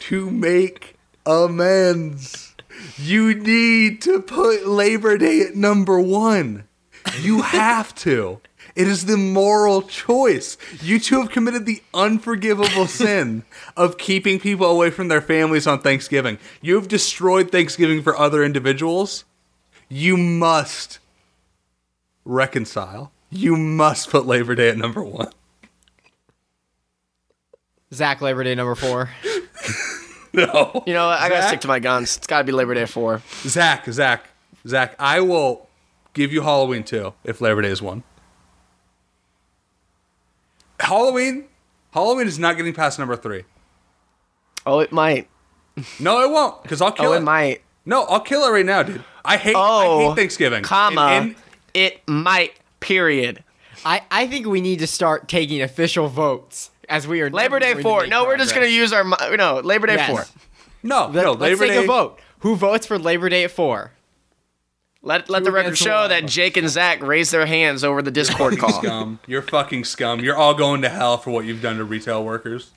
to 0.00 0.30
make 0.32 0.96
amends. 1.24 2.54
You 2.98 3.34
need 3.34 4.02
to 4.02 4.20
put 4.20 4.66
Labor 4.66 5.16
Day 5.16 5.42
at 5.42 5.54
number 5.54 6.00
one. 6.00 6.64
You 7.20 7.42
have 7.42 7.94
to. 8.00 8.40
It 8.74 8.88
is 8.88 9.06
the 9.06 9.16
moral 9.16 9.82
choice. 9.82 10.56
You 10.82 10.98
two 10.98 11.20
have 11.20 11.30
committed 11.30 11.66
the 11.66 11.82
unforgivable 11.92 12.86
sin 12.88 13.44
of 13.76 13.98
keeping 13.98 14.40
people 14.40 14.66
away 14.66 14.90
from 14.90 15.08
their 15.08 15.20
families 15.20 15.66
on 15.66 15.80
Thanksgiving. 15.80 16.38
You 16.60 16.76
have 16.76 16.88
destroyed 16.88 17.50
Thanksgiving 17.50 18.02
for 18.02 18.16
other 18.16 18.42
individuals. 18.42 19.24
You 19.88 20.16
must 20.16 20.98
reconcile. 22.24 23.12
You 23.30 23.56
must 23.56 24.10
put 24.10 24.26
Labor 24.26 24.54
Day 24.54 24.70
at 24.70 24.78
number 24.78 25.02
one. 25.02 25.30
Zach 27.92 28.20
Labor 28.22 28.44
Day 28.44 28.54
number 28.54 28.74
four. 28.74 29.10
No. 30.34 30.82
You 30.86 30.94
know 30.94 31.08
what? 31.08 31.20
I 31.20 31.28
gotta 31.28 31.46
stick 31.46 31.60
to 31.60 31.68
my 31.68 31.78
guns. 31.78 32.16
It's 32.16 32.26
gotta 32.26 32.44
be 32.44 32.52
Labor 32.52 32.74
Day 32.74 32.86
4. 32.86 33.20
Zach, 33.44 33.84
Zach, 33.86 34.24
Zach, 34.66 34.94
I 34.98 35.20
will 35.20 35.68
give 36.14 36.32
you 36.32 36.40
Halloween 36.42 36.84
too 36.84 37.12
if 37.24 37.40
Labor 37.40 37.62
Day 37.62 37.68
is 37.68 37.82
one. 37.82 38.02
Halloween, 40.82 41.44
Halloween 41.92 42.26
is 42.26 42.38
not 42.38 42.56
getting 42.56 42.72
past 42.74 42.98
number 42.98 43.16
three. 43.16 43.44
Oh, 44.66 44.80
it 44.80 44.92
might. 44.92 45.28
No, 45.98 46.22
it 46.22 46.30
won't, 46.30 46.62
because 46.62 46.80
I'll 46.80 46.92
kill 46.92 47.10
Oh, 47.10 47.12
it. 47.14 47.18
it 47.18 47.22
might. 47.22 47.62
No, 47.86 48.04
I'll 48.04 48.20
kill 48.20 48.44
it 48.44 48.50
right 48.50 48.64
now, 48.66 48.82
dude. 48.82 49.02
I 49.24 49.36
hate, 49.36 49.56
I 49.56 49.58
Oh, 49.58 50.08
hate 50.10 50.16
Thanksgiving. 50.16 50.62
Comma. 50.62 51.00
And- 51.02 51.26
and- 51.28 51.36
it 51.74 52.00
might. 52.06 52.52
Period. 52.80 53.42
I, 53.84 54.02
I 54.10 54.26
think 54.26 54.46
we 54.46 54.60
need 54.60 54.80
to 54.80 54.86
start 54.86 55.28
taking 55.28 55.62
official 55.62 56.08
votes 56.08 56.70
as 56.88 57.06
we 57.08 57.20
are 57.22 57.30
Labor 57.30 57.58
Day 57.60 57.80
4. 57.80 58.00
make 58.02 58.10
No, 58.10 58.24
we're 58.24 58.36
just 58.36 58.54
gonna 58.54 58.66
use 58.66 58.92
our. 58.92 59.04
mi- 59.04 59.16
No, 59.36 59.60
Labor 59.60 59.86
Day 59.86 59.94
Yes. 59.94 60.10
4. 60.10 60.24
no, 60.82 61.06
Let, 61.06 61.24
no, 61.24 61.32
us 61.34 61.38
Labor 61.40 61.66
take 61.66 61.82
a 61.84 61.86
vote. 61.86 62.18
Who 62.40 62.56
votes 62.56 62.86
for 62.86 62.98
Labor 62.98 63.28
Day 63.28 63.44
at 63.44 63.52
four? 63.52 63.92
Let 65.04 65.28
let 65.28 65.42
the 65.42 65.50
record 65.50 65.76
show 65.76 66.06
that 66.06 66.26
Jake 66.26 66.56
and 66.56 66.68
Zach 66.68 67.02
raised 67.02 67.32
their 67.32 67.44
hands 67.44 67.82
over 67.82 68.02
the 68.02 68.12
Discord 68.12 68.58
call. 68.58 68.80
Scum. 68.80 69.18
You're 69.26 69.42
fucking 69.42 69.84
scum. 69.84 70.20
You're 70.20 70.36
all 70.36 70.54
going 70.54 70.82
to 70.82 70.88
hell 70.88 71.18
for 71.18 71.30
what 71.32 71.44
you've 71.44 71.60
done 71.60 71.78
to 71.78 71.84
retail 71.84 72.24
workers. 72.24 72.70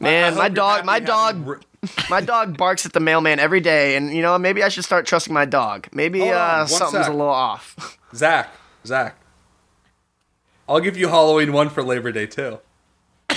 I 0.00 0.04
Man, 0.04 0.34
my 0.36 0.48
dog, 0.48 0.86
my 0.86 1.00
dog, 1.00 1.46
re- 1.46 1.58
my 2.10 2.22
dog 2.22 2.56
barks 2.56 2.86
at 2.86 2.94
the 2.94 3.00
mailman 3.00 3.38
every 3.38 3.60
day, 3.60 3.94
and 3.96 4.14
you 4.14 4.22
know 4.22 4.38
maybe 4.38 4.62
I 4.62 4.70
should 4.70 4.84
start 4.84 5.06
trusting 5.06 5.34
my 5.34 5.44
dog. 5.44 5.86
Maybe 5.92 6.20
Hold 6.20 6.32
on, 6.32 6.36
uh, 6.38 6.58
one 6.60 6.68
something's 6.68 7.04
sec. 7.04 7.12
a 7.12 7.16
little 7.16 7.28
off. 7.28 7.98
Zach, 8.14 8.50
Zach. 8.86 9.16
I'll 10.66 10.80
give 10.80 10.96
you 10.96 11.08
Halloween 11.08 11.52
one 11.52 11.68
for 11.68 11.82
Labor 11.82 12.10
Day 12.10 12.26
too. 12.26 12.58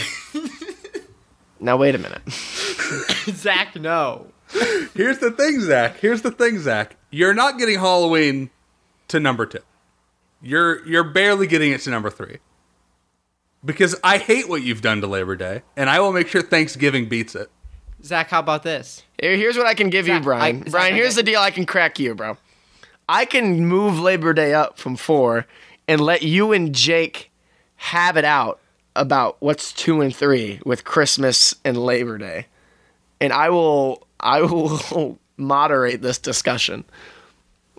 now 1.59 1.75
wait 1.75 1.93
a 1.93 1.97
minute. 1.97 2.21
Zach, 2.29 3.75
no. 3.75 4.27
Here's 4.93 5.17
the 5.19 5.31
thing, 5.31 5.59
Zach. 5.59 5.97
Here's 5.99 6.21
the 6.21 6.31
thing, 6.31 6.57
Zach. 6.59 6.95
You're 7.09 7.33
not 7.33 7.57
getting 7.57 7.79
Halloween 7.79 8.49
to 9.09 9.19
number 9.19 9.45
two. 9.45 9.59
You're 10.41 10.85
you're 10.87 11.03
barely 11.03 11.47
getting 11.47 11.71
it 11.71 11.81
to 11.81 11.89
number 11.89 12.09
three. 12.09 12.37
Because 13.65 13.95
I 14.03 14.17
hate 14.19 14.47
what 14.47 14.61
you've 14.63 14.81
done 14.81 15.01
to 15.01 15.07
Labor 15.07 15.35
Day, 15.35 15.63
and 15.75 15.89
I 15.89 15.99
will 15.99 16.13
make 16.13 16.27
sure 16.27 16.41
Thanksgiving 16.41 17.09
beats 17.09 17.33
it. 17.35 17.49
Zach, 18.03 18.29
how 18.29 18.39
about 18.39 18.61
this? 18.63 19.03
Here's 19.19 19.57
what 19.57 19.65
I 19.65 19.73
can 19.73 19.89
give 19.89 20.07
you, 20.07 20.19
Brian. 20.19 20.57
I- 20.57 20.63
Zach, 20.63 20.71
Brian, 20.71 20.93
here's 20.95 21.15
the 21.15 21.23
deal. 21.23 21.39
I 21.39 21.49
can 21.51 21.65
crack 21.65 21.97
you, 21.99 22.13
bro. 22.13 22.37
I 23.09 23.25
can 23.25 23.65
move 23.65 23.99
Labor 23.99 24.33
Day 24.33 24.53
up 24.53 24.77
from 24.77 24.95
four 24.95 25.47
and 25.87 25.99
let 26.01 26.21
you 26.21 26.51
and 26.51 26.73
Jake 26.75 27.31
have 27.77 28.15
it 28.17 28.25
out 28.25 28.59
about 28.95 29.37
what's 29.39 29.71
two 29.73 30.01
and 30.01 30.15
three 30.15 30.59
with 30.65 30.83
Christmas 30.83 31.55
and 31.63 31.77
Labor 31.77 32.17
Day, 32.17 32.45
and 33.19 33.33
I 33.33 33.49
will 33.49 34.05
I 34.19 34.41
will 34.43 35.17
moderate 35.37 36.01
this 36.01 36.17
discussion. 36.17 36.83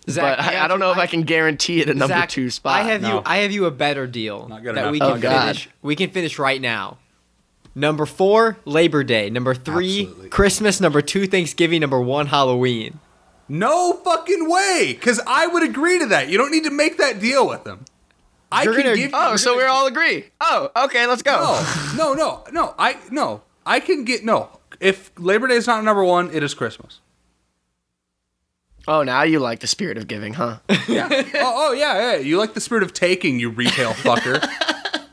Zach, 0.09 0.39
but 0.39 0.39
I, 0.39 0.43
have 0.53 0.65
I 0.65 0.69
don't 0.69 0.81
know 0.81 0.91
if 0.93 0.97
I, 0.99 1.07
can 1.07 1.23
guarantee 1.23 1.81
it 1.83 1.89
a 1.91 1.95
number 1.95 2.15
Zach, 2.15 2.31
two 2.31 2.49
spot. 2.49 2.81
I 2.81 2.85
have 2.85 3.03
No. 3.03 3.17
you. 3.17 3.23
I 3.27 3.39
have 3.39 3.53
you 3.53 3.67
a 3.67 3.71
better 3.71 4.07
deal 4.07 4.49
Not 4.49 4.63
good 4.63 4.75
that 4.77 4.81
enough. 4.81 4.93
we 4.93 4.99
can 5.01 5.11
Oh, 5.11 5.41
finish. 5.41 5.69
We 5.83 5.97
can 5.97 6.11
finish 6.11 6.39
right 6.39 6.61
now. 6.61 6.97
Number 7.75 8.07
four, 8.07 8.57
Labor 8.65 9.05
Day. 9.05 9.29
Number 9.29 9.55
three, 9.55 10.01
Absolutely. 10.03 10.29
Christmas. 10.31 10.81
Number 10.81 11.03
two, 11.03 11.27
Thanksgiving. 11.27 11.81
Number 11.83 12.01
one, 12.01 12.27
Halloween. 12.29 13.01
No 13.51 13.95
fucking 14.05 14.49
way! 14.51 14.95
Because 14.99 15.21
I 15.27 15.47
would 15.47 15.63
agree 15.63 15.99
to 15.99 16.07
that. 16.07 16.29
You 16.29 16.39
don't 16.39 16.51
need 16.51 16.65
to 16.65 16.71
make 16.71 16.97
that 16.99 17.21
deal 17.21 17.47
with 17.49 17.65
them. 17.65 17.85
I 18.51 18.63
You're 18.65 18.75
can 18.75 18.83
gonna- 18.85 18.97
give. 18.97 19.11
Oh, 19.15 19.37
so 19.37 19.51
gonna- 19.53 19.63
we 19.63 19.69
all 19.69 19.87
agree. 19.87 20.25
Oh, 20.41 20.71
okay, 20.85 21.07
let's 21.07 21.23
go. 21.23 21.63
No, 21.97 22.15
no, 22.15 22.15
no, 22.15 22.45
no. 22.51 22.75
I 22.79 22.97
no. 23.11 23.43
I 23.67 23.81
can 23.81 24.05
get 24.05 24.25
no. 24.25 24.59
If 24.81 25.11
Labor 25.19 25.47
Day 25.49 25.57
is 25.57 25.67
not 25.67 25.85
number 25.85 26.03
one, 26.05 26.31
it 26.33 26.43
is 26.43 26.55
Christmas. 26.55 27.01
Oh, 28.89 29.03
now 29.03 29.23
you 29.23 29.39
like 29.39 29.61
the 29.61 29.67
spirit 29.67 29.99
of 29.99 30.09
giving, 30.09 30.33
huh? 30.35 30.59
Yeah. 30.89 31.09
oh, 31.11 31.69
oh 31.69 31.73
yeah, 31.73 32.13
yeah. 32.13 32.17
You 32.17 32.39
like 32.39 32.55
the 32.55 32.61
spirit 32.61 32.83
of 32.83 32.93
taking, 32.95 33.39
you 33.39 33.51
retail 33.51 33.93
fucker. 33.93 34.41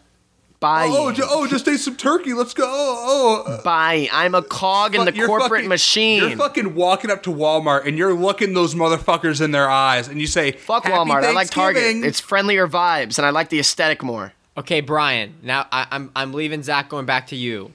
Buying. 0.62 0.94
Oh, 0.94 1.08
oh, 1.08 1.12
ju- 1.12 1.24
oh, 1.30 1.46
just 1.46 1.68
ate 1.68 1.80
some 1.82 1.98
turkey. 1.98 2.34
Let's 2.34 2.54
go. 2.54 2.64
Oh, 2.66 3.44
oh. 3.46 3.62
Buying. 3.64 4.08
I'm 4.14 4.34
a 4.34 4.42
cog 4.42 4.96
in 4.96 5.04
the 5.04 5.14
You're 5.14 5.28
corporate 5.28 5.50
fucking- 5.52 5.68
machine. 5.68 6.22
You're 6.30 6.38
fucking 6.38 6.74
walking 6.74 7.12
up 7.12 7.24
to 7.24 7.30
Walmart 7.30 7.86
and 7.86 7.98
you're 7.98 8.14
looking 8.14 8.54
those 8.54 8.74
motherfuckers 8.74 9.42
in 9.42 9.52
their 9.52 9.70
eyes 9.70 10.08
and 10.08 10.22
you 10.22 10.28
say, 10.28 10.54
Fuck 10.54 10.86
"Happy 10.86 10.96
Walmart. 10.98 11.24
I 11.26 11.32
like 11.34 11.50
Target. 11.50 11.84
Thanksgiving." 11.84 12.08
It's 12.08 12.22
friendlier 12.22 12.68
vibes, 12.70 13.18
and 13.20 13.26
I 13.28 13.32
like 13.32 13.50
the 13.50 13.60
aesthetic 13.60 14.02
more. 14.02 14.32
Okay, 14.58 14.80
Brian. 14.80 15.36
Now 15.44 15.68
I, 15.72 15.86
I'm 15.92 16.10
I'm 16.16 16.32
leaving 16.34 16.64
Zach. 16.64 16.88
Going 16.88 17.06
back 17.06 17.28
to 17.28 17.36
you. 17.36 17.74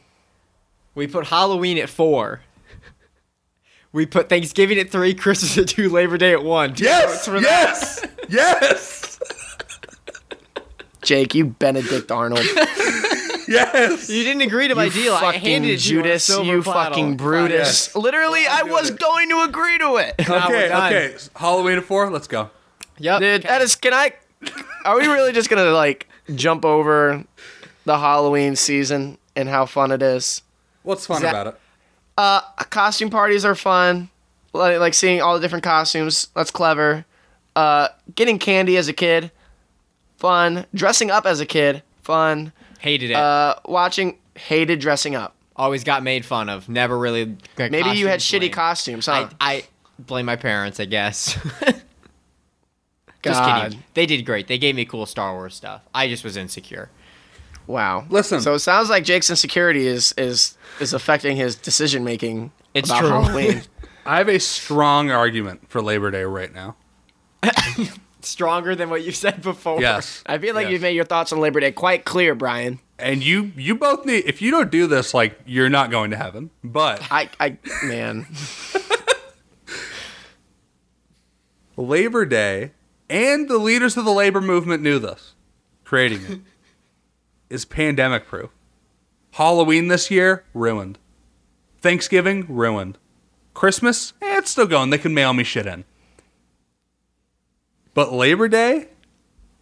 We 0.94 1.06
put 1.06 1.26
Halloween 1.26 1.76
at 1.78 1.90
four. 1.90 2.40
We 3.92 4.06
put 4.06 4.28
Thanksgiving 4.28 4.78
at 4.78 4.90
three, 4.90 5.14
Christmas 5.14 5.58
at 5.58 5.68
two, 5.68 5.88
Labor 5.88 6.16
Day 6.16 6.32
at 6.32 6.44
one. 6.44 6.74
Two 6.74 6.84
yes, 6.84 7.10
votes 7.10 7.26
for 7.26 7.40
that. 7.40 7.42
yes, 7.42 8.06
yes, 8.28 9.20
Jake, 11.02 11.34
you 11.34 11.46
Benedict 11.46 12.10
Arnold. 12.12 12.44
yes. 13.48 14.08
You 14.08 14.22
didn't 14.22 14.42
agree 14.42 14.68
to 14.68 14.74
my 14.74 14.84
you 14.84 14.90
deal. 14.90 15.14
I 15.14 15.36
handed 15.36 15.70
it 15.70 15.80
to 15.80 15.92
you 15.94 16.00
a 16.00 16.02
Judas. 16.04 16.28
You 16.28 16.62
fucking 16.62 17.16
Brutus. 17.16 17.88
Yes. 17.88 17.96
Literally, 17.96 18.46
I 18.46 18.62
was 18.62 18.90
going 18.90 19.28
to 19.30 19.42
agree 19.42 19.78
to 19.78 19.96
it. 19.96 20.14
Okay, 20.20 20.68
done. 20.68 20.92
okay. 20.92 21.16
Halloween 21.34 21.78
at 21.78 21.84
four. 21.84 22.10
Let's 22.10 22.28
go. 22.28 22.50
Yep. 22.98 23.20
Dude, 23.20 23.42
that 23.42 23.62
is. 23.62 23.74
Can 23.76 23.94
I? 23.94 24.12
Are 24.84 24.96
we 24.96 25.06
really 25.06 25.32
just 25.32 25.50
gonna 25.50 25.70
like 25.70 26.08
jump 26.34 26.64
over 26.64 27.24
the 27.84 27.98
Halloween 27.98 28.56
season 28.56 29.18
and 29.34 29.48
how 29.48 29.66
fun 29.66 29.90
it 29.90 30.02
is? 30.02 30.42
What's 30.82 31.06
fun 31.06 31.20
Zach- 31.22 31.32
about 31.32 31.46
it? 31.48 31.59
Uh, 32.20 32.42
costume 32.68 33.08
parties 33.08 33.46
are 33.46 33.54
fun. 33.54 34.10
Like, 34.52 34.78
like 34.78 34.92
seeing 34.92 35.22
all 35.22 35.34
the 35.34 35.40
different 35.40 35.64
costumes. 35.64 36.28
That's 36.34 36.50
clever. 36.50 37.06
Uh, 37.56 37.88
getting 38.14 38.38
candy 38.38 38.76
as 38.76 38.88
a 38.88 38.92
kid, 38.92 39.30
fun. 40.18 40.66
Dressing 40.74 41.10
up 41.10 41.24
as 41.24 41.40
a 41.40 41.46
kid, 41.46 41.82
fun. 42.02 42.52
Hated 42.78 43.10
it. 43.10 43.16
Uh, 43.16 43.54
watching 43.64 44.18
hated 44.34 44.80
dressing 44.80 45.14
up. 45.14 45.34
Always 45.56 45.82
got 45.82 46.02
made 46.02 46.26
fun 46.26 46.50
of. 46.50 46.68
Never 46.68 46.98
really. 46.98 47.36
Maybe 47.56 47.90
you 47.92 48.08
had 48.08 48.20
shitty 48.20 48.52
costumes, 48.52 49.06
huh? 49.06 49.30
I, 49.40 49.54
I 49.56 49.64
blame 49.98 50.26
my 50.26 50.36
parents, 50.36 50.78
I 50.78 50.84
guess. 50.84 51.34
just 53.22 53.40
God. 53.40 53.62
kidding. 53.70 53.84
They 53.94 54.04
did 54.04 54.26
great. 54.26 54.46
They 54.46 54.58
gave 54.58 54.74
me 54.74 54.84
cool 54.84 55.06
Star 55.06 55.32
Wars 55.32 55.54
stuff. 55.54 55.80
I 55.94 56.06
just 56.08 56.22
was 56.22 56.36
insecure. 56.36 56.90
Wow. 57.70 58.04
Listen. 58.10 58.40
So 58.40 58.54
it 58.54 58.58
sounds 58.58 58.90
like 58.90 59.04
Jake's 59.04 59.30
insecurity 59.30 59.86
is 59.86 60.12
is 60.18 60.56
is 60.80 60.92
affecting 60.92 61.36
his 61.36 61.54
decision 61.54 62.02
making. 62.04 62.50
It's 62.74 62.90
about 62.90 63.00
true. 63.00 63.08
Halloween. 63.10 63.62
I 64.06 64.18
have 64.18 64.28
a 64.28 64.40
strong 64.40 65.10
argument 65.10 65.68
for 65.70 65.80
Labor 65.80 66.10
Day 66.10 66.24
right 66.24 66.52
now. 66.52 66.76
stronger 68.22 68.74
than 68.74 68.90
what 68.90 69.02
you 69.02 69.12
said 69.12 69.40
before. 69.42 69.80
Yes. 69.80 70.22
I 70.26 70.38
feel 70.38 70.54
like 70.54 70.64
Yes. 70.64 70.72
you've 70.72 70.82
made 70.82 70.94
your 70.96 71.04
thoughts 71.04 71.32
on 71.32 71.38
Labor 71.40 71.60
Day 71.60 71.70
quite 71.72 72.04
clear, 72.04 72.34
Brian. 72.34 72.80
And 72.98 73.22
you 73.24 73.52
you 73.56 73.76
both 73.76 74.04
need 74.04 74.24
if 74.26 74.42
you 74.42 74.50
don't 74.50 74.70
do 74.70 74.86
this, 74.88 75.14
like 75.14 75.38
you're 75.46 75.70
not 75.70 75.90
going 75.90 76.10
to 76.10 76.16
heaven. 76.16 76.50
But 76.64 77.06
I, 77.10 77.30
I, 77.38 77.56
man, 77.84 78.26
Labor 81.76 82.24
Day 82.26 82.72
and 83.08 83.48
the 83.48 83.58
leaders 83.58 83.96
of 83.96 84.04
the 84.04 84.12
labor 84.12 84.40
movement 84.40 84.82
knew 84.82 84.98
this, 84.98 85.34
creating 85.84 86.22
it, 86.28 86.40
is 87.50 87.64
pandemic 87.64 88.26
proof. 88.26 88.50
Halloween 89.32 89.88
this 89.88 90.10
year, 90.10 90.44
ruined. 90.54 90.98
Thanksgiving, 91.80 92.46
ruined. 92.48 92.96
Christmas, 93.54 94.12
eh, 94.22 94.38
it's 94.38 94.50
still 94.50 94.66
going. 94.66 94.90
They 94.90 94.98
can 94.98 95.12
mail 95.12 95.32
me 95.32 95.44
shit 95.44 95.66
in. 95.66 95.84
But 97.92 98.12
Labor 98.12 98.48
Day 98.48 98.88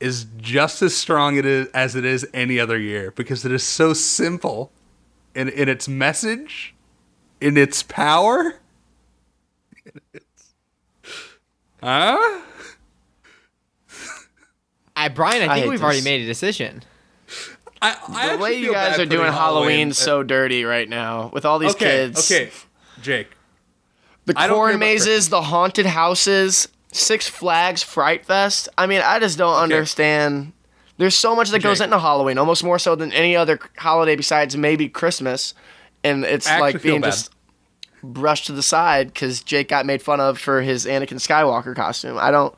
is 0.00 0.26
just 0.36 0.82
as 0.82 0.96
strong 0.96 1.36
it 1.36 1.46
is, 1.46 1.68
as 1.68 1.96
it 1.96 2.04
is 2.04 2.26
any 2.32 2.60
other 2.60 2.78
year 2.78 3.10
because 3.10 3.44
it 3.44 3.52
is 3.52 3.64
so 3.64 3.92
simple 3.92 4.70
in, 5.34 5.48
in 5.48 5.68
its 5.68 5.88
message, 5.88 6.74
in 7.40 7.56
its 7.56 7.82
power. 7.82 8.56
Huh? 11.80 12.40
I, 14.96 15.08
Brian, 15.10 15.42
I 15.42 15.52
I 15.52 15.54
think 15.54 15.64
hate 15.64 15.70
we've 15.70 15.82
already 15.82 16.02
made 16.02 16.22
a 16.22 16.26
decision. 16.26 16.82
I, 17.80 17.96
I 18.08 18.36
the 18.36 18.42
way 18.42 18.58
you 18.58 18.72
guys 18.72 18.98
are 18.98 19.06
doing 19.06 19.32
Halloween 19.32 19.92
so 19.92 20.22
dirty 20.22 20.64
right 20.64 20.88
now 20.88 21.30
with 21.32 21.44
all 21.44 21.58
these 21.58 21.72
okay, 21.72 22.06
kids. 22.06 22.30
Okay, 22.30 22.50
Jake. 23.00 23.28
The 24.26 24.34
I 24.36 24.46
don't 24.46 24.56
care 24.56 24.66
corn 24.66 24.78
mazes, 24.78 25.28
the 25.28 25.42
haunted 25.42 25.86
houses, 25.86 26.68
Six 26.92 27.28
Flags 27.28 27.82
Fright 27.82 28.24
Fest. 28.26 28.68
I 28.76 28.86
mean, 28.86 29.00
I 29.02 29.18
just 29.20 29.38
don't 29.38 29.56
understand. 29.56 30.52
There's 30.96 31.14
so 31.14 31.36
much 31.36 31.50
that 31.50 31.62
goes 31.62 31.80
into 31.80 31.98
Halloween, 31.98 32.38
almost 32.38 32.64
more 32.64 32.78
so 32.78 32.94
than 32.96 33.12
any 33.12 33.36
other 33.36 33.58
holiday 33.76 34.16
besides 34.16 34.56
maybe 34.56 34.88
Christmas. 34.88 35.54
And 36.02 36.24
it's 36.24 36.46
I 36.46 36.58
like 36.60 36.82
being 36.82 37.02
just 37.02 37.32
brushed 38.02 38.46
to 38.46 38.52
the 38.52 38.62
side 38.62 39.08
because 39.08 39.40
Jake 39.42 39.68
got 39.68 39.86
made 39.86 40.02
fun 40.02 40.20
of 40.20 40.38
for 40.38 40.62
his 40.62 40.86
Anakin 40.86 41.18
Skywalker 41.18 41.74
costume. 41.74 42.18
I 42.18 42.30
don't 42.30 42.54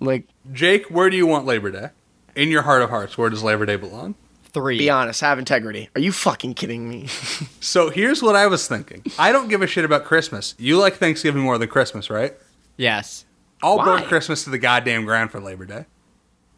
like. 0.00 0.26
Jake, 0.52 0.86
where 0.86 1.10
do 1.10 1.16
you 1.16 1.26
want 1.26 1.46
Labor 1.46 1.70
Day? 1.70 1.88
In 2.34 2.48
your 2.48 2.62
heart 2.62 2.82
of 2.82 2.90
hearts, 2.90 3.18
where 3.18 3.28
does 3.30 3.42
Labor 3.42 3.66
Day 3.66 3.76
belong? 3.76 4.14
Three. 4.44 4.78
Be 4.78 4.90
honest, 4.90 5.20
have 5.22 5.38
integrity. 5.38 5.88
Are 5.94 6.00
you 6.00 6.12
fucking 6.12 6.54
kidding 6.54 6.88
me? 6.88 7.08
So 7.60 7.90
here's 7.90 8.22
what 8.22 8.34
I 8.34 8.48
was 8.48 8.66
thinking. 8.66 9.04
I 9.18 9.30
don't 9.30 9.48
give 9.48 9.62
a 9.62 9.68
shit 9.68 9.84
about 9.84 10.04
Christmas. 10.04 10.54
You 10.58 10.78
like 10.78 10.94
Thanksgiving 10.96 11.42
more 11.42 11.58
than 11.58 11.68
Christmas, 11.68 12.10
right? 12.10 12.34
Yes. 12.76 13.24
I'll 13.62 13.78
burn 13.78 14.02
Christmas 14.02 14.42
to 14.44 14.50
the 14.50 14.58
goddamn 14.58 15.04
ground 15.04 15.30
for 15.30 15.40
Labor 15.40 15.64
Day. 15.64 15.86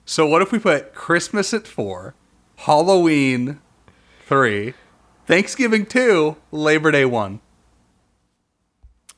So 0.06 0.26
what 0.26 0.40
if 0.40 0.50
we 0.50 0.58
put 0.58 0.94
Christmas 0.94 1.52
at 1.52 1.66
four, 1.66 2.14
Halloween 2.56 3.60
three, 4.26 4.72
Thanksgiving 5.26 5.84
two, 5.84 6.36
Labor 6.50 6.90
Day 6.90 7.04
one? 7.04 7.40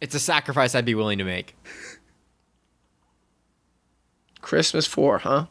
It's 0.01 0.15
a 0.15 0.21
sacrifice 0.21 0.75
I'd 0.75 0.85
be 0.85 0.97
willing 0.97 1.19
to 1.19 1.25
make. 1.25 1.57
Christmas 4.41 4.87
four, 4.87 5.19
huh? 5.19 5.47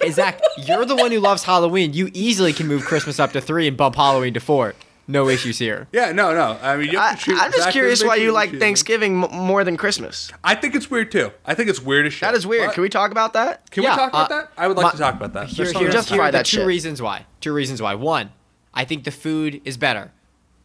Hey, 0.00 0.10
Zach, 0.10 0.40
you're 0.58 0.84
the 0.84 0.96
one 0.96 1.12
who 1.12 1.20
loves 1.20 1.44
Halloween. 1.44 1.92
You 1.92 2.10
easily 2.12 2.52
can 2.52 2.66
move 2.66 2.84
Christmas 2.84 3.20
up 3.20 3.32
to 3.32 3.40
three 3.40 3.68
and 3.68 3.76
bump 3.76 3.94
Halloween 3.96 4.34
to 4.34 4.40
four. 4.40 4.74
No 5.06 5.28
issues 5.28 5.58
here. 5.58 5.86
Yeah, 5.92 6.12
no, 6.12 6.34
no. 6.34 6.58
I 6.62 6.76
mean, 6.76 6.90
you 6.90 6.98
I, 6.98 7.10
have 7.10 7.18
to 7.20 7.24
choose. 7.26 7.38
I'm 7.40 7.50
just 7.52 7.64
Zach, 7.64 7.72
curious 7.72 8.00
make 8.00 8.08
why 8.08 8.16
you 8.16 8.32
like 8.32 8.50
choose. 8.50 8.60
Thanksgiving 8.60 9.22
m- 9.22 9.30
more 9.36 9.62
than 9.62 9.76
Christmas. 9.76 10.32
I 10.42 10.54
think 10.54 10.74
it's 10.74 10.90
weird 10.90 11.12
too. 11.12 11.30
I 11.44 11.54
think 11.54 11.68
it's 11.68 11.80
weird 11.80 12.06
as 12.06 12.14
shit. 12.14 12.22
That 12.22 12.34
is 12.34 12.46
weird. 12.46 12.66
But- 12.68 12.74
Can 12.74 12.82
we 12.82 12.88
talk 12.88 13.10
about 13.10 13.34
that? 13.34 13.70
Can 13.70 13.82
Yeah, 13.82 13.90
we 13.92 13.96
talk 13.96 14.08
about 14.10 14.30
uh, 14.32 14.34
that? 14.36 14.50
I 14.56 14.66
would 14.66 14.76
like 14.78 14.84
my- 14.84 14.90
to 14.92 14.96
talk 14.98 15.14
about 15.14 15.34
that. 15.34 15.48
Here, 15.48 15.56
There's 15.56 15.68
here, 15.68 15.72
something- 15.74 15.92
Justify 15.92 16.14
here 16.16 16.22
are 16.24 16.32
the 16.32 16.38
that 16.38 16.46
two 16.46 16.56
shit. 16.58 16.66
reasons 16.66 17.02
why. 17.02 17.26
Two 17.42 17.52
reasons 17.52 17.82
why. 17.82 17.94
One, 17.94 18.32
I 18.72 18.84
think 18.86 19.04
the 19.04 19.10
food 19.10 19.60
is 19.66 19.76
better. 19.76 20.10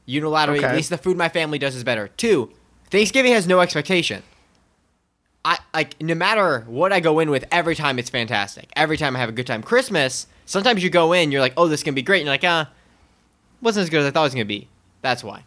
Unilaterally, 0.07 0.63
at 0.63 0.75
least 0.75 0.89
the 0.89 0.97
food 0.97 1.17
my 1.17 1.29
family 1.29 1.59
does 1.59 1.75
is 1.75 1.83
better. 1.83 2.07
Two, 2.07 2.51
Thanksgiving 2.89 3.33
has 3.33 3.45
no 3.45 3.59
expectation. 3.59 4.23
I 5.45 5.57
like 5.73 6.01
no 6.01 6.15
matter 6.15 6.61
what 6.67 6.91
I 6.91 6.99
go 6.99 7.19
in 7.19 7.29
with, 7.29 7.45
every 7.51 7.75
time 7.75 7.97
it's 7.99 8.09
fantastic. 8.09 8.69
Every 8.75 8.97
time 8.97 9.15
I 9.15 9.19
have 9.19 9.29
a 9.29 9.33
good 9.33 9.47
time. 9.47 9.63
Christmas, 9.63 10.27
sometimes 10.45 10.83
you 10.83 10.89
go 10.89 11.13
in, 11.13 11.31
you're 11.31 11.41
like, 11.41 11.53
oh, 11.57 11.67
this 11.67 11.79
is 11.79 11.83
gonna 11.83 11.95
be 11.95 12.01
great, 12.01 12.19
and 12.19 12.25
you're 12.25 12.33
like, 12.33 12.43
ah, 12.43 12.69
wasn't 13.61 13.83
as 13.83 13.89
good 13.89 14.01
as 14.01 14.05
I 14.07 14.11
thought 14.11 14.21
it 14.21 14.25
was 14.25 14.33
gonna 14.33 14.45
be. 14.45 14.67
That's 15.01 15.23
why. 15.23 15.43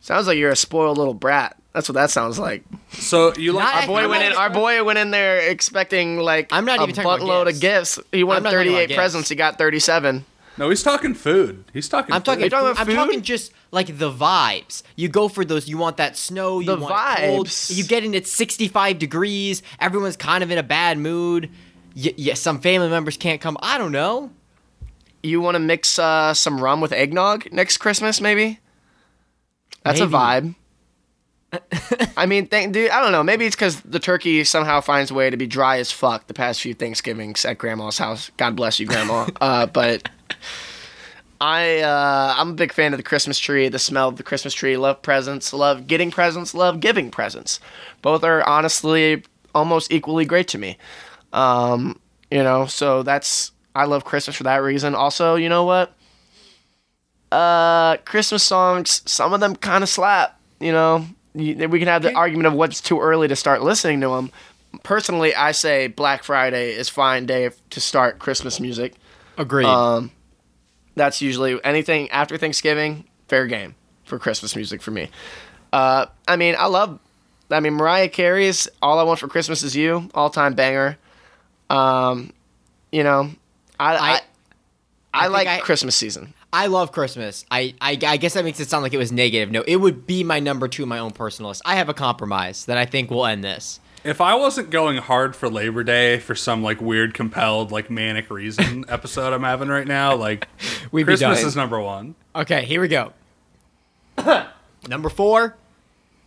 Sounds 0.00 0.26
like 0.26 0.36
you're 0.38 0.50
a 0.50 0.56
spoiled 0.56 0.98
little 0.98 1.14
brat. 1.14 1.56
That's 1.72 1.88
what 1.88 1.94
that 1.94 2.10
sounds 2.10 2.38
like. 2.38 2.64
So 2.90 3.34
you 3.36 3.52
like 3.52 3.74
Our 3.82 3.86
boy 3.86 4.08
went 4.08 4.24
in. 4.24 4.32
Our 4.32 4.50
boy 4.50 4.82
went 4.82 4.98
in 4.98 5.10
there 5.10 5.38
expecting 5.38 6.18
like 6.18 6.48
I'm 6.50 6.64
not 6.64 6.80
a 6.80 6.82
even 6.82 6.94
talking 6.94 7.06
about 7.26 7.46
buttload 7.46 7.54
of 7.54 7.60
gifts. 7.60 7.96
gifts. 7.96 8.08
He 8.12 8.20
I'm 8.22 8.26
wanted 8.26 8.42
not 8.44 8.50
talking 8.50 8.66
38 8.72 8.86
gifts. 8.88 8.96
presents. 8.96 9.28
He 9.28 9.34
got 9.36 9.56
37. 9.58 10.24
No, 10.60 10.68
he's 10.68 10.82
talking 10.82 11.14
food. 11.14 11.64
He's 11.72 11.88
talking. 11.88 12.14
I'm 12.14 12.20
food. 12.20 12.24
talking. 12.26 12.44
you 12.44 12.50
talking 12.50 12.74
food- 12.74 12.80
I'm 12.80 12.86
food? 12.86 12.94
talking 12.94 13.22
just 13.22 13.50
like 13.72 13.86
the 13.98 14.12
vibes. 14.12 14.82
You 14.94 15.08
go 15.08 15.26
for 15.28 15.44
those. 15.44 15.66
You 15.68 15.78
want 15.78 15.96
that 15.96 16.16
snow. 16.18 16.60
You 16.60 16.66
The 16.66 16.76
want 16.76 17.18
it 17.18 17.26
cold. 17.30 17.46
vibes. 17.48 17.74
You 17.74 17.82
get 17.82 18.04
in 18.04 18.14
at 18.14 18.26
65 18.26 18.98
degrees. 18.98 19.62
Everyone's 19.80 20.16
kind 20.18 20.44
of 20.44 20.50
in 20.50 20.58
a 20.58 20.62
bad 20.62 20.98
mood. 20.98 21.48
Y- 21.96 22.12
yeah, 22.16 22.34
some 22.34 22.60
family 22.60 22.90
members 22.90 23.16
can't 23.16 23.40
come. 23.40 23.56
I 23.62 23.78
don't 23.78 23.90
know. 23.90 24.30
You 25.22 25.40
want 25.40 25.54
to 25.54 25.58
mix 25.60 25.98
uh, 25.98 26.34
some 26.34 26.60
rum 26.60 26.80
with 26.82 26.92
eggnog 26.92 27.50
next 27.52 27.78
Christmas, 27.78 28.20
maybe? 28.20 28.60
That's 29.82 29.98
Maybe. 30.00 30.12
a 30.12 30.16
vibe. 30.16 30.54
I 32.18 32.26
mean, 32.26 32.46
th- 32.48 32.70
dude, 32.70 32.90
I 32.90 33.02
don't 33.02 33.12
know. 33.12 33.22
Maybe 33.22 33.44
it's 33.46 33.56
because 33.56 33.80
the 33.80 33.98
turkey 33.98 34.44
somehow 34.44 34.80
finds 34.82 35.10
a 35.10 35.14
way 35.14 35.30
to 35.30 35.36
be 35.38 35.46
dry 35.46 35.78
as 35.78 35.90
fuck 35.90 36.26
the 36.26 36.34
past 36.34 36.60
few 36.60 36.74
Thanksgivings 36.74 37.44
at 37.46 37.56
Grandma's 37.58 37.98
house. 37.98 38.30
God 38.36 38.54
bless 38.56 38.78
you, 38.78 38.86
Grandma. 38.86 39.26
uh, 39.40 39.66
but 39.66 40.08
I, 41.40 41.80
uh, 41.80 42.34
I'm 42.36 42.50
a 42.50 42.54
big 42.54 42.72
fan 42.72 42.92
of 42.92 42.98
the 42.98 43.02
Christmas 43.02 43.38
tree, 43.38 43.68
the 43.68 43.78
smell 43.78 44.08
of 44.08 44.16
the 44.16 44.22
Christmas 44.22 44.52
tree. 44.52 44.76
Love 44.76 45.00
presents, 45.00 45.52
love 45.52 45.86
getting 45.86 46.10
presents, 46.10 46.54
love 46.54 46.80
giving 46.80 47.10
presents. 47.10 47.60
Both 48.02 48.24
are 48.24 48.46
honestly 48.46 49.22
almost 49.54 49.90
equally 49.90 50.26
great 50.26 50.48
to 50.48 50.58
me. 50.58 50.76
Um, 51.32 51.98
you 52.30 52.42
know, 52.42 52.66
so 52.66 53.02
that's 53.02 53.52
I 53.74 53.84
love 53.84 54.04
Christmas 54.04 54.36
for 54.36 54.44
that 54.44 54.56
reason. 54.56 54.94
Also, 54.94 55.36
you 55.36 55.48
know 55.48 55.64
what? 55.64 55.94
Uh, 57.32 57.96
Christmas 57.98 58.42
songs, 58.42 59.02
some 59.06 59.32
of 59.32 59.40
them 59.40 59.56
kind 59.56 59.82
of 59.82 59.88
slap. 59.88 60.38
You 60.58 60.72
know, 60.72 61.06
we 61.34 61.54
can 61.54 61.86
have 61.86 62.02
the 62.02 62.12
argument 62.14 62.48
of 62.48 62.54
what's 62.54 62.80
too 62.80 63.00
early 63.00 63.28
to 63.28 63.36
start 63.36 63.62
listening 63.62 64.00
to 64.02 64.08
them. 64.08 64.30
Personally, 64.82 65.34
I 65.34 65.52
say 65.52 65.86
Black 65.86 66.22
Friday 66.22 66.72
is 66.72 66.88
fine 66.88 67.26
day 67.26 67.50
to 67.70 67.80
start 67.80 68.18
Christmas 68.18 68.60
music. 68.60 68.94
Agreed. 69.38 69.66
Um, 69.66 70.10
that's 70.94 71.20
usually 71.22 71.62
anything 71.64 72.10
after 72.10 72.36
Thanksgiving, 72.36 73.04
fair 73.28 73.46
game 73.46 73.74
for 74.04 74.18
Christmas 74.18 74.54
music 74.56 74.82
for 74.82 74.90
me. 74.90 75.08
Uh, 75.72 76.06
I 76.26 76.36
mean, 76.36 76.54
I 76.58 76.66
love. 76.66 76.98
I 77.50 77.60
mean, 77.60 77.74
Mariah 77.74 78.08
Carey's 78.08 78.68
"All 78.82 78.98
I 78.98 79.02
Want 79.02 79.18
for 79.18 79.28
Christmas 79.28 79.62
Is 79.62 79.74
You" 79.76 80.08
all 80.14 80.30
time 80.30 80.54
banger. 80.54 80.98
Um, 81.68 82.32
you 82.92 83.02
know, 83.04 83.30
I 83.78 83.96
I, 83.96 83.98
I- 84.14 84.20
I, 85.12 85.24
I 85.24 85.26
like 85.28 85.48
I- 85.48 85.58
Christmas 85.60 85.96
season. 85.96 86.34
I 86.52 86.66
love 86.66 86.90
Christmas. 86.90 87.44
I, 87.50 87.74
I 87.80 87.96
I 88.04 88.16
guess 88.16 88.34
that 88.34 88.44
makes 88.44 88.58
it 88.58 88.68
sound 88.68 88.82
like 88.82 88.92
it 88.92 88.96
was 88.98 89.12
negative. 89.12 89.52
No, 89.52 89.62
it 89.68 89.76
would 89.76 90.04
be 90.06 90.24
my 90.24 90.40
number 90.40 90.66
two, 90.66 90.84
my 90.86 90.98
own 90.98 91.12
personal 91.12 91.48
list. 91.50 91.62
I 91.64 91.76
have 91.76 91.88
a 91.88 91.94
compromise 91.94 92.64
that 92.66 92.76
I 92.76 92.86
think 92.86 93.08
will 93.10 93.24
end 93.26 93.44
this. 93.44 93.78
If 94.02 94.20
I 94.20 94.34
wasn't 94.34 94.70
going 94.70 94.96
hard 94.96 95.36
for 95.36 95.50
Labor 95.50 95.84
Day 95.84 96.18
for 96.18 96.34
some 96.34 96.62
like 96.62 96.80
weird 96.80 97.12
compelled 97.12 97.70
like 97.70 97.90
manic 97.90 98.30
reason 98.30 98.84
episode 98.88 99.32
I'm 99.32 99.42
having 99.42 99.68
right 99.68 99.86
now, 99.86 100.14
like 100.16 100.48
We'd 100.92 101.02
be 101.02 101.06
Christmas 101.06 101.42
is 101.42 101.54
number 101.56 101.78
one. 101.80 102.14
Okay, 102.34 102.64
here 102.64 102.80
we 102.80 102.88
go. 102.88 103.12
Number 104.88 105.08
four, 105.10 105.56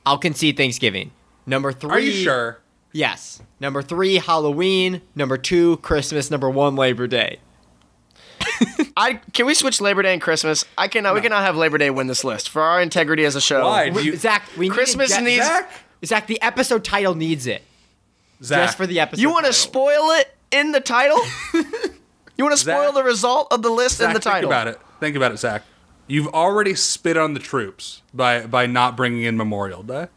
I'll 0.06 0.18
concede 0.20 0.58
Thanksgiving. 0.58 1.12
Number 1.46 1.72
three, 1.72 1.92
Are 1.92 2.00
you 2.00 2.12
sure? 2.12 2.60
Yes. 2.92 3.42
Number 3.60 3.82
three, 3.82 4.16
Halloween. 4.18 5.02
Number 5.16 5.38
two, 5.38 5.78
Christmas. 5.78 6.30
Number 6.30 6.50
one, 6.50 6.76
Labor 6.76 7.08
Day. 7.08 7.40
I 8.98 9.16
can 9.34 9.46
we 9.48 9.54
switch 9.56 9.82
Labor 9.82 10.04
Day 10.04 10.14
and 10.14 10.22
Christmas? 10.22 10.66
I 10.78 10.88
cannot. 10.88 11.16
We 11.16 11.22
cannot 11.22 11.44
have 11.44 11.56
Labor 11.58 11.78
Day 11.80 11.90
win 11.90 12.06
this 12.08 12.24
list 12.24 12.50
for 12.50 12.62
our 12.62 12.82
integrity 12.82 13.26
as 13.26 13.36
a 13.36 13.42
show. 13.42 13.64
Why? 13.66 13.90
We- 13.90 14.04
you, 14.04 14.16
Zach, 14.16 14.44
we 14.58 14.70
need 14.70 14.76
Christmas 14.76 15.10
to 15.10 15.16
get, 15.18 15.24
needs- 15.24 15.46
Zach? 15.46 15.72
Zach, 16.06 16.28
the 16.28 16.42
episode 16.42 16.84
title 16.84 17.16
needs 17.16 17.48
it. 17.48 17.64
Zach, 18.44 18.66
Just 18.68 18.78
for 18.78 18.86
the 18.88 19.00
episode. 19.00 19.22
You 19.22 19.32
want 19.32 19.46
to 19.46 19.54
spoil 19.54 20.12
it 20.12 20.36
in 20.52 20.72
the 20.72 20.82
title? 20.82 21.18
you 21.54 22.44
want 22.44 22.52
to 22.54 22.58
spoil 22.58 22.88
Zach- 22.88 22.94
the 22.96 23.04
result 23.04 23.48
of 23.52 23.62
the 23.62 23.70
list 23.70 23.98
Zach, 23.98 24.08
in 24.10 24.14
the 24.14 24.20
title? 24.20 24.50
think 24.50 24.52
about 24.52 24.68
it. 24.68 24.80
Think 25.00 25.16
about 25.16 25.32
it, 25.32 25.38
Zach. 25.38 25.64
You've 26.08 26.28
already 26.28 26.76
spit 26.76 27.16
on 27.16 27.34
the 27.34 27.40
troops 27.40 28.02
by 28.14 28.46
by 28.46 28.66
not 28.66 28.98
bringing 28.98 29.24
in 29.24 29.38
Memorial 29.38 29.84
Day. 29.84 30.08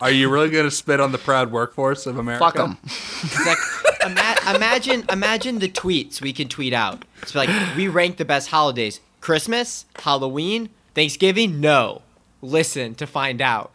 Are 0.00 0.10
you 0.10 0.28
really 0.28 0.50
going 0.50 0.64
to 0.64 0.70
spit 0.70 1.00
on 1.00 1.10
the 1.12 1.18
proud 1.18 1.50
workforce 1.50 2.06
of 2.06 2.18
America? 2.18 2.44
Fuck 2.44 2.54
them. 2.54 2.78
Zach, 2.88 3.58
ima- 4.06 4.54
imagine, 4.56 5.04
imagine 5.10 5.58
the 5.58 5.68
tweets 5.68 6.20
we 6.20 6.32
can 6.32 6.48
tweet 6.48 6.72
out. 6.72 7.04
It's 7.22 7.34
like 7.34 7.50
we 7.76 7.88
rank 7.88 8.16
the 8.16 8.24
best 8.24 8.48
holidays: 8.48 9.00
Christmas, 9.20 9.86
Halloween, 9.96 10.70
Thanksgiving. 10.94 11.60
No, 11.60 12.02
listen 12.42 12.94
to 12.96 13.06
find 13.06 13.40
out. 13.40 13.70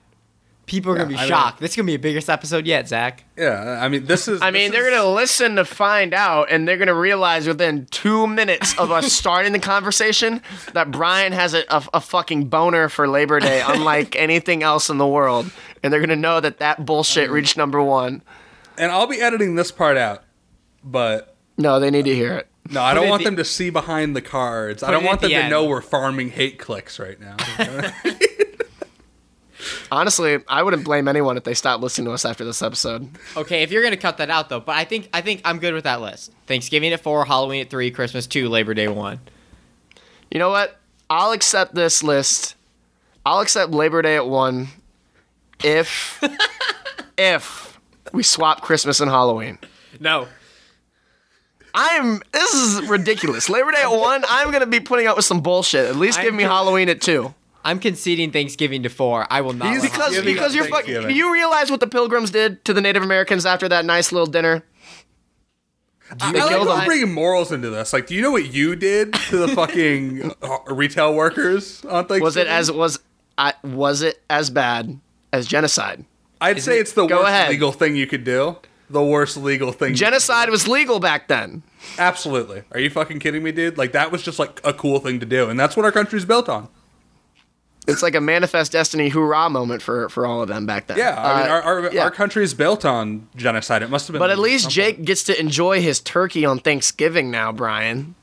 People 0.65 0.93
are 0.93 0.95
gonna 0.95 1.09
be 1.09 1.15
I 1.15 1.21
mean- 1.21 1.27
shocked. 1.27 1.59
this 1.59 1.71
is 1.71 1.75
gonna 1.75 1.87
be 1.87 1.97
the 1.97 2.01
biggest 2.01 2.29
episode 2.29 2.65
yet, 2.65 2.87
Zach. 2.87 3.25
Yeah, 3.37 3.79
I 3.81 3.89
mean, 3.89 4.05
this 4.05 4.29
is. 4.29 4.41
I 4.41 4.49
mean, 4.49 4.71
this 4.71 4.79
they're 4.79 4.91
gonna 4.91 5.11
listen 5.11 5.57
to 5.57 5.65
find 5.65 6.13
out, 6.13 6.47
and 6.49 6.65
they're 6.65 6.77
gonna 6.77 6.93
realize 6.95 7.47
within 7.47 7.85
two 7.91 8.27
minutes 8.27 8.77
of 8.79 8.89
us 8.89 9.11
starting 9.13 9.51
the 9.51 9.59
conversation 9.59 10.41
that 10.71 10.89
Brian 10.89 11.33
has 11.33 11.53
a, 11.53 11.63
a, 11.69 11.83
a 11.95 11.99
fucking 12.01 12.45
boner 12.47 12.87
for 12.87 13.09
Labor 13.09 13.41
Day, 13.41 13.61
unlike 13.65 14.15
anything 14.19 14.63
else 14.63 14.89
in 14.89 14.97
the 14.97 15.07
world, 15.07 15.51
and 15.83 15.91
they're 15.91 15.99
gonna 15.99 16.15
know 16.15 16.39
that 16.39 16.59
that 16.59 16.85
bullshit 16.85 17.29
mm. 17.29 17.33
reached 17.33 17.57
number 17.57 17.83
one. 17.83 18.21
and 18.77 18.89
I'll 18.89 19.07
be 19.07 19.19
editing 19.21 19.55
this 19.55 19.69
part 19.71 19.97
out, 19.97 20.23
but 20.81 21.35
No, 21.57 21.81
they 21.81 21.91
need 21.91 22.05
to 22.05 22.15
hear 22.15 22.35
it. 22.37 22.47
no, 22.71 22.81
I 22.81 22.93
don't 22.93 23.09
want 23.09 23.19
the- 23.23 23.31
them 23.31 23.35
to 23.35 23.43
see 23.45 23.69
behind 23.69 24.15
the 24.15 24.21
cards. 24.21 24.81
I 24.81 24.91
don't 24.91 25.03
want 25.03 25.15
at 25.17 25.29
them 25.29 25.31
the 25.31 25.41
to 25.43 25.49
know 25.49 25.65
we're 25.65 25.81
farming 25.81 26.29
hate 26.29 26.57
clicks 26.57 26.99
right 26.99 27.19
now. 27.19 27.35
Honestly, 29.91 30.39
I 30.47 30.63
wouldn't 30.63 30.83
blame 30.83 31.07
anyone 31.07 31.37
if 31.37 31.43
they 31.43 31.53
stopped 31.53 31.81
listening 31.83 32.05
to 32.05 32.11
us 32.11 32.25
after 32.25 32.43
this 32.45 32.61
episode. 32.61 33.09
Okay, 33.37 33.63
if 33.63 33.71
you're 33.71 33.83
gonna 33.83 33.97
cut 33.97 34.17
that 34.17 34.29
out 34.29 34.49
though, 34.49 34.59
but 34.59 34.75
I 34.75 34.85
think 34.85 35.09
I 35.13 35.21
think 35.21 35.41
I'm 35.45 35.59
good 35.59 35.73
with 35.73 35.83
that 35.83 36.01
list. 36.01 36.31
Thanksgiving 36.47 36.91
at 36.93 37.01
four, 37.01 37.25
Halloween 37.25 37.61
at 37.61 37.69
three, 37.69 37.91
Christmas 37.91 38.27
two, 38.27 38.49
Labor 38.49 38.73
Day 38.73 38.87
one. 38.87 39.19
You 40.31 40.39
know 40.39 40.49
what? 40.49 40.79
I'll 41.09 41.31
accept 41.31 41.75
this 41.75 42.03
list. 42.03 42.55
I'll 43.25 43.41
accept 43.41 43.71
Labor 43.71 44.01
Day 44.01 44.15
at 44.15 44.27
one 44.27 44.67
if 45.63 46.21
if 47.17 47.79
we 48.11 48.23
swap 48.23 48.61
Christmas 48.61 48.99
and 48.99 49.09
Halloween. 49.09 49.57
No. 49.99 50.27
I'm 51.75 52.21
this 52.31 52.53
is 52.53 52.87
ridiculous. 52.87 53.49
Labor 53.49 53.71
Day 53.71 53.81
at 53.81 53.91
one, 53.91 54.23
I'm 54.27 54.51
gonna 54.51 54.67
be 54.67 54.79
putting 54.79 55.07
up 55.07 55.15
with 55.15 55.25
some 55.25 55.41
bullshit. 55.41 55.87
At 55.89 55.95
least 55.95 56.19
I'm 56.19 56.25
give 56.25 56.33
me 56.33 56.43
Halloween 56.43 56.89
at 56.89 57.01
two. 57.01 57.33
I'm 57.65 57.79
conceding 57.79 58.31
Thanksgiving 58.31 58.83
to 58.83 58.89
four. 58.89 59.25
I 59.29 59.41
will 59.41 59.53
not. 59.53 59.69
He's- 59.69 59.81
Because 59.83 60.19
because 60.21 60.53
you're 60.55 60.65
fucking 60.65 60.85
Thanksgiving. 60.93 61.15
you 61.15 61.31
realize 61.33 61.71
what 61.71 61.79
the 61.79 61.87
pilgrims 61.87 62.31
did 62.31 62.63
to 62.65 62.73
the 62.73 62.81
Native 62.81 63.03
Americans 63.03 63.45
after 63.45 63.69
that 63.69 63.85
nice 63.85 64.11
little 64.11 64.27
dinner? 64.27 64.63
I 66.21 66.31
They 66.31 66.39
like 66.39 66.49
killed 66.49 66.67
how 66.67 66.75
them. 66.75 66.79
we're 66.79 66.85
bringing 66.85 67.13
morals 67.13 67.51
into 67.51 67.69
this. 67.69 67.93
Like, 67.93 68.07
do 68.07 68.13
you 68.15 68.21
know 68.21 68.31
what 68.31 68.53
you 68.53 68.75
did 68.75 69.13
to 69.13 69.37
the 69.37 69.47
fucking 69.47 70.31
uh, 70.41 70.57
retail 70.73 71.13
workers 71.13 71.83
on 71.85 72.05
Thanksgiving? 72.05 72.23
Was 72.23 72.37
it 72.37 72.47
as 72.47 72.71
was 72.71 72.99
I 73.37 73.53
was 73.63 74.01
it 74.01 74.21
as 74.29 74.49
bad 74.49 74.99
as 75.31 75.47
genocide? 75.47 76.05
I'd 76.41 76.61
say 76.61 76.77
it- 76.77 76.81
it's 76.81 76.93
the 76.93 77.05
worst 77.05 77.27
ahead. 77.29 77.49
legal 77.49 77.71
thing 77.71 77.95
you 77.95 78.05
could 78.05 78.23
do. 78.23 78.57
The 78.89 79.01
worst 79.03 79.37
legal 79.37 79.71
thing. 79.71 79.95
Genocide 79.95 80.49
was 80.49 80.67
legal 80.67 80.99
back 80.99 81.27
then. 81.29 81.63
Absolutely. 81.97 82.63
Are 82.73 82.79
you 82.79 82.89
fucking 82.91 83.19
kidding 83.19 83.41
me, 83.41 83.51
dude? 83.51 83.77
Like 83.77 83.93
that 83.93 84.11
was 84.11 84.21
just 84.21 84.37
like 84.37 84.59
a 84.63 84.73
cool 84.73 84.99
thing 84.99 85.19
to 85.21 85.25
do, 85.25 85.49
and 85.49 85.59
that's 85.59 85.75
what 85.75 85.85
our 85.85 85.91
country's 85.91 86.25
built 86.25 86.47
on. 86.49 86.67
It's 87.87 88.01
like 88.01 88.15
a 88.15 88.21
manifest 88.21 88.71
destiny 88.71 89.09
hoorah 89.09 89.49
moment 89.49 89.81
for 89.81 90.07
for 90.09 90.25
all 90.25 90.41
of 90.41 90.47
them 90.47 90.65
back 90.65 90.87
then. 90.87 90.97
Yeah, 90.97 91.15
I 91.21 91.41
mean, 91.41 91.51
Uh, 91.51 91.53
our 91.53 91.61
our, 91.61 91.93
yeah. 91.93 92.03
our 92.03 92.11
country's 92.11 92.53
built 92.53 92.85
on 92.85 93.27
genocide. 93.35 93.83
It 93.83 93.89
must 93.89 94.07
have 94.07 94.13
been. 94.13 94.19
But 94.19 94.29
at 94.29 94.39
least 94.39 94.67
at 94.67 94.71
some 94.71 94.83
point. 94.83 94.97
Jake 94.97 95.05
gets 95.05 95.23
to 95.23 95.39
enjoy 95.39 95.81
his 95.81 95.99
turkey 95.99 96.45
on 96.45 96.59
Thanksgiving 96.59 97.29
now, 97.29 97.51
Brian. 97.51 98.15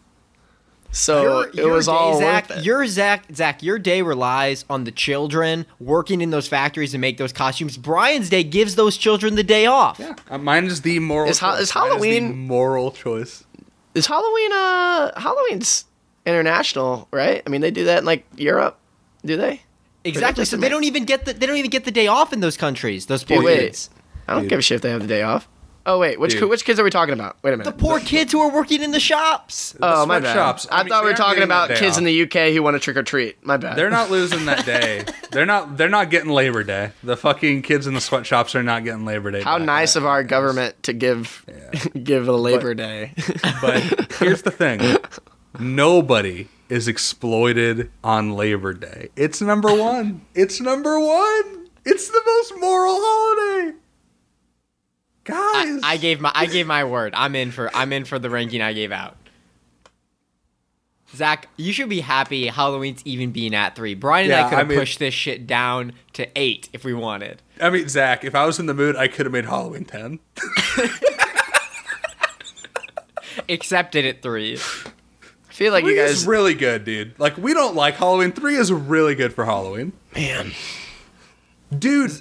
So 0.92 1.22
Your- 1.22 1.46
it 1.48 1.54
your 1.54 1.72
was 1.74 1.86
day, 1.86 1.92
all 1.92 2.18
Zach. 2.18 2.48
worth 2.48 2.58
it. 2.58 2.64
Your 2.64 2.84
Zach, 2.88 3.24
Zach, 3.32 3.62
your 3.62 3.78
day 3.78 4.02
relies 4.02 4.64
on 4.68 4.82
the 4.84 4.90
children 4.90 5.64
working 5.78 6.20
in 6.20 6.30
those 6.30 6.48
factories 6.48 6.90
to 6.90 6.98
make 6.98 7.16
those 7.16 7.32
costumes. 7.32 7.76
Brian's 7.76 8.28
day 8.28 8.42
gives 8.42 8.74
those 8.74 8.96
children 8.96 9.36
the 9.36 9.44
day 9.44 9.66
off. 9.66 9.98
Yeah, 10.00 10.14
uh, 10.28 10.38
mine 10.38 10.64
is 10.66 10.80
the 10.80 10.98
moral. 10.98 11.30
Is 11.30 11.38
ha- 11.38 11.52
choice. 11.56 11.68
is 11.68 11.74
Mine 11.76 11.84
the 11.84 11.90
Halloween- 11.90 12.38
moral 12.48 12.90
choice? 12.90 13.44
Is 13.94 14.06
Halloween 14.06 14.52
uh 14.52 15.20
Halloween's 15.20 15.84
international, 16.26 17.06
right? 17.12 17.40
I 17.46 17.50
mean, 17.50 17.60
they 17.60 17.70
do 17.70 17.84
that 17.84 17.98
in 17.98 18.04
like 18.04 18.24
Europe, 18.36 18.76
do 19.24 19.36
they? 19.36 19.62
Exactly. 20.04 20.44
So 20.44 20.56
they 20.56 20.68
don't 20.68 20.84
even 20.84 21.04
get 21.04 21.24
the 21.24 21.32
they 21.32 21.46
don't 21.46 21.56
even 21.56 21.70
get 21.70 21.84
the 21.84 21.90
day 21.90 22.06
off 22.06 22.32
in 22.32 22.40
those 22.40 22.56
countries. 22.56 23.06
Those 23.06 23.24
poor 23.24 23.38
Dude, 23.38 23.44
wait. 23.44 23.60
kids. 23.60 23.90
I 24.26 24.32
don't 24.32 24.42
Dude. 24.42 24.50
give 24.50 24.58
a 24.58 24.62
shit 24.62 24.76
if 24.76 24.82
they 24.82 24.90
have 24.90 25.02
the 25.02 25.08
day 25.08 25.22
off. 25.22 25.48
Oh 25.86 25.98
wait, 25.98 26.20
which 26.20 26.32
Dude. 26.32 26.48
which 26.48 26.64
kids 26.64 26.78
are 26.78 26.84
we 26.84 26.90
talking 26.90 27.14
about? 27.14 27.36
Wait 27.42 27.54
a 27.54 27.56
minute. 27.56 27.70
The 27.76 27.76
poor 27.76 28.00
kids 28.00 28.32
who 28.32 28.40
are 28.40 28.50
working 28.50 28.82
in 28.82 28.90
the 28.90 29.00
shops. 29.00 29.74
oh 29.80 30.04
my 30.04 30.20
bad. 30.20 30.32
sweatshops. 30.32 30.66
I, 30.70 30.80
I 30.80 30.82
mean, 30.82 30.88
thought 30.90 31.02
we 31.02 31.10
were 31.10 31.10
they're 31.10 31.16
talking 31.16 31.42
about 31.42 31.70
kids 31.70 31.92
off. 31.96 31.98
in 31.98 32.04
the 32.04 32.22
UK 32.22 32.52
who 32.54 32.62
want 32.62 32.76
to 32.76 32.80
trick 32.80 32.96
or 32.98 33.02
treat. 33.02 33.44
My 33.44 33.56
bad. 33.56 33.76
They're 33.76 33.90
not 33.90 34.10
losing 34.10 34.44
that 34.44 34.64
day. 34.66 35.04
They're 35.32 35.46
not. 35.46 35.76
They're 35.76 35.88
not 35.88 36.10
getting 36.10 36.30
Labor 36.30 36.64
Day. 36.64 36.90
The 37.02 37.16
fucking 37.16 37.62
kids 37.62 37.86
in 37.86 37.94
the 37.94 38.00
sweatshops 38.00 38.54
are 38.54 38.62
not 38.62 38.84
getting 38.84 39.04
Labor 39.04 39.30
Day. 39.30 39.42
How 39.42 39.58
back. 39.58 39.66
nice 39.66 39.96
of 39.96 40.04
our 40.04 40.22
government 40.22 40.82
to 40.82 40.92
give 40.92 41.46
give 42.04 42.28
a 42.28 42.32
Labor 42.32 42.74
Day. 42.74 43.12
But 43.62 43.82
here's 44.18 44.42
the 44.42 44.50
thing: 44.50 44.96
nobody 45.58 46.48
is 46.70 46.88
exploited 46.88 47.90
on 48.02 48.32
Labor 48.32 48.72
Day. 48.72 49.08
It's 49.16 49.40
number 49.40 49.74
one. 49.74 50.22
It's 50.34 50.60
number 50.60 50.98
one. 50.98 51.68
It's 51.84 52.08
the 52.08 52.22
most 52.24 52.54
moral 52.60 52.96
holiday. 52.98 53.76
I, 55.28 55.32
Guys, 55.64 55.80
I 55.84 55.96
gave 55.96 56.20
my 56.20 56.32
I 56.34 56.46
gave 56.46 56.66
my 56.66 56.84
word. 56.84 57.12
I'm 57.16 57.34
in 57.36 57.50
for 57.52 57.70
I'm 57.74 57.92
in 57.92 58.04
for 58.04 58.18
the 58.18 58.30
ranking 58.30 58.62
I 58.62 58.72
gave 58.72 58.90
out. 58.92 59.16
Zach, 61.14 61.48
you 61.56 61.72
should 61.72 61.88
be 61.88 62.00
happy 62.00 62.46
Halloween's 62.46 63.02
even 63.04 63.32
being 63.32 63.52
at 63.54 63.74
three. 63.74 63.94
Brian 63.94 64.26
and 64.26 64.30
Yeah, 64.30 64.46
I 64.46 64.48
could 64.48 64.54
I 64.54 64.58
have 64.60 64.68
mean- 64.68 64.78
pushed 64.78 64.98
this 65.00 65.12
shit 65.14 65.46
down 65.46 65.92
to 66.14 66.26
eight 66.36 66.68
if 66.72 66.84
we 66.84 66.94
wanted. 66.94 67.42
I 67.60 67.68
mean, 67.70 67.88
Zach, 67.88 68.24
if 68.24 68.34
I 68.34 68.46
was 68.46 68.58
in 68.60 68.66
the 68.66 68.74
mood, 68.74 68.96
I 68.96 69.08
could 69.08 69.26
have 69.26 69.32
made 69.32 69.44
Halloween 69.44 69.84
ten. 69.84 70.20
Accepted 73.48 74.04
at 74.04 74.22
three. 74.22 74.58
Feel 75.60 75.74
like 75.74 75.84
Three 75.84 75.96
you 75.96 76.00
is 76.02 76.20
guys 76.20 76.26
really 76.26 76.54
good, 76.54 76.86
dude. 76.86 77.12
Like 77.20 77.36
we 77.36 77.52
don't 77.52 77.74
like 77.76 77.96
Halloween. 77.96 78.32
Three 78.32 78.56
is 78.56 78.72
really 78.72 79.14
good 79.14 79.34
for 79.34 79.44
Halloween, 79.44 79.92
man. 80.16 80.52
dude. 81.78 82.12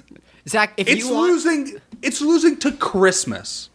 Zach, 0.46 0.74
if 0.76 0.86
It's 0.86 1.06
you 1.06 1.14
want, 1.14 1.30
losing. 1.32 1.80
It's 2.02 2.20
losing 2.20 2.58
to 2.58 2.72
Christmas. 2.72 3.70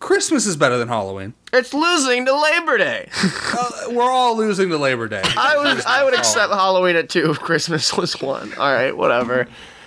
Christmas 0.00 0.44
is 0.44 0.58
better 0.58 0.76
than 0.76 0.88
Halloween. 0.88 1.32
It's 1.50 1.72
losing 1.72 2.26
to 2.26 2.36
Labor 2.38 2.76
Day. 2.76 3.08
Uh, 3.56 3.70
we're 3.92 4.02
all 4.10 4.36
losing 4.36 4.68
to 4.68 4.76
Labor 4.76 5.08
Day. 5.08 5.22
I 5.24 5.56
would 5.56 5.82
I 5.86 6.04
would 6.04 6.12
accept 6.12 6.52
Halloween 6.52 6.96
at 6.96 7.08
two 7.08 7.30
if 7.30 7.38
Christmas 7.40 7.94
was 7.96 8.20
one. 8.20 8.52
All 8.58 8.70
right, 8.70 8.94
whatever. 8.94 9.46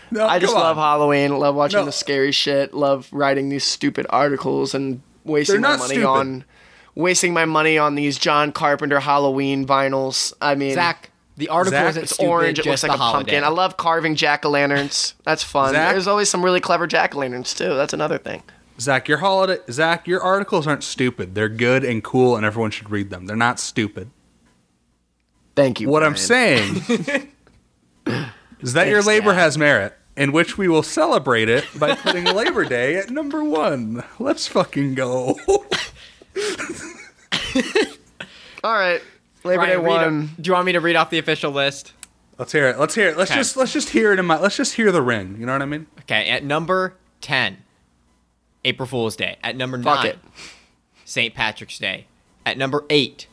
No, 0.10 0.26
I 0.26 0.40
just 0.40 0.54
come 0.54 0.64
love. 0.64 0.78
Halloween. 0.78 1.38
Love 1.38 1.54
watching 1.54 1.82
No. 1.82 1.86
the 1.86 1.92
scary 1.92 2.32
shit. 2.32 2.74
Love 2.74 3.08
writing 3.12 3.50
these 3.50 3.64
stupid 3.66 4.08
articles 4.10 4.74
and 4.74 5.02
wasting 5.24 5.56
They're 5.56 5.62
my 5.62 5.70
not 5.72 5.80
money 5.80 5.94
stupid. 5.96 6.08
on 6.08 6.46
wasting 6.98 7.32
my 7.34 7.46
money 7.46 7.78
on 7.78 7.96
these 7.96 8.18
John 8.18 8.52
Carpenter 8.52 9.00
Halloween 9.00 9.66
vinyls. 9.66 10.34
I 10.42 10.56
mean, 10.56 10.74
Zach, 10.74 11.12
the 11.38 11.50
article 11.50 11.80
Zach, 11.80 11.90
isn't 11.92 12.04
it's 12.04 12.14
stupid, 12.14 12.30
orange. 12.30 12.60
It 12.60 12.64
just 12.64 12.84
looks 12.84 12.84
like 12.84 12.92
the 12.92 12.96
a 12.96 12.98
holiday. 12.98 13.32
pumpkin. 13.32 13.44
I 13.44 13.50
love 13.50 13.78
carving 13.78 14.16
jack 14.16 14.46
o' 14.46 14.50
lanterns. 14.50 15.14
That's 15.24 15.44
fun. 15.44 15.74
Zach? 15.74 15.92
There's 15.94 16.08
always 16.08 16.30
some 16.30 16.44
really 16.44 16.60
clever 16.60 16.88
jack 16.88 17.16
o' 17.16 17.20
lanterns 17.20 17.54
too. 17.54 17.76
That's 17.76 17.94
another 17.94 18.18
thing. 18.18 18.44
Zach, 18.80 19.08
your 19.08 19.20
holiday. 19.20 19.60
Zach, 19.72 20.08
your 20.08 20.22
articles 20.22 20.68
aren't 20.68 20.84
stupid. 20.84 21.36
They're 21.36 21.50
good 21.50 21.84
and 21.84 22.04
cool, 22.04 22.36
and 22.36 22.46
everyone 22.46 22.72
should 22.72 22.90
read 22.90 23.10
them. 23.10 23.26
They're 23.26 23.36
not 23.36 23.60
stupid. 23.60 24.10
Thank 25.56 25.80
you. 25.80 25.90
What 25.90 26.04
I'm 26.04 26.16
saying 26.16 26.76
is 28.60 28.74
that 28.74 28.88
your 28.88 29.02
labor 29.02 29.32
Dad. 29.32 29.40
has 29.40 29.58
merit, 29.58 29.96
in 30.16 30.32
which 30.32 30.58
we 30.60 30.68
will 30.68 30.84
celebrate 30.84 31.50
it 31.50 31.66
by 31.80 31.96
putting 31.96 32.26
Labor 32.26 32.66
Day 32.66 32.98
at 32.98 33.10
number 33.10 33.44
one. 33.44 34.04
Let's 34.20 34.48
fucking 34.48 34.94
go. 34.94 35.40
All 38.64 38.74
right, 38.74 39.02
Labor 39.44 39.58
Brian, 39.64 39.70
Day 39.82 39.88
one. 39.88 40.24
it. 40.38 40.42
Do 40.42 40.48
you 40.50 40.54
want 40.54 40.66
me 40.66 40.72
to 40.74 40.80
read 40.82 40.96
off 40.96 41.10
the 41.10 41.20
official 41.20 41.52
list? 41.52 41.94
Let's 42.38 42.52
hear 42.52 42.68
it. 42.70 42.80
Let's 42.80 42.96
hear 42.96 43.10
it. 43.10 43.18
Let's 43.18 43.32
Okay. 43.32 43.40
just 43.40 43.56
let's 43.58 43.72
just 43.74 43.90
hear 43.90 44.12
it 44.14 44.20
in 44.20 44.26
my. 44.26 44.38
Let's 44.40 44.58
just 44.58 44.74
hear 44.76 44.92
the 44.92 45.02
ring. 45.02 45.38
You 45.40 45.46
know 45.46 45.54
what 45.54 45.62
I 45.62 45.66
mean? 45.66 45.88
Okay, 46.02 46.30
at 46.30 46.44
number 46.44 46.96
ten, 47.22 47.58
April 48.66 48.88
Fool's 48.88 49.16
Day. 49.16 49.38
At 49.44 49.56
number 49.56 49.82
Fuck 49.82 50.04
nine. 50.04 50.20
St. 51.06 51.34
Patrick's 51.34 51.80
Day. 51.80 52.08
At 52.46 52.58
number 52.58 52.86
eight, 52.90 53.28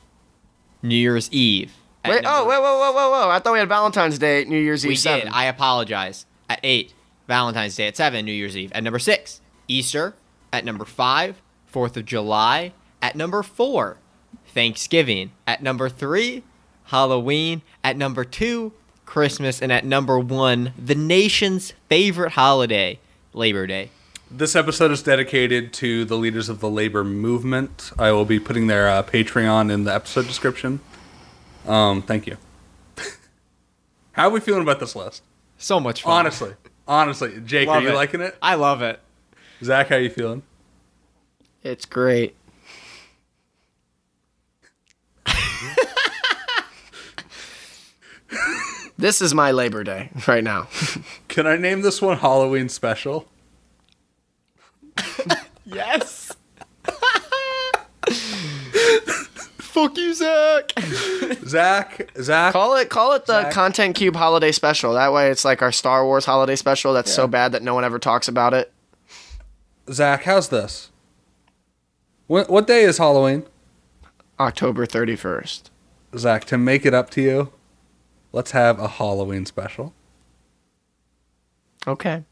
New 0.82 0.94
Year's 0.96 1.30
Eve. 1.32 1.72
At 2.04 2.10
Wait, 2.10 2.24
oh, 2.26 2.30
number- 2.38 2.50
wait, 2.50 2.58
whoa, 2.60 2.78
whoa, 2.78 2.92
whoa, 2.92 3.10
whoa! 3.10 3.30
I 3.30 3.38
thought 3.38 3.52
we 3.54 3.58
had 3.58 3.68
Valentine's 3.68 4.18
Day, 4.18 4.44
New 4.44 4.58
Year's 4.58 4.84
Eve. 4.84 4.90
We 4.90 4.96
seven. 4.96 5.26
did. 5.26 5.34
I 5.34 5.44
apologize. 5.46 6.26
At 6.48 6.60
eight, 6.62 6.92
Valentine's 7.28 7.74
Day. 7.76 7.88
At 7.88 7.96
seven, 7.96 8.24
New 8.26 8.32
Year's 8.32 8.56
Eve. 8.56 8.70
At 8.74 8.84
number 8.84 8.98
six, 8.98 9.40
Easter. 9.68 10.14
At 10.52 10.64
number 10.64 10.84
five, 10.84 11.40
Fourth 11.66 11.96
of 11.96 12.04
July. 12.04 12.72
At 13.04 13.14
number 13.14 13.42
four, 13.42 13.98
Thanksgiving. 14.46 15.32
At 15.46 15.62
number 15.62 15.90
three, 15.90 16.42
Halloween. 16.84 17.60
At 17.84 17.98
number 17.98 18.24
two, 18.24 18.72
Christmas. 19.04 19.60
And 19.60 19.70
at 19.70 19.84
number 19.84 20.18
one, 20.18 20.72
the 20.82 20.94
nation's 20.94 21.74
favorite 21.90 22.32
holiday, 22.32 22.98
Labor 23.34 23.66
Day. 23.66 23.90
This 24.30 24.56
episode 24.56 24.90
is 24.90 25.02
dedicated 25.02 25.74
to 25.74 26.06
the 26.06 26.16
leaders 26.16 26.48
of 26.48 26.60
the 26.60 26.70
labor 26.70 27.04
movement. 27.04 27.92
I 27.98 28.10
will 28.12 28.24
be 28.24 28.40
putting 28.40 28.68
their 28.68 28.88
uh, 28.88 29.02
Patreon 29.02 29.70
in 29.70 29.84
the 29.84 29.94
episode 29.94 30.26
description. 30.26 30.80
Um, 31.66 32.00
thank 32.00 32.26
you. 32.26 32.38
How 34.12 34.28
are 34.28 34.30
we 34.30 34.40
feeling 34.40 34.62
about 34.62 34.80
this 34.80 34.96
list? 34.96 35.22
So 35.58 35.78
much 35.78 36.04
fun. 36.04 36.20
Honestly, 36.20 36.54
honestly, 36.88 37.42
Jake, 37.44 37.68
Love 37.68 37.76
are 37.76 37.82
you 37.82 37.90
it. 37.90 37.94
liking 37.96 38.22
it? 38.22 38.34
I 38.40 38.54
love 38.54 38.80
it. 38.80 38.98
Zach, 39.62 39.88
how 39.88 39.96
are 39.96 40.00
you 40.00 40.08
feeling? 40.10 40.42
It's 41.62 41.84
great. 41.84 42.34
This 48.96 49.20
is 49.20 49.34
my 49.34 49.50
Labor 49.50 49.82
Day 49.82 50.10
right 50.26 50.44
now. 50.44 50.68
Can 51.28 51.46
I 51.46 51.56
name 51.56 51.82
this 51.82 52.00
one 52.00 52.18
Halloween 52.18 52.68
special? 52.68 53.26
yes. 55.64 56.32
Fuck 59.58 59.96
you, 59.96 60.14
Zach. 60.14 60.72
Zach, 61.44 62.10
Zach. 62.20 62.52
Call 62.52 62.76
it 62.76 62.88
call 62.88 63.12
it 63.14 63.26
the 63.26 63.42
Zach. 63.42 63.52
Content 63.52 63.96
Cube 63.96 64.14
holiday 64.14 64.52
special. 64.52 64.92
That 64.94 65.12
way 65.12 65.30
it's 65.30 65.44
like 65.44 65.62
our 65.62 65.72
Star 65.72 66.04
Wars 66.04 66.24
holiday 66.24 66.54
special 66.54 66.92
that's 66.92 67.12
so 67.12 67.26
bad 67.26 67.50
that 67.52 67.62
no 67.62 67.74
one 67.74 67.82
ever 67.84 67.98
talks 67.98 68.28
about 68.28 68.54
it. 68.54 68.72
Zach, 69.90 70.22
how's 70.22 70.50
this? 70.50 70.90
What 72.28 72.48
what 72.48 72.68
day 72.68 72.84
is 72.84 72.98
Halloween? 72.98 73.44
October 74.38 74.86
31st. 74.86 75.62
Zach, 76.16 76.44
to 76.44 76.56
make 76.56 76.86
it 76.86 76.94
up 76.94 77.10
to 77.10 77.20
you, 77.20 77.52
let's 78.34 78.50
have 78.50 78.78
a 78.78 78.88
Halloween 78.88 79.46
special. 79.46 79.94
Okay. 81.86 82.24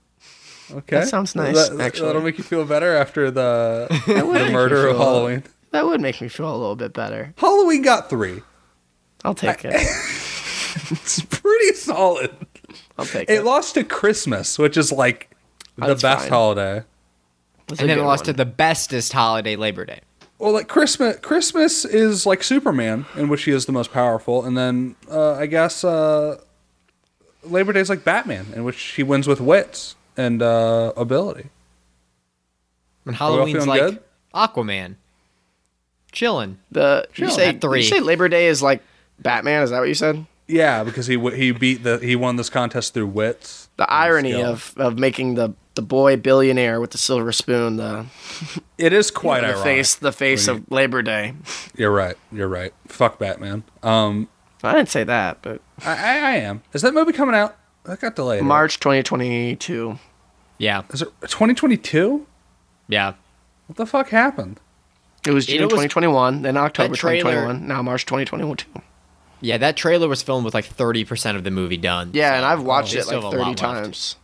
Okay, 0.71 1.01
That 1.01 1.09
sounds 1.09 1.35
nice, 1.35 1.69
That, 1.69 1.81
actually. 1.81 2.07
That'll 2.07 2.23
make 2.23 2.39
you 2.39 2.45
feel 2.45 2.65
better 2.65 2.95
after 2.97 3.31
the 3.31 3.87
the 4.07 4.51
murder 4.51 4.87
of 4.89 4.97
feel- 4.97 5.05
Halloween. 5.05 5.43
That 5.73 5.87
would 5.87 6.01
make 6.01 6.21
me 6.21 6.29
feel 6.29 6.51
a 6.51 6.57
little 6.57 6.77
bit 6.77 6.93
better. 6.93 7.35
Halloween 7.39 7.83
got 7.83 8.09
three. 8.11 8.43
I'll 9.25 9.35
take 9.35 9.65
it. 9.65 9.75
It's 10.91 11.21
pretty 11.27 11.75
solid. 11.75 12.35
I'll 12.99 13.05
take 13.05 13.29
It 13.29 13.41
it. 13.41 13.45
lost 13.45 13.75
to 13.75 13.85
Christmas, 13.85 14.59
which 14.59 14.79
is 14.79 14.91
like 14.91 15.31
the 15.77 15.87
That's 15.89 16.03
best 16.03 16.23
fine. 16.23 16.31
holiday. 16.31 16.83
It's 17.69 17.79
and 17.81 17.91
then 17.91 17.99
it 17.99 18.03
lost 18.03 18.23
one. 18.27 18.27
to 18.27 18.33
the 18.33 18.47
bestest 18.47 19.13
holiday, 19.13 19.57
Labor 19.57 19.85
Day. 19.85 20.01
Well, 20.43 20.51
like 20.51 20.67
Christmas, 20.67 21.21
Christmas 21.21 21.85
is 21.85 22.27
like 22.27 22.43
Superman, 22.43 23.07
in 23.15 23.29
which 23.29 23.45
he 23.45 23.53
is 23.53 23.67
the 23.67 23.71
most 23.71 23.93
powerful, 23.93 24.45
and 24.45 24.59
then 24.59 24.97
uh, 25.09 25.35
I 25.35 25.47
guess 25.47 25.85
uh, 25.85 26.41
Labor 27.45 27.73
Day 27.73 27.79
is 27.79 27.89
like 27.89 28.03
Batman, 28.03 28.47
in 28.53 28.65
which 28.65 28.81
he 28.81 29.05
wins 29.05 29.29
with 29.29 29.41
wits 29.41 29.95
and 30.17 30.43
uh, 30.43 30.95
ability. 30.97 31.51
And 33.07 33.15
Halloween's 33.15 33.69
like 33.69 33.83
good? 33.83 34.03
Aquaman. 34.35 34.97
Chilling. 36.11 36.59
The 36.73 37.07
you 37.15 37.31
say 37.31 37.57
three. 37.57 37.83
you 37.83 37.87
say 37.87 38.01
Labor 38.01 38.29
Day 38.29 38.49
is 38.49 38.61
like 38.61 38.83
Batman? 39.21 39.63
Is 39.63 39.71
that 39.71 39.79
what 39.79 39.87
you 39.87 39.95
said? 39.95 40.27
Yeah, 40.49 40.85
because 40.85 41.07
he 41.07 41.19
he 41.31 41.53
beat 41.53 41.83
the 41.83 41.99
he 41.99 42.17
won 42.17 42.37
this 42.37 42.51
contest 42.51 42.95
through 42.95 43.07
wits. 43.07 43.69
The 43.77 43.91
irony 43.91 44.33
skill. 44.33 44.51
of 44.51 44.75
of 44.77 44.99
making 44.99 45.35
the 45.35 45.55
the 45.75 45.83
boy 45.83 46.17
billionaire 46.17 46.81
with 46.81 46.91
the 46.91 46.99
silver 46.99 47.33
spoon 47.33 47.77
the, 47.77 48.05
it 48.77 48.93
is 48.93 49.11
quite 49.11 49.41
the 49.43 49.47
ironic. 49.49 49.65
face 49.65 49.95
the 49.95 50.13
face 50.13 50.47
when 50.49 50.57
of 50.59 50.71
Labor 50.71 51.01
Day. 51.01 51.35
You're 51.77 51.91
right. 51.93 52.17
You're 52.31 52.49
right. 52.49 52.75
Fuck 52.89 53.19
Batman. 53.19 53.63
Um, 53.83 54.29
I 54.63 54.73
didn't 54.75 54.91
say 54.91 55.05
that, 55.05 55.39
but 55.43 55.63
I, 55.85 55.93
I, 55.93 56.19
I 56.19 56.37
am. 56.37 56.63
Is 56.75 56.83
that 56.83 56.93
movie 56.93 57.13
coming 57.13 57.35
out? 57.35 57.57
That 57.85 58.01
got 58.01 58.15
delayed. 58.17 58.43
March 58.43 58.79
2022. 58.81 59.99
Yeah. 60.59 60.83
Is 60.91 61.03
it 61.03 61.09
2022? 61.23 62.27
Yeah. 62.89 63.15
What 63.67 63.77
the 63.77 63.87
fuck 63.87 64.11
happened? 64.11 64.61
It 65.27 65.31
was 65.33 65.47
June 65.47 65.57
it 65.63 65.65
was- 65.65 65.71
2021, 65.73 66.43
then 66.43 66.57
October 66.57 66.95
trailer- 66.95 67.21
2021, 67.23 67.67
now 67.67 67.81
March 67.83 68.05
2022. 68.07 68.69
Yeah, 69.43 69.59
that 69.59 69.77
trailer 69.77 70.09
was 70.09 70.23
filmed 70.23 70.45
with 70.45 70.55
like 70.55 70.65
30% 70.67 71.37
of 71.37 71.45
the 71.45 71.51
movie 71.51 71.77
done. 71.77 72.11
Yeah, 72.15 72.31
so 72.31 72.37
and 72.37 72.45
I've 72.47 72.63
watched 72.63 72.95
it 72.95 73.07
like 73.07 73.21
30 73.21 73.55
times. 73.57 74.17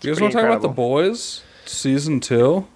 Do 0.00 0.08
you 0.08 0.14
guys 0.14 0.20
want 0.22 0.32
to 0.32 0.38
talk 0.38 0.46
about 0.46 0.62
the 0.62 0.68
boys 0.68 1.42
season 1.66 2.20
two? 2.20 2.66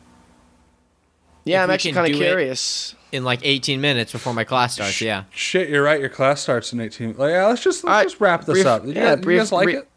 Yeah, 1.45 1.61
If 1.61 1.65
I'm 1.65 1.71
actually 1.75 1.93
kind 1.93 2.13
of 2.13 2.19
curious. 2.19 2.95
In 3.13 3.23
like 3.25 3.41
18 3.45 3.81
minutes 3.81 4.11
before 4.13 4.35
my 4.35 4.45
class 4.45 4.75
starts, 4.75 5.01
yeah. 5.01 5.25
Shit, 5.31 5.69
you're 5.69 5.83
right. 5.85 6.01
Your 6.01 6.09
class 6.09 6.41
starts 6.41 6.73
in 6.73 6.81
18. 6.81 7.15
Like, 7.17 7.31
yeah, 7.31 7.47
let's 7.47 7.63
just 7.63 7.85
let's 7.85 7.93
Alright, 7.93 8.07
just 8.09 8.21
wrap 8.21 8.41
this 8.45 8.55
brief- 8.55 8.67
up. 8.67 8.85
Did 8.85 8.97
you, 8.97 9.03
yeah, 9.03 9.15
guys, 9.17 9.25
you 9.25 9.37
guys 9.39 9.53
like 9.53 9.65
brief- 9.65 9.77
it? 9.79 9.89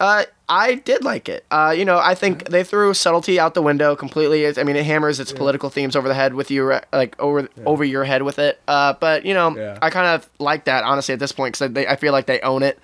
Uh, 0.00 0.24
I 0.48 0.76
did 0.76 1.04
like 1.04 1.28
it. 1.28 1.44
Uh, 1.50 1.72
you 1.76 1.84
know, 1.84 1.98
I 1.98 2.14
think 2.14 2.48
they 2.48 2.64
threw 2.64 2.94
subtlety 2.94 3.38
out 3.38 3.52
the 3.54 3.62
window 3.62 3.94
completely. 3.94 4.46
I 4.46 4.64
mean, 4.64 4.74
it 4.74 4.84
hammers 4.86 5.20
its 5.20 5.30
political 5.32 5.68
themes 5.70 5.94
over 5.94 6.08
the 6.08 6.14
head 6.14 6.34
with 6.34 6.50
you, 6.50 6.80
like 6.92 7.14
over 7.20 7.48
over 7.66 7.84
your 7.84 8.04
head 8.04 8.22
with 8.22 8.38
it. 8.38 8.58
Uh, 8.66 8.94
but 8.98 9.24
you 9.26 9.34
know, 9.34 9.54
Yeah. 9.56 9.78
I 9.80 9.90
kind 9.90 10.06
of 10.08 10.28
like 10.38 10.64
that 10.64 10.82
honestly 10.84 11.12
at 11.12 11.18
this 11.20 11.32
point 11.32 11.56
because 11.58 11.86
I 11.86 11.96
feel 11.96 12.12
like 12.12 12.26
they 12.26 12.40
own 12.40 12.62
it 12.62 12.78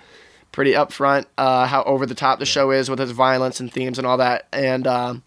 pretty 0.51 0.73
upfront. 0.73 1.25
Uh, 1.37 1.65
how 1.65 1.83
over 1.83 2.05
the 2.05 2.15
top 2.15 2.39
the 2.39 2.45
show 2.45 2.71
is 2.71 2.89
with 2.89 3.01
its 3.01 3.11
violence 3.11 3.59
and 3.59 3.73
themes 3.73 3.97
and 3.97 4.05
all 4.07 4.17
that. 4.17 4.47
And 4.53 4.85
um, 4.87 5.23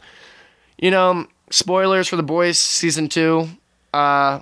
you 0.79 0.91
know, 0.93 1.27
spoilers 1.51 2.07
for 2.09 2.17
the 2.17 2.23
boys 2.23 2.59
season 2.59 3.09
two. 3.09 3.49
Uh, 3.93 4.41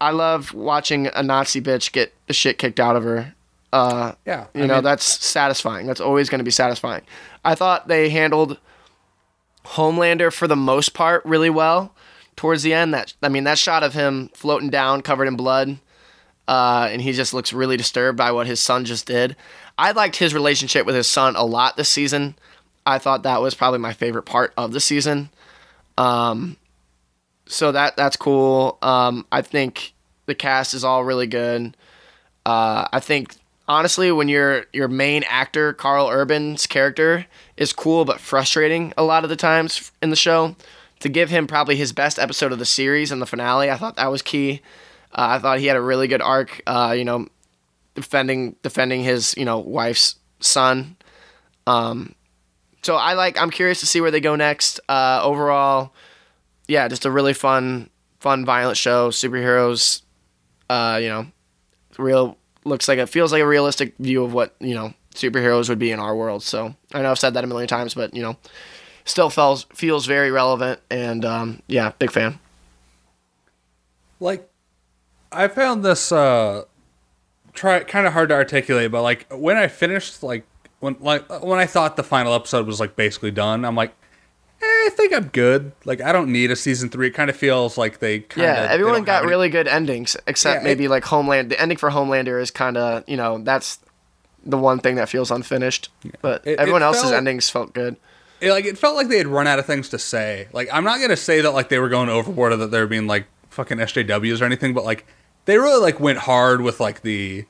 I 0.00 0.10
love 0.12 0.54
watching 0.54 1.08
a 1.08 1.22
Nazi 1.22 1.60
bitch 1.60 1.92
get 1.92 2.14
the 2.26 2.32
shit 2.32 2.56
kicked 2.58 2.78
out 2.80 2.94
of 2.96 3.02
her. 3.04 3.33
Uh, 3.74 4.12
Yeah. 4.24 4.46
you 4.54 4.62
I 4.62 4.66
know, 4.66 4.74
mean, 4.76 4.84
that's 4.84 5.04
satisfying. 5.04 5.86
That's 5.86 6.00
always 6.00 6.28
going 6.28 6.38
to 6.38 6.44
be 6.44 6.50
satisfying. 6.50 7.02
I 7.44 7.54
thought 7.54 7.88
they 7.88 8.08
handled 8.08 8.58
Homelander 9.64 10.32
for 10.32 10.46
the 10.46 10.56
most 10.56 10.94
part 10.94 11.24
really 11.24 11.50
well 11.50 11.94
towards 12.36 12.62
the 12.62 12.72
end. 12.74 12.94
That 12.94 13.14
I 13.22 13.28
mean, 13.28 13.44
that 13.44 13.58
shot 13.58 13.82
of 13.82 13.94
him 13.94 14.30
floating 14.34 14.70
down, 14.70 15.02
covered 15.02 15.26
in 15.26 15.36
blood, 15.36 15.78
uh, 16.46 16.88
and 16.90 17.00
he 17.02 17.12
just 17.12 17.34
looks 17.34 17.52
really 17.52 17.76
disturbed 17.76 18.16
by 18.18 18.30
what 18.32 18.46
his 18.46 18.60
son 18.60 18.84
just 18.84 19.06
did. 19.06 19.34
I 19.78 19.92
liked 19.92 20.16
his 20.16 20.34
relationship 20.34 20.86
with 20.86 20.94
his 20.94 21.08
son 21.08 21.34
a 21.36 21.44
lot 21.44 21.76
this 21.76 21.88
season. 21.88 22.36
I 22.86 22.98
thought 22.98 23.22
that 23.22 23.40
was 23.40 23.54
probably 23.54 23.78
my 23.80 23.92
favorite 23.94 24.24
part 24.24 24.52
of 24.56 24.72
the 24.72 24.80
season. 24.80 25.30
Um, 25.98 26.58
so 27.46 27.72
that 27.72 27.96
that's 27.96 28.16
cool. 28.16 28.78
Um, 28.82 29.26
I 29.32 29.42
think 29.42 29.94
the 30.26 30.34
cast 30.34 30.74
is 30.74 30.84
all 30.84 31.02
really 31.04 31.26
good. 31.26 31.76
Uh, 32.46 32.86
I 32.92 33.00
think 33.00 33.34
honestly, 33.68 34.10
when 34.12 34.28
your 34.28 34.66
your 34.72 34.88
main 34.88 35.24
actor 35.24 35.72
Karl 35.72 36.08
Urban's 36.08 36.66
character 36.66 37.26
is 37.56 37.72
cool 37.72 38.04
but 38.04 38.20
frustrating 38.20 38.92
a 38.96 39.02
lot 39.02 39.24
of 39.24 39.30
the 39.30 39.36
times 39.36 39.92
in 40.02 40.10
the 40.10 40.16
show, 40.16 40.56
to 41.00 41.08
give 41.08 41.30
him 41.30 41.46
probably 41.46 41.76
his 41.76 41.92
best 41.92 42.18
episode 42.18 42.52
of 42.52 42.58
the 42.58 42.64
series 42.64 43.10
and 43.10 43.20
the 43.20 43.26
finale, 43.26 43.70
I 43.70 43.76
thought 43.76 43.96
that 43.96 44.10
was 44.10 44.22
key. 44.22 44.62
Uh, 45.12 45.36
I 45.36 45.38
thought 45.38 45.60
he 45.60 45.66
had 45.66 45.76
a 45.76 45.80
really 45.80 46.08
good 46.08 46.22
arc. 46.22 46.62
Uh, 46.66 46.94
you 46.96 47.04
know, 47.04 47.28
defending 47.94 48.56
defending 48.62 49.02
his 49.02 49.34
you 49.36 49.44
know 49.44 49.58
wife's 49.58 50.16
son. 50.40 50.96
Um, 51.66 52.14
so 52.82 52.96
I 52.96 53.14
like. 53.14 53.40
I'm 53.40 53.50
curious 53.50 53.80
to 53.80 53.86
see 53.86 54.00
where 54.00 54.10
they 54.10 54.20
go 54.20 54.36
next. 54.36 54.80
Uh, 54.88 55.20
overall, 55.22 55.94
yeah, 56.68 56.88
just 56.88 57.04
a 57.04 57.10
really 57.10 57.34
fun, 57.34 57.90
fun, 58.20 58.44
violent 58.44 58.76
show. 58.76 59.10
Superheroes. 59.10 60.02
Uh, 60.68 60.98
you 61.00 61.08
know, 61.08 61.26
real 61.98 62.38
looks 62.64 62.88
like 62.88 62.98
it 62.98 63.08
feels 63.08 63.32
like 63.32 63.42
a 63.42 63.46
realistic 63.46 63.94
view 63.98 64.24
of 64.24 64.32
what 64.32 64.54
you 64.60 64.74
know 64.74 64.94
superheroes 65.14 65.68
would 65.68 65.78
be 65.78 65.92
in 65.92 66.00
our 66.00 66.14
world. 66.14 66.42
So 66.42 66.74
I 66.92 67.02
know 67.02 67.10
I've 67.10 67.18
said 67.18 67.34
that 67.34 67.44
a 67.44 67.46
million 67.46 67.68
times, 67.68 67.94
but 67.94 68.14
you 68.14 68.22
know, 68.22 68.36
still 69.04 69.30
feels 69.30 69.64
feels 69.74 70.06
very 70.06 70.30
relevant. 70.30 70.80
And 70.90 71.24
um, 71.24 71.62
yeah, 71.66 71.92
big 71.98 72.10
fan. 72.10 72.38
like 74.20 74.48
I 75.32 75.48
found 75.48 75.84
this 75.84 76.12
uh 76.12 76.64
try 77.52 77.80
kind 77.84 78.06
of 78.06 78.12
hard 78.12 78.28
to 78.30 78.34
articulate, 78.34 78.90
but 78.90 79.02
like 79.02 79.26
when 79.32 79.56
I 79.56 79.68
finished 79.68 80.22
like 80.22 80.46
when 80.80 80.96
like 81.00 81.28
when 81.42 81.58
I 81.58 81.66
thought 81.66 81.96
the 81.96 82.02
final 82.02 82.34
episode 82.34 82.66
was 82.66 82.80
like 82.80 82.96
basically 82.96 83.30
done, 83.30 83.64
I'm 83.64 83.76
like, 83.76 83.94
Eh, 84.64 84.86
I 84.86 84.90
think 84.96 85.12
I'm 85.14 85.28
good. 85.28 85.72
Like 85.84 86.00
I 86.00 86.12
don't 86.12 86.30
need 86.32 86.50
a 86.50 86.56
season 86.56 86.88
three. 86.88 87.08
It 87.08 87.10
kind 87.14 87.28
of 87.30 87.36
feels 87.36 87.76
like 87.76 87.98
they 87.98 88.20
kind 88.20 88.44
Yeah, 88.46 88.66
everyone 88.70 89.04
got 89.04 89.24
really 89.24 89.48
good 89.48 89.68
endings, 89.68 90.16
except 90.26 90.60
Yeah, 90.62 90.64
maybe 90.64 90.84
it- 90.84 90.90
like 90.90 91.04
Homeland. 91.04 91.50
The 91.50 91.60
ending 91.60 91.78
for 91.78 91.90
Homelander 91.90 92.40
is 92.40 92.50
kind 92.50 92.76
of 92.76 93.04
you 93.06 93.16
know 93.16 93.38
that's 93.38 93.78
the 94.46 94.58
one 94.58 94.78
thing 94.78 94.96
that 94.96 95.08
feels 95.08 95.30
unfinished. 95.30 95.90
But 96.22 96.42
It- 96.46 96.52
it 96.52 96.58
everyone 96.58 96.82
else's 96.82 97.02
felt- 97.04 97.14
endings 97.14 97.48
felt 97.50 97.72
good. 97.74 97.96
it, 98.40 98.50
like 98.50 98.64
it 98.64 98.76
felt 98.78 98.96
like 98.96 99.08
they 99.08 99.18
had 99.18 99.26
run 99.26 99.46
out 99.46 99.58
of 99.58 99.66
things 99.66 99.88
to 99.90 99.98
say. 99.98 100.48
Like 100.52 100.68
I'm 100.72 100.84
not 100.84 101.00
gonna 101.00 101.16
say 101.16 101.40
that 101.42 101.50
like 101.52 101.68
they 101.68 101.78
were 101.78 101.88
going 101.88 102.08
overboard 102.08 102.52
or 102.52 102.56
that 102.56 102.70
they 102.70 102.80
were 102.80 102.86
being 102.86 103.06
like 103.06 103.26
fucking 103.50 103.78
SJWs 103.78 104.40
or 104.40 104.44
anything, 104.44 104.72
but 104.74 104.84
like 104.84 105.06
they 105.44 105.58
really 105.58 105.80
like 105.80 106.00
went 106.00 106.18
hard 106.20 106.60
with 106.62 106.80
like 106.80 107.02
the 107.02 107.44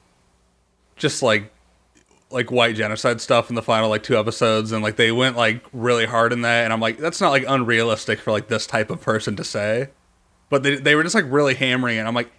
just 0.97 1.23
like 1.23 1.51
like 2.35 2.51
white 2.51 2.77
genocide 2.77 3.21
stuff 3.23 3.49
in 3.49 3.55
the 3.57 3.63
final 3.63 3.89
like 3.89 4.03
two 4.03 4.19
episodes 4.19 4.73
and 4.73 4.83
like 4.83 4.97
they 4.97 5.11
went 5.13 5.37
like 5.37 5.65
really 5.73 6.05
hard 6.05 6.33
in 6.33 6.43
that 6.43 6.65
and 6.65 6.73
I'm 6.73 6.81
like 6.81 6.99
that's 6.99 7.21
not 7.21 7.31
like 7.31 7.45
unrealistic 7.49 8.19
for 8.19 8.33
like 8.33 8.49
this 8.49 8.67
type 8.67 8.91
of 8.91 9.01
person 9.01 9.37
to 9.37 9.45
say. 9.45 9.89
But 10.51 10.63
they 10.63 10.77
they 10.77 10.95
were 10.95 11.03
just 11.03 11.15
like 11.15 11.25
really 11.29 11.55
hammering 11.55 11.97
it. 11.97 12.03
I'm 12.03 12.15
like 12.15 12.31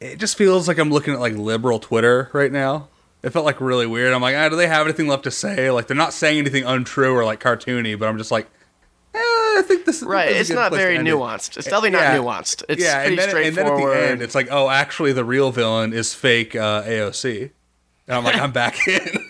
it 0.00 0.18
just 0.18 0.36
feels 0.38 0.66
like 0.66 0.78
I'm 0.78 0.90
looking 0.90 1.12
at 1.14 1.20
like 1.20 1.34
liberal 1.34 1.78
Twitter 1.78 2.30
right 2.32 2.50
now. 2.50 2.88
It 3.22 3.30
felt 3.30 3.44
like 3.44 3.60
really 3.60 3.86
weird. 3.86 4.12
I'm 4.12 4.20
like, 4.22 4.34
ah, 4.34 4.48
do 4.48 4.56
they 4.56 4.66
have 4.66 4.84
anything 4.86 5.06
left 5.06 5.24
to 5.24 5.30
say? 5.30 5.70
Like 5.70 5.86
they're 5.86 5.96
not 5.96 6.12
saying 6.12 6.38
anything 6.38 6.64
untrue 6.64 7.14
or 7.14 7.24
like 7.24 7.40
cartoony, 7.40 7.96
but 7.96 8.08
I'm 8.08 8.18
just 8.18 8.32
like, 8.32 8.48
eh, 9.14 9.18
I 9.18 9.62
think 9.64 9.84
this 9.84 10.02
Right, 10.02 10.30
this 10.30 10.40
is 10.40 10.50
it's 10.50 10.56
not 10.56 10.72
very 10.72 10.96
it. 10.96 11.02
nuanced. 11.02 11.56
It's 11.56 11.66
definitely 11.66 11.92
Yeah. 11.92 12.16
not 12.16 12.24
nuanced. 12.24 12.64
It's 12.68 12.82
yeah, 12.82 13.00
pretty 13.04 13.22
and 13.22 13.32
then, 13.32 13.46
and 13.46 13.56
then 13.56 13.66
at 13.68 13.76
the 13.76 14.08
end, 14.10 14.22
it's 14.22 14.34
like, 14.34 14.48
oh, 14.50 14.68
actually, 14.68 15.12
the 15.12 15.24
real 15.24 15.52
villain 15.52 15.92
is 15.92 16.12
fake 16.14 16.56
uh, 16.56 16.82
AOC, 16.82 17.50
and 18.08 18.16
I'm 18.16 18.24
like, 18.24 18.34
I'm 18.40 18.50
back 18.50 18.76
in. 18.88 19.28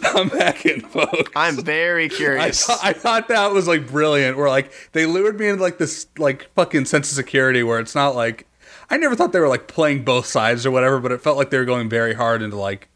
I'm 0.04 0.28
back 0.28 0.64
in, 0.66 0.80
folks. 0.80 1.30
I'm 1.36 1.56
very 1.56 2.06
I, 2.06 2.08
curious. 2.08 2.68
I 2.68 2.92
thought 2.92 3.28
that 3.28 3.52
was 3.52 3.66
like 3.68 3.86
brilliant. 3.86 4.36
Where 4.36 4.48
like 4.48 4.72
they 4.92 5.06
lured 5.06 5.38
me 5.38 5.48
into 5.48 5.62
like 5.62 5.78
this 5.78 6.06
like 6.18 6.48
fucking 6.54 6.84
sense 6.86 7.10
of 7.10 7.16
security 7.16 7.62
where 7.62 7.78
it's 7.80 7.94
not 7.94 8.14
like 8.14 8.46
I 8.90 8.96
never 8.96 9.14
thought 9.16 9.32
they 9.32 9.40
were 9.40 9.48
like 9.48 9.66
playing 9.68 10.04
both 10.04 10.26
sides 10.26 10.64
or 10.66 10.70
whatever, 10.70 11.00
but 11.00 11.12
it 11.12 11.20
felt 11.20 11.36
like 11.36 11.50
they 11.50 11.58
were 11.58 11.64
going 11.64 11.88
very 11.88 12.14
hard 12.14 12.42
into 12.42 12.56
like 12.56 12.88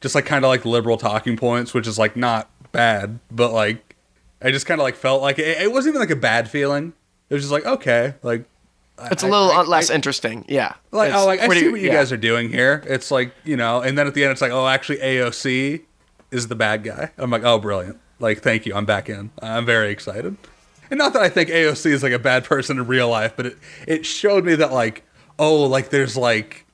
just 0.00 0.14
like 0.14 0.26
kind 0.26 0.44
of 0.44 0.48
like 0.48 0.64
liberal 0.64 0.96
talking 0.96 1.36
points, 1.36 1.74
which 1.74 1.86
is 1.86 1.98
like 1.98 2.16
not 2.16 2.50
bad, 2.72 3.18
but 3.30 3.52
like 3.52 3.96
I 4.40 4.50
just 4.50 4.66
kind 4.66 4.80
of 4.80 4.84
like 4.84 4.94
felt 4.96 5.20
like 5.22 5.38
it, 5.38 5.60
it 5.62 5.72
wasn't 5.72 5.92
even 5.94 6.00
like 6.00 6.10
a 6.16 6.20
bad 6.20 6.48
feeling. 6.50 6.92
It 7.30 7.34
was 7.34 7.42
just 7.42 7.52
like 7.52 7.66
okay, 7.66 8.14
like 8.22 8.44
It's 9.10 9.22
a 9.22 9.26
I- 9.26 9.30
little 9.30 9.50
I- 9.50 9.62
less 9.62 9.90
I- 9.90 9.94
interesting. 9.94 10.44
Yeah. 10.48 10.74
like 10.92 11.12
oh, 11.12 11.14
It's 11.14 11.22
oh 11.22 11.26
like 11.26 11.40
I 11.40 11.48
see 11.58 11.68
what 11.68 11.80
you 11.80 11.88
yeah. 11.88 11.94
guys 11.94 12.12
are 12.12 12.16
doing 12.16 12.48
here. 12.48 12.82
It's 12.86 13.10
like 13.10 13.34
you 13.44 13.56
know, 13.56 13.80
and 13.82 13.98
then 13.98 14.06
at 14.06 14.14
the 14.14 14.22
end 14.22 14.32
it's 14.32 14.40
like 14.40 14.52
oh 14.52 14.66
actually 14.68 14.98
AOC 14.98 15.82
is 16.30 16.48
the 16.48 16.54
bad 16.54 16.84
guy. 16.84 17.10
I'm 17.18 17.30
like 17.30 17.44
oh 17.44 17.58
brilliant. 17.58 17.98
Like 18.18 18.40
thank 18.42 18.66
you, 18.66 18.74
I'm 18.74 18.84
back 18.86 19.08
in. 19.08 19.30
I'm 19.42 19.64
very 19.66 19.90
excited. 19.90 20.36
And 20.90 20.98
not 20.98 21.12
that 21.12 21.22
I 21.22 21.28
think 21.28 21.50
AOC 21.50 21.86
is 21.86 22.02
like 22.02 22.12
a 22.12 22.18
bad 22.18 22.44
person 22.44 22.78
in 22.78 22.86
real 22.86 23.08
life, 23.08 23.34
but 23.36 23.46
it 23.46 23.58
it 23.86 24.06
showed 24.06 24.44
me 24.44 24.54
that 24.56 24.72
like 24.72 25.04
oh 25.38 25.64
like 25.64 25.90
there's 25.90 26.16
like 26.16 26.64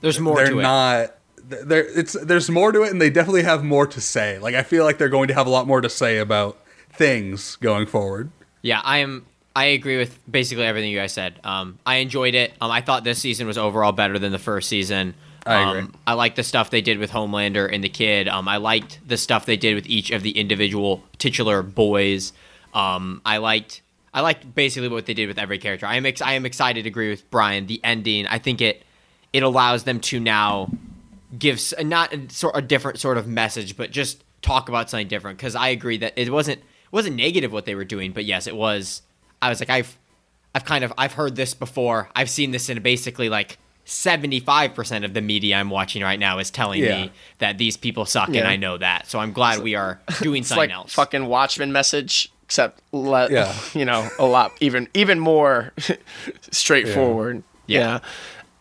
There's 0.00 0.20
more 0.20 0.36
they're 0.36 0.50
to 0.50 0.58
it. 0.58 0.62
not 0.62 1.14
there 1.48 1.86
it's 1.98 2.12
there's 2.12 2.50
more 2.50 2.72
to 2.72 2.82
it 2.82 2.90
and 2.90 3.00
they 3.00 3.08
definitely 3.10 3.42
have 3.44 3.64
more 3.64 3.86
to 3.86 4.00
say. 4.00 4.38
Like 4.38 4.54
I 4.54 4.62
feel 4.62 4.84
like 4.84 4.98
they're 4.98 5.08
going 5.08 5.28
to 5.28 5.34
have 5.34 5.46
a 5.46 5.50
lot 5.50 5.66
more 5.66 5.80
to 5.80 5.88
say 5.88 6.18
about 6.18 6.58
things 6.92 7.56
going 7.56 7.86
forward. 7.86 8.30
Yeah, 8.62 8.80
I 8.84 8.98
am. 8.98 9.24
I 9.56 9.64
agree 9.66 9.96
with 9.96 10.20
basically 10.30 10.64
everything 10.64 10.90
you 10.90 10.98
guys 10.98 11.12
said. 11.12 11.40
Um, 11.42 11.78
I 11.84 11.96
enjoyed 11.96 12.34
it. 12.34 12.52
Um, 12.60 12.70
I 12.70 12.80
thought 12.80 13.02
this 13.02 13.18
season 13.18 13.46
was 13.46 13.58
overall 13.58 13.90
better 13.92 14.18
than 14.18 14.30
the 14.30 14.38
first 14.38 14.68
season. 14.68 15.14
I 15.48 15.62
um, 15.62 15.76
agree. 15.76 15.90
I 16.06 16.12
liked 16.12 16.36
the 16.36 16.42
stuff 16.42 16.70
they 16.70 16.80
did 16.80 16.98
with 16.98 17.10
Homelander 17.10 17.72
and 17.72 17.82
the 17.82 17.88
kid. 17.88 18.28
Um, 18.28 18.48
I 18.48 18.58
liked 18.58 19.00
the 19.06 19.16
stuff 19.16 19.46
they 19.46 19.56
did 19.56 19.74
with 19.74 19.86
each 19.86 20.10
of 20.10 20.22
the 20.22 20.32
individual 20.32 21.02
titular 21.18 21.62
boys. 21.62 22.32
Um, 22.74 23.22
I 23.24 23.38
liked. 23.38 23.82
I 24.12 24.20
liked 24.20 24.54
basically 24.54 24.88
what 24.88 25.06
they 25.06 25.14
did 25.14 25.28
with 25.28 25.38
every 25.38 25.58
character. 25.58 25.86
I 25.86 25.96
am. 25.96 26.06
Ex- 26.06 26.20
I 26.20 26.34
am 26.34 26.44
excited 26.44 26.82
to 26.82 26.88
agree 26.88 27.10
with 27.10 27.28
Brian. 27.30 27.66
The 27.66 27.80
ending. 27.82 28.26
I 28.26 28.38
think 28.38 28.60
it. 28.60 28.82
It 29.32 29.42
allows 29.42 29.84
them 29.84 30.00
to 30.00 30.20
now 30.20 30.70
gives 31.38 31.74
not 31.80 32.14
a, 32.14 32.30
sort 32.30 32.56
a 32.56 32.62
different 32.62 32.98
sort 32.98 33.18
of 33.18 33.26
message, 33.26 33.76
but 33.76 33.90
just 33.90 34.24
talk 34.40 34.68
about 34.68 34.88
something 34.88 35.08
different. 35.08 35.38
Because 35.38 35.54
I 35.54 35.68
agree 35.68 35.98
that 35.98 36.14
it 36.16 36.30
wasn't 36.30 36.58
it 36.58 36.92
wasn't 36.92 37.16
negative 37.16 37.52
what 37.52 37.64
they 37.64 37.74
were 37.74 37.84
doing, 37.84 38.12
but 38.12 38.24
yes, 38.24 38.46
it 38.46 38.56
was. 38.56 39.02
I 39.40 39.48
was 39.48 39.60
like, 39.60 39.70
I've 39.70 39.98
I've 40.54 40.64
kind 40.64 40.84
of 40.84 40.92
I've 40.98 41.14
heard 41.14 41.36
this 41.36 41.54
before. 41.54 42.10
I've 42.14 42.30
seen 42.30 42.50
this 42.50 42.68
in 42.68 42.82
basically 42.82 43.28
like 43.28 43.58
seventy 43.88 44.40
five 44.40 44.74
percent 44.74 45.04
of 45.04 45.14
the 45.14 45.20
media 45.20 45.56
I'm 45.56 45.70
watching 45.70 46.02
right 46.02 46.18
now 46.18 46.38
is 46.38 46.50
telling 46.50 46.82
Yeah. 46.82 47.02
me 47.02 47.12
that 47.38 47.58
these 47.58 47.76
people 47.76 48.04
suck, 48.04 48.28
Yeah. 48.28 48.40
and 48.40 48.48
I 48.48 48.56
know 48.56 48.76
that. 48.78 49.06
So 49.08 49.18
I'm 49.18 49.32
glad 49.32 49.62
we 49.62 49.74
are 49.74 50.00
doing 50.22 50.40
It's 50.40 50.48
something 50.48 50.68
like 50.68 50.76
else. 50.76 50.92
fucking 50.94 51.26
Watchmen 51.26 51.72
message, 51.72 52.30
except 52.44 52.80
let 52.92 53.30
Yeah. 53.30 53.54
you 53.74 53.84
know 53.84 54.08
a 54.18 54.26
lot 54.26 54.52
even 54.60 54.88
even 54.94 55.18
more 55.18 55.72
straightforward. 56.50 57.42
Yeah. 57.66 57.80
Yeah. 57.80 57.94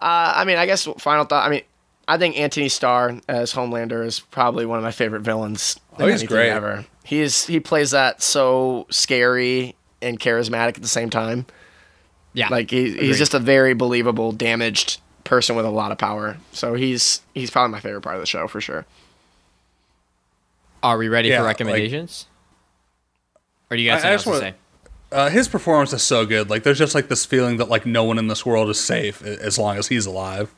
Uh, 0.01 0.33
I 0.37 0.45
mean, 0.45 0.57
I 0.57 0.65
guess 0.65 0.83
final 0.99 1.25
thought. 1.25 1.45
I 1.45 1.49
mean, 1.49 1.63
I 2.07 2.17
think 2.17 2.37
Antony 2.39 2.69
Starr 2.69 3.19
as 3.27 3.53
Homelander 3.53 4.05
is 4.05 4.19
probably 4.19 4.65
one 4.65 4.77
of 4.77 4.83
my 4.83 4.91
favorite 4.91 5.21
villains. 5.21 5.79
Oh, 5.99 6.05
he's 6.05 6.21
anything 6.21 6.27
great. 6.27 6.49
Ever. 6.51 6.85
He's 7.03 7.45
he 7.47 7.59
plays 7.59 7.91
that 7.91 8.21
so 8.21 8.85
scary 8.89 9.75
and 10.01 10.19
charismatic 10.19 10.75
at 10.75 10.81
the 10.81 10.87
same 10.87 11.09
time. 11.09 11.45
yeah, 12.33 12.49
Like 12.49 12.69
he, 12.69 12.91
Agreed. 12.91 13.03
he's 13.03 13.17
just 13.17 13.33
a 13.33 13.39
very 13.39 13.73
believable, 13.73 14.31
damaged 14.31 15.01
person 15.27 15.55
with 15.55 15.65
a 15.65 15.69
lot 15.69 15.91
of 15.91 15.97
power. 15.97 16.37
So 16.51 16.73
he's 16.73 17.21
he's 17.35 17.49
probably 17.51 17.71
my 17.71 17.79
favorite 17.79 18.01
part 18.01 18.15
of 18.15 18.21
the 18.21 18.25
show 18.27 18.47
for 18.47 18.59
sure. 18.61 18.85
are 20.83 20.97
we 20.97 21.07
ready 21.09 21.29
Yeah, 21.29 21.37
for 21.39 21.43
like- 21.43 21.59
recommendations? 21.59 22.27
or 23.69 23.75
do 23.77 23.83
you 23.83 23.89
guys 23.89 24.03
I- 24.03 24.07
I 24.07 24.11
have 24.11 24.15
just 24.15 24.23
something 24.25 24.39
to 24.41 24.45
wanna- 24.45 24.55
say? 24.55 24.59
Uh, 25.09 25.29
his 25.29 25.47
performance 25.47 25.91
is 25.93 26.03
so 26.03 26.25
good. 26.25 26.49
Like 26.49 26.63
there's 26.63 26.77
just 26.77 26.93
like 26.95 27.07
this 27.07 27.25
feeling 27.25 27.57
that 27.57 27.69
like 27.69 27.85
no 27.85 28.03
one 28.03 28.17
in 28.17 28.27
this 28.27 28.45
world 28.45 28.69
is 28.69 28.79
safe 28.79 29.21
as 29.23 29.57
long 29.57 29.77
as 29.77 29.87
he's 29.87 30.05
alive. 30.05 30.49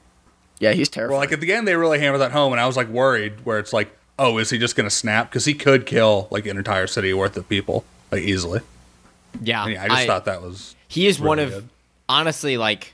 Yeah, 0.60 0.74
he's 0.74 0.90
terrible. 0.90 1.14
Well, 1.14 1.22
like 1.22 1.32
at 1.32 1.40
the 1.40 1.54
end 1.54 1.68
they 1.68 1.76
really 1.76 2.00
hammer 2.00 2.18
that 2.18 2.32
home, 2.32 2.52
and 2.52 2.60
I 2.60 2.66
was 2.68 2.76
like 2.76 2.88
worried 2.90 3.46
where 3.46 3.60
it's 3.60 3.72
like, 3.74 3.96
oh, 4.18 4.38
is 4.40 4.50
he 4.50 4.58
just 4.58 4.76
gonna 4.76 4.90
snap? 4.90 5.30
Because 5.30 5.46
he 5.46 5.54
could 5.54 5.86
kill 5.86 6.28
like 6.32 6.46
an 6.48 6.58
entire 6.58 6.88
city 6.88 7.14
worth 7.14 7.38
of 7.38 7.48
people 7.48 7.86
like 8.12 8.24
easily. 8.24 8.62
Yeah, 9.42 9.64
And 9.64 9.74
yeah, 9.74 9.84
I 9.84 9.88
just 9.88 10.08
thought 10.08 10.26
that 10.26 10.42
was 10.42 10.76
He 10.88 11.08
is 11.08 11.20
one 11.20 11.40
of 11.40 11.50
good. 11.52 11.70
honestly 12.10 12.58
like 12.58 12.94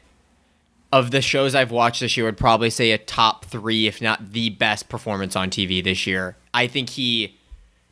of 0.95 1.11
the 1.11 1.21
shows 1.21 1.55
I've 1.55 1.71
watched 1.71 1.99
this 1.99 2.15
year, 2.15 2.25
would 2.25 2.37
probably 2.37 2.69
say 2.69 2.91
a 2.91 2.97
top 2.97 3.43
three, 3.43 3.85
if 3.85 4.01
not 4.01 4.31
the 4.31 4.49
best 4.49 4.87
performance 4.87 5.35
on 5.35 5.49
TV 5.49 5.83
this 5.83 6.07
year. 6.07 6.37
I 6.53 6.67
think 6.67 6.91
he 6.91 7.37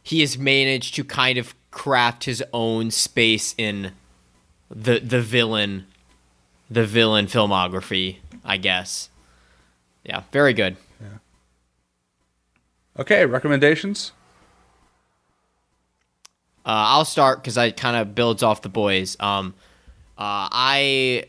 he 0.01 0.21
has 0.21 0.37
managed 0.37 0.95
to 0.95 1.03
kind 1.03 1.37
of 1.37 1.53
craft 1.69 2.23
his 2.23 2.41
own 2.53 2.91
space 2.91 3.55
in 3.57 3.91
the 4.69 4.99
the 4.99 5.19
villain 5.19 5.85
the 6.71 6.85
villain 6.85 7.25
filmography, 7.25 8.19
I 8.45 8.55
guess. 8.55 9.09
Yeah, 10.05 10.23
very 10.31 10.53
good. 10.53 10.77
Yeah. 11.01 11.07
okay. 12.99 13.25
Recommendations. 13.25 14.13
Uh, 16.65 16.95
I'll 16.95 17.05
start 17.05 17.41
because 17.41 17.57
I 17.57 17.71
kind 17.71 17.97
of 17.97 18.15
builds 18.15 18.43
off 18.43 18.61
the 18.61 18.69
boys. 18.69 19.17
Um, 19.19 19.55
uh, 20.17 20.47
I 20.51 21.25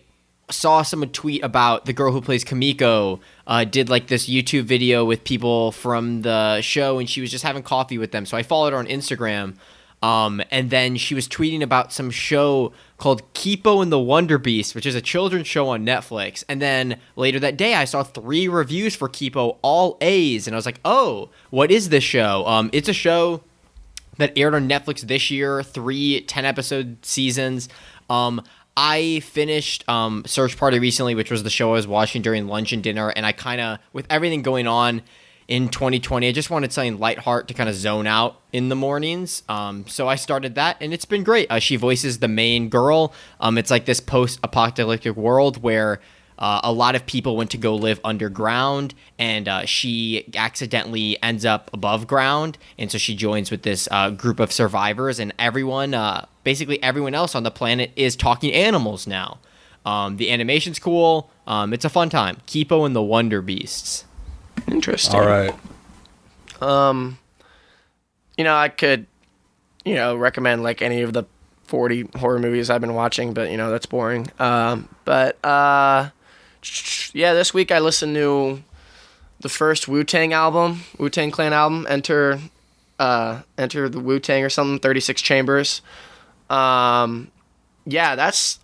saw 0.50 0.82
someone 0.82 1.10
tweet 1.10 1.42
about 1.42 1.86
the 1.86 1.92
girl 1.92 2.12
who 2.12 2.20
plays 2.20 2.44
Kimiko 2.44 3.20
uh, 3.46 3.64
did 3.64 3.88
like 3.88 4.08
this 4.08 4.28
YouTube 4.28 4.64
video 4.64 5.04
with 5.04 5.24
people 5.24 5.72
from 5.72 6.22
the 6.22 6.60
show, 6.60 6.98
and 6.98 7.08
she 7.08 7.20
was 7.20 7.30
just 7.30 7.44
having 7.44 7.62
coffee 7.62 7.98
with 7.98 8.12
them. 8.12 8.26
So 8.26 8.36
I 8.36 8.42
followed 8.42 8.72
her 8.72 8.78
on 8.78 8.86
Instagram. 8.86 9.56
Um, 10.02 10.42
and 10.50 10.68
then 10.68 10.96
she 10.96 11.14
was 11.14 11.26
tweeting 11.26 11.62
about 11.62 11.90
some 11.90 12.10
show 12.10 12.74
called 12.98 13.32
Kipo 13.32 13.82
and 13.82 13.90
the 13.90 13.98
Wonder 13.98 14.36
Beast, 14.36 14.74
which 14.74 14.84
is 14.84 14.94
a 14.94 15.00
children's 15.00 15.46
show 15.46 15.68
on 15.68 15.86
Netflix. 15.86 16.44
And 16.46 16.60
then 16.60 17.00
later 17.16 17.40
that 17.40 17.56
day, 17.56 17.74
I 17.74 17.86
saw 17.86 18.02
three 18.02 18.46
reviews 18.46 18.94
for 18.94 19.08
Kipo, 19.08 19.56
all 19.62 19.96
A's, 20.02 20.46
and 20.46 20.54
I 20.54 20.58
was 20.58 20.66
like, 20.66 20.78
"Oh, 20.84 21.30
what 21.48 21.70
is 21.70 21.88
this 21.88 22.04
show?" 22.04 22.46
Um, 22.46 22.68
it's 22.74 22.88
a 22.88 22.92
show 22.92 23.44
that 24.18 24.36
aired 24.36 24.54
on 24.54 24.68
Netflix 24.68 25.00
this 25.00 25.30
year, 25.30 25.62
three 25.62 26.20
10 26.20 26.44
episode 26.44 27.04
seasons. 27.04 27.70
Um, 28.10 28.42
I 28.76 29.20
finished 29.20 29.88
um, 29.88 30.24
Search 30.26 30.56
Party 30.56 30.78
recently, 30.78 31.14
which 31.14 31.30
was 31.30 31.42
the 31.42 31.50
show 31.50 31.70
I 31.70 31.72
was 31.74 31.86
watching 31.86 32.22
during 32.22 32.48
lunch 32.48 32.72
and 32.72 32.82
dinner, 32.82 33.10
and 33.10 33.24
I 33.24 33.32
kind 33.32 33.60
of, 33.60 33.78
with 33.92 34.06
everything 34.10 34.42
going 34.42 34.66
on 34.66 35.02
in 35.46 35.68
2020, 35.68 36.26
I 36.26 36.32
just 36.32 36.50
wanted 36.50 36.72
something 36.72 36.98
light 36.98 37.18
heart 37.18 37.48
to 37.48 37.54
kind 37.54 37.68
of 37.68 37.74
zone 37.74 38.06
out 38.06 38.40
in 38.52 38.70
the 38.70 38.74
mornings. 38.74 39.42
Um, 39.48 39.86
so 39.86 40.08
I 40.08 40.16
started 40.16 40.54
that, 40.54 40.76
and 40.80 40.92
it's 40.92 41.04
been 41.04 41.22
great. 41.22 41.50
Uh, 41.50 41.58
she 41.58 41.76
voices 41.76 42.18
the 42.18 42.28
main 42.28 42.68
girl. 42.68 43.12
Um, 43.40 43.58
it's 43.58 43.70
like 43.70 43.84
this 43.84 44.00
post 44.00 44.40
apocalyptic 44.42 45.16
world 45.16 45.62
where 45.62 46.00
uh, 46.38 46.60
a 46.64 46.72
lot 46.72 46.94
of 46.94 47.06
people 47.06 47.36
went 47.36 47.50
to 47.52 47.58
go 47.58 47.76
live 47.76 48.00
underground, 48.04 48.94
and 49.18 49.48
uh, 49.48 49.64
she 49.64 50.28
accidentally 50.34 51.22
ends 51.22 51.44
up 51.44 51.70
above 51.72 52.06
ground, 52.06 52.58
and 52.78 52.90
so 52.90 52.98
she 52.98 53.14
joins 53.14 53.50
with 53.50 53.62
this 53.62 53.88
uh, 53.90 54.10
group 54.10 54.40
of 54.40 54.52
survivors, 54.52 55.18
and 55.18 55.32
everyone, 55.38 55.94
uh, 55.94 56.26
basically 56.42 56.82
everyone 56.82 57.14
else 57.14 57.34
on 57.34 57.42
the 57.42 57.50
planet, 57.50 57.92
is 57.96 58.16
talking 58.16 58.52
animals 58.52 59.06
now. 59.06 59.38
Um, 59.86 60.16
the 60.16 60.30
animation's 60.30 60.78
cool. 60.78 61.30
Um, 61.46 61.72
it's 61.72 61.84
a 61.84 61.90
fun 61.90 62.08
time. 62.08 62.38
Kipo 62.46 62.86
and 62.86 62.96
the 62.96 63.02
Wonder 63.02 63.42
Beasts. 63.42 64.04
Interesting. 64.66 65.20
All 65.20 65.26
right. 65.26 65.54
Um, 66.60 67.18
you 68.36 68.44
know, 68.44 68.56
I 68.56 68.68
could, 68.68 69.06
you 69.84 69.94
know, 69.94 70.16
recommend 70.16 70.62
like 70.62 70.80
any 70.80 71.02
of 71.02 71.12
the 71.12 71.24
40 71.64 72.08
horror 72.16 72.38
movies 72.38 72.70
I've 72.70 72.80
been 72.80 72.94
watching, 72.94 73.34
but 73.34 73.50
you 73.50 73.56
know, 73.56 73.70
that's 73.70 73.86
boring. 73.86 74.28
Um, 74.38 74.88
but 75.04 75.42
uh, 75.44 76.10
yeah, 77.12 77.34
this 77.34 77.54
week 77.54 77.70
I 77.70 77.78
listened 77.78 78.14
to 78.16 78.62
the 79.40 79.48
first 79.48 79.88
Wu 79.88 80.04
Tang 80.04 80.32
album, 80.32 80.82
Wu 80.98 81.08
Tang 81.08 81.30
Clan 81.30 81.52
album, 81.52 81.86
Enter, 81.88 82.40
uh, 82.98 83.42
Enter 83.58 83.88
the 83.88 84.00
Wu 84.00 84.18
Tang 84.18 84.44
or 84.44 84.48
something, 84.48 84.78
36 84.78 85.20
Chambers. 85.22 85.82
Um, 86.50 87.30
yeah, 87.86 88.14
that's 88.16 88.60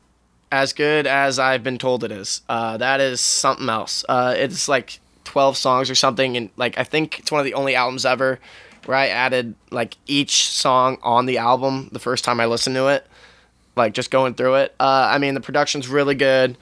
as 0.52 0.72
good 0.72 1.06
as 1.06 1.38
I've 1.38 1.62
been 1.62 1.78
told 1.78 2.04
it 2.04 2.12
is. 2.12 2.42
Uh, 2.48 2.76
that 2.78 3.00
is 3.00 3.20
something 3.20 3.68
else. 3.68 4.04
Uh, 4.08 4.34
it's 4.36 4.68
like 4.68 5.00
12 5.24 5.56
songs 5.56 5.90
or 5.90 5.94
something, 5.94 6.36
and 6.36 6.50
like 6.56 6.78
I 6.78 6.84
think 6.84 7.18
it's 7.18 7.30
one 7.30 7.40
of 7.40 7.44
the 7.44 7.54
only 7.54 7.74
albums 7.74 8.04
ever 8.04 8.40
where 8.86 8.96
I 8.96 9.08
added 9.08 9.54
like 9.70 9.96
each 10.06 10.48
song 10.48 10.98
on 11.02 11.26
the 11.26 11.38
album 11.38 11.90
the 11.92 11.98
first 11.98 12.24
time 12.24 12.40
I 12.40 12.46
listened 12.46 12.76
to 12.76 12.88
it, 12.88 13.06
like 13.76 13.94
just 13.94 14.10
going 14.10 14.34
through 14.34 14.56
it. 14.56 14.74
Uh, 14.80 15.08
I 15.12 15.18
mean, 15.18 15.34
the 15.34 15.40
production's 15.40 15.88
really 15.88 16.14
good. 16.14 16.56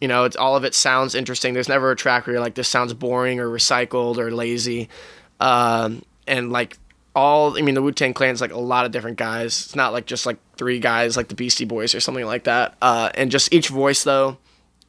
You 0.00 0.08
know, 0.08 0.24
it's 0.24 0.36
all 0.36 0.56
of 0.56 0.64
it 0.64 0.74
sounds 0.74 1.14
interesting. 1.14 1.54
There's 1.54 1.68
never 1.68 1.90
a 1.90 1.96
track 1.96 2.26
where 2.26 2.34
you're 2.34 2.42
like, 2.42 2.54
this 2.54 2.68
sounds 2.68 2.92
boring 2.94 3.40
or 3.40 3.48
recycled 3.48 4.18
or 4.18 4.30
lazy. 4.30 4.88
Um, 5.40 6.02
and 6.26 6.52
like 6.52 6.76
all, 7.14 7.58
I 7.58 7.62
mean, 7.62 7.74
the 7.74 7.82
Wu 7.82 7.90
Tang 7.92 8.14
Clan's 8.14 8.40
like 8.40 8.52
a 8.52 8.58
lot 8.58 8.86
of 8.86 8.92
different 8.92 9.16
guys. 9.16 9.64
It's 9.64 9.74
not 9.74 9.92
like 9.92 10.06
just 10.06 10.24
like 10.24 10.38
three 10.56 10.78
guys 10.78 11.16
like 11.16 11.28
the 11.28 11.34
Beastie 11.34 11.64
Boys 11.64 11.94
or 11.94 12.00
something 12.00 12.26
like 12.26 12.44
that. 12.44 12.76
Uh, 12.80 13.10
and 13.14 13.30
just 13.30 13.52
each 13.52 13.68
voice 13.68 14.04
though, 14.04 14.38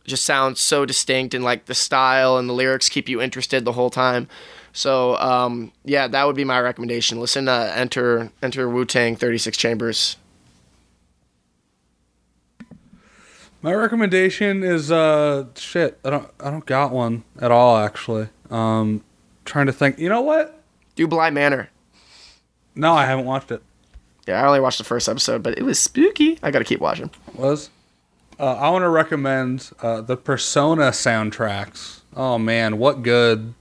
just 0.06 0.26
sounds 0.26 0.60
so 0.60 0.86
distinct 0.86 1.34
and 1.34 1.44
like 1.44 1.66
the 1.66 1.76
style 1.76 2.38
and 2.38 2.50
the 2.50 2.54
lyrics 2.54 2.90
keep 2.90 3.10
you 3.10 3.22
interested 3.22 3.66
the 3.66 3.74
whole 3.74 3.90
time. 3.90 4.28
So 4.74 5.18
um, 5.18 5.72
yeah, 5.84 6.08
that 6.08 6.28
would 6.28 6.36
be 6.36 6.44
my 6.44 6.60
recommendation. 6.60 7.20
Listen 7.20 7.46
to 7.46 7.74
Enter 7.76 8.32
Enter 8.42 8.70
Wu 8.70 8.86
Tang 8.86 9.16
36 9.16 9.58
Chambers. 9.58 10.18
My 13.62 13.74
recommendation 13.74 14.64
is 14.64 14.92
uh 14.92 15.46
shit. 15.56 16.00
I 16.04 16.10
don't 16.10 16.30
I 16.40 16.50
don't 16.50 16.66
got 16.66 16.92
one 16.92 17.24
at 17.40 17.52
all 17.52 17.78
actually. 17.78 18.30
Um 18.50 19.04
trying 19.46 19.66
to 19.66 19.74
think. 19.74 20.00
You 20.00 20.10
know 20.10 20.22
what? 20.22 20.62
Do 20.96 21.08
Bly 21.08 21.30
Manor. 21.30 21.70
No, 22.76 22.94
I 22.94 23.06
haven't 23.06 23.26
watched 23.26 23.52
it. 23.52 23.62
Yeah, 24.28 24.42
I 24.42 24.48
only 24.48 24.60
watched 24.60 24.78
the 24.78 24.84
first 24.84 25.10
episode, 25.10 25.44
but 25.44 25.58
it 25.58 25.64
was 25.64 25.80
spooky. 25.80 26.40
I 26.42 26.52
gotta 26.52 26.66
keep 26.66 26.80
watching. 26.80 27.10
Was 27.34 27.70
uh, 28.40 28.54
I 28.54 28.70
want 28.70 28.84
to 28.84 28.90
recommend 28.90 29.72
uh, 29.82 30.02
the 30.02 30.16
Persona 30.16 30.92
soundtracks. 30.92 32.00
Oh 32.16 32.38
man, 32.38 32.78
what 32.78 33.04
good, 33.04 33.54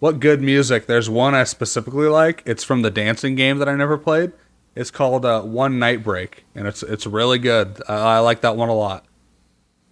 what 0.00 0.18
good 0.18 0.42
music! 0.42 0.86
There's 0.86 1.08
one 1.08 1.34
I 1.34 1.44
specifically 1.44 2.08
like. 2.08 2.42
It's 2.44 2.64
from 2.64 2.82
the 2.82 2.90
dancing 2.90 3.36
game 3.36 3.58
that 3.58 3.68
I 3.68 3.76
never 3.76 3.96
played. 3.96 4.32
It's 4.74 4.90
called 4.90 5.24
uh, 5.24 5.42
One 5.42 5.78
Night 5.78 6.02
Break, 6.02 6.44
and 6.54 6.66
it's 6.66 6.82
it's 6.82 7.06
really 7.06 7.38
good. 7.38 7.80
I, 7.88 8.16
I 8.16 8.18
like 8.18 8.40
that 8.40 8.56
one 8.56 8.68
a 8.68 8.74
lot. 8.74 9.05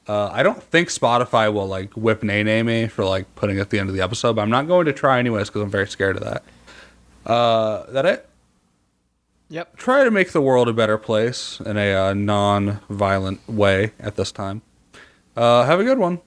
Uh, 0.07 0.29
I 0.33 0.43
don't 0.43 0.63
think 0.63 0.89
Spotify 0.91 1.53
will 1.53 1.67
like 1.67 1.95
whip 1.95 2.23
Nene 2.23 2.65
me 2.67 2.89
for 2.89 3.05
like 3.05 3.33
putting 3.37 3.57
it 3.57 3.61
at 3.61 3.71
the 3.71 3.79
end 3.79 3.89
of 3.89 3.95
the 3.95 4.03
episode, 4.03 4.37
but 4.37 4.43
I'm 4.43 4.51
not 4.51 4.67
going 4.67 4.87
to 4.87 4.93
try 4.93 5.19
anyways 5.19 5.49
because 5.49 5.63
I'm 5.63 5.71
very 5.71 5.87
scared 5.87 6.17
of 6.17 6.25
that. 6.25 6.43
Uh, 7.25 7.91
that 7.91 8.05
it? 8.05 8.29
Yep. 9.49 9.77
Try 9.77 10.05
to 10.05 10.11
make 10.11 10.33
the 10.33 10.41
world 10.41 10.69
a 10.69 10.73
better 10.73 10.99
place 10.99 11.61
in 11.61 11.77
a 11.77 11.95
uh, 11.95 12.15
non-violent 12.15 13.49
way 13.49 13.93
at 13.99 14.17
this 14.17 14.33
time. 14.33 14.63
Uh, 15.37 15.65
have 15.65 15.81
a 15.81 15.85
good 15.85 15.99
one. 15.99 16.21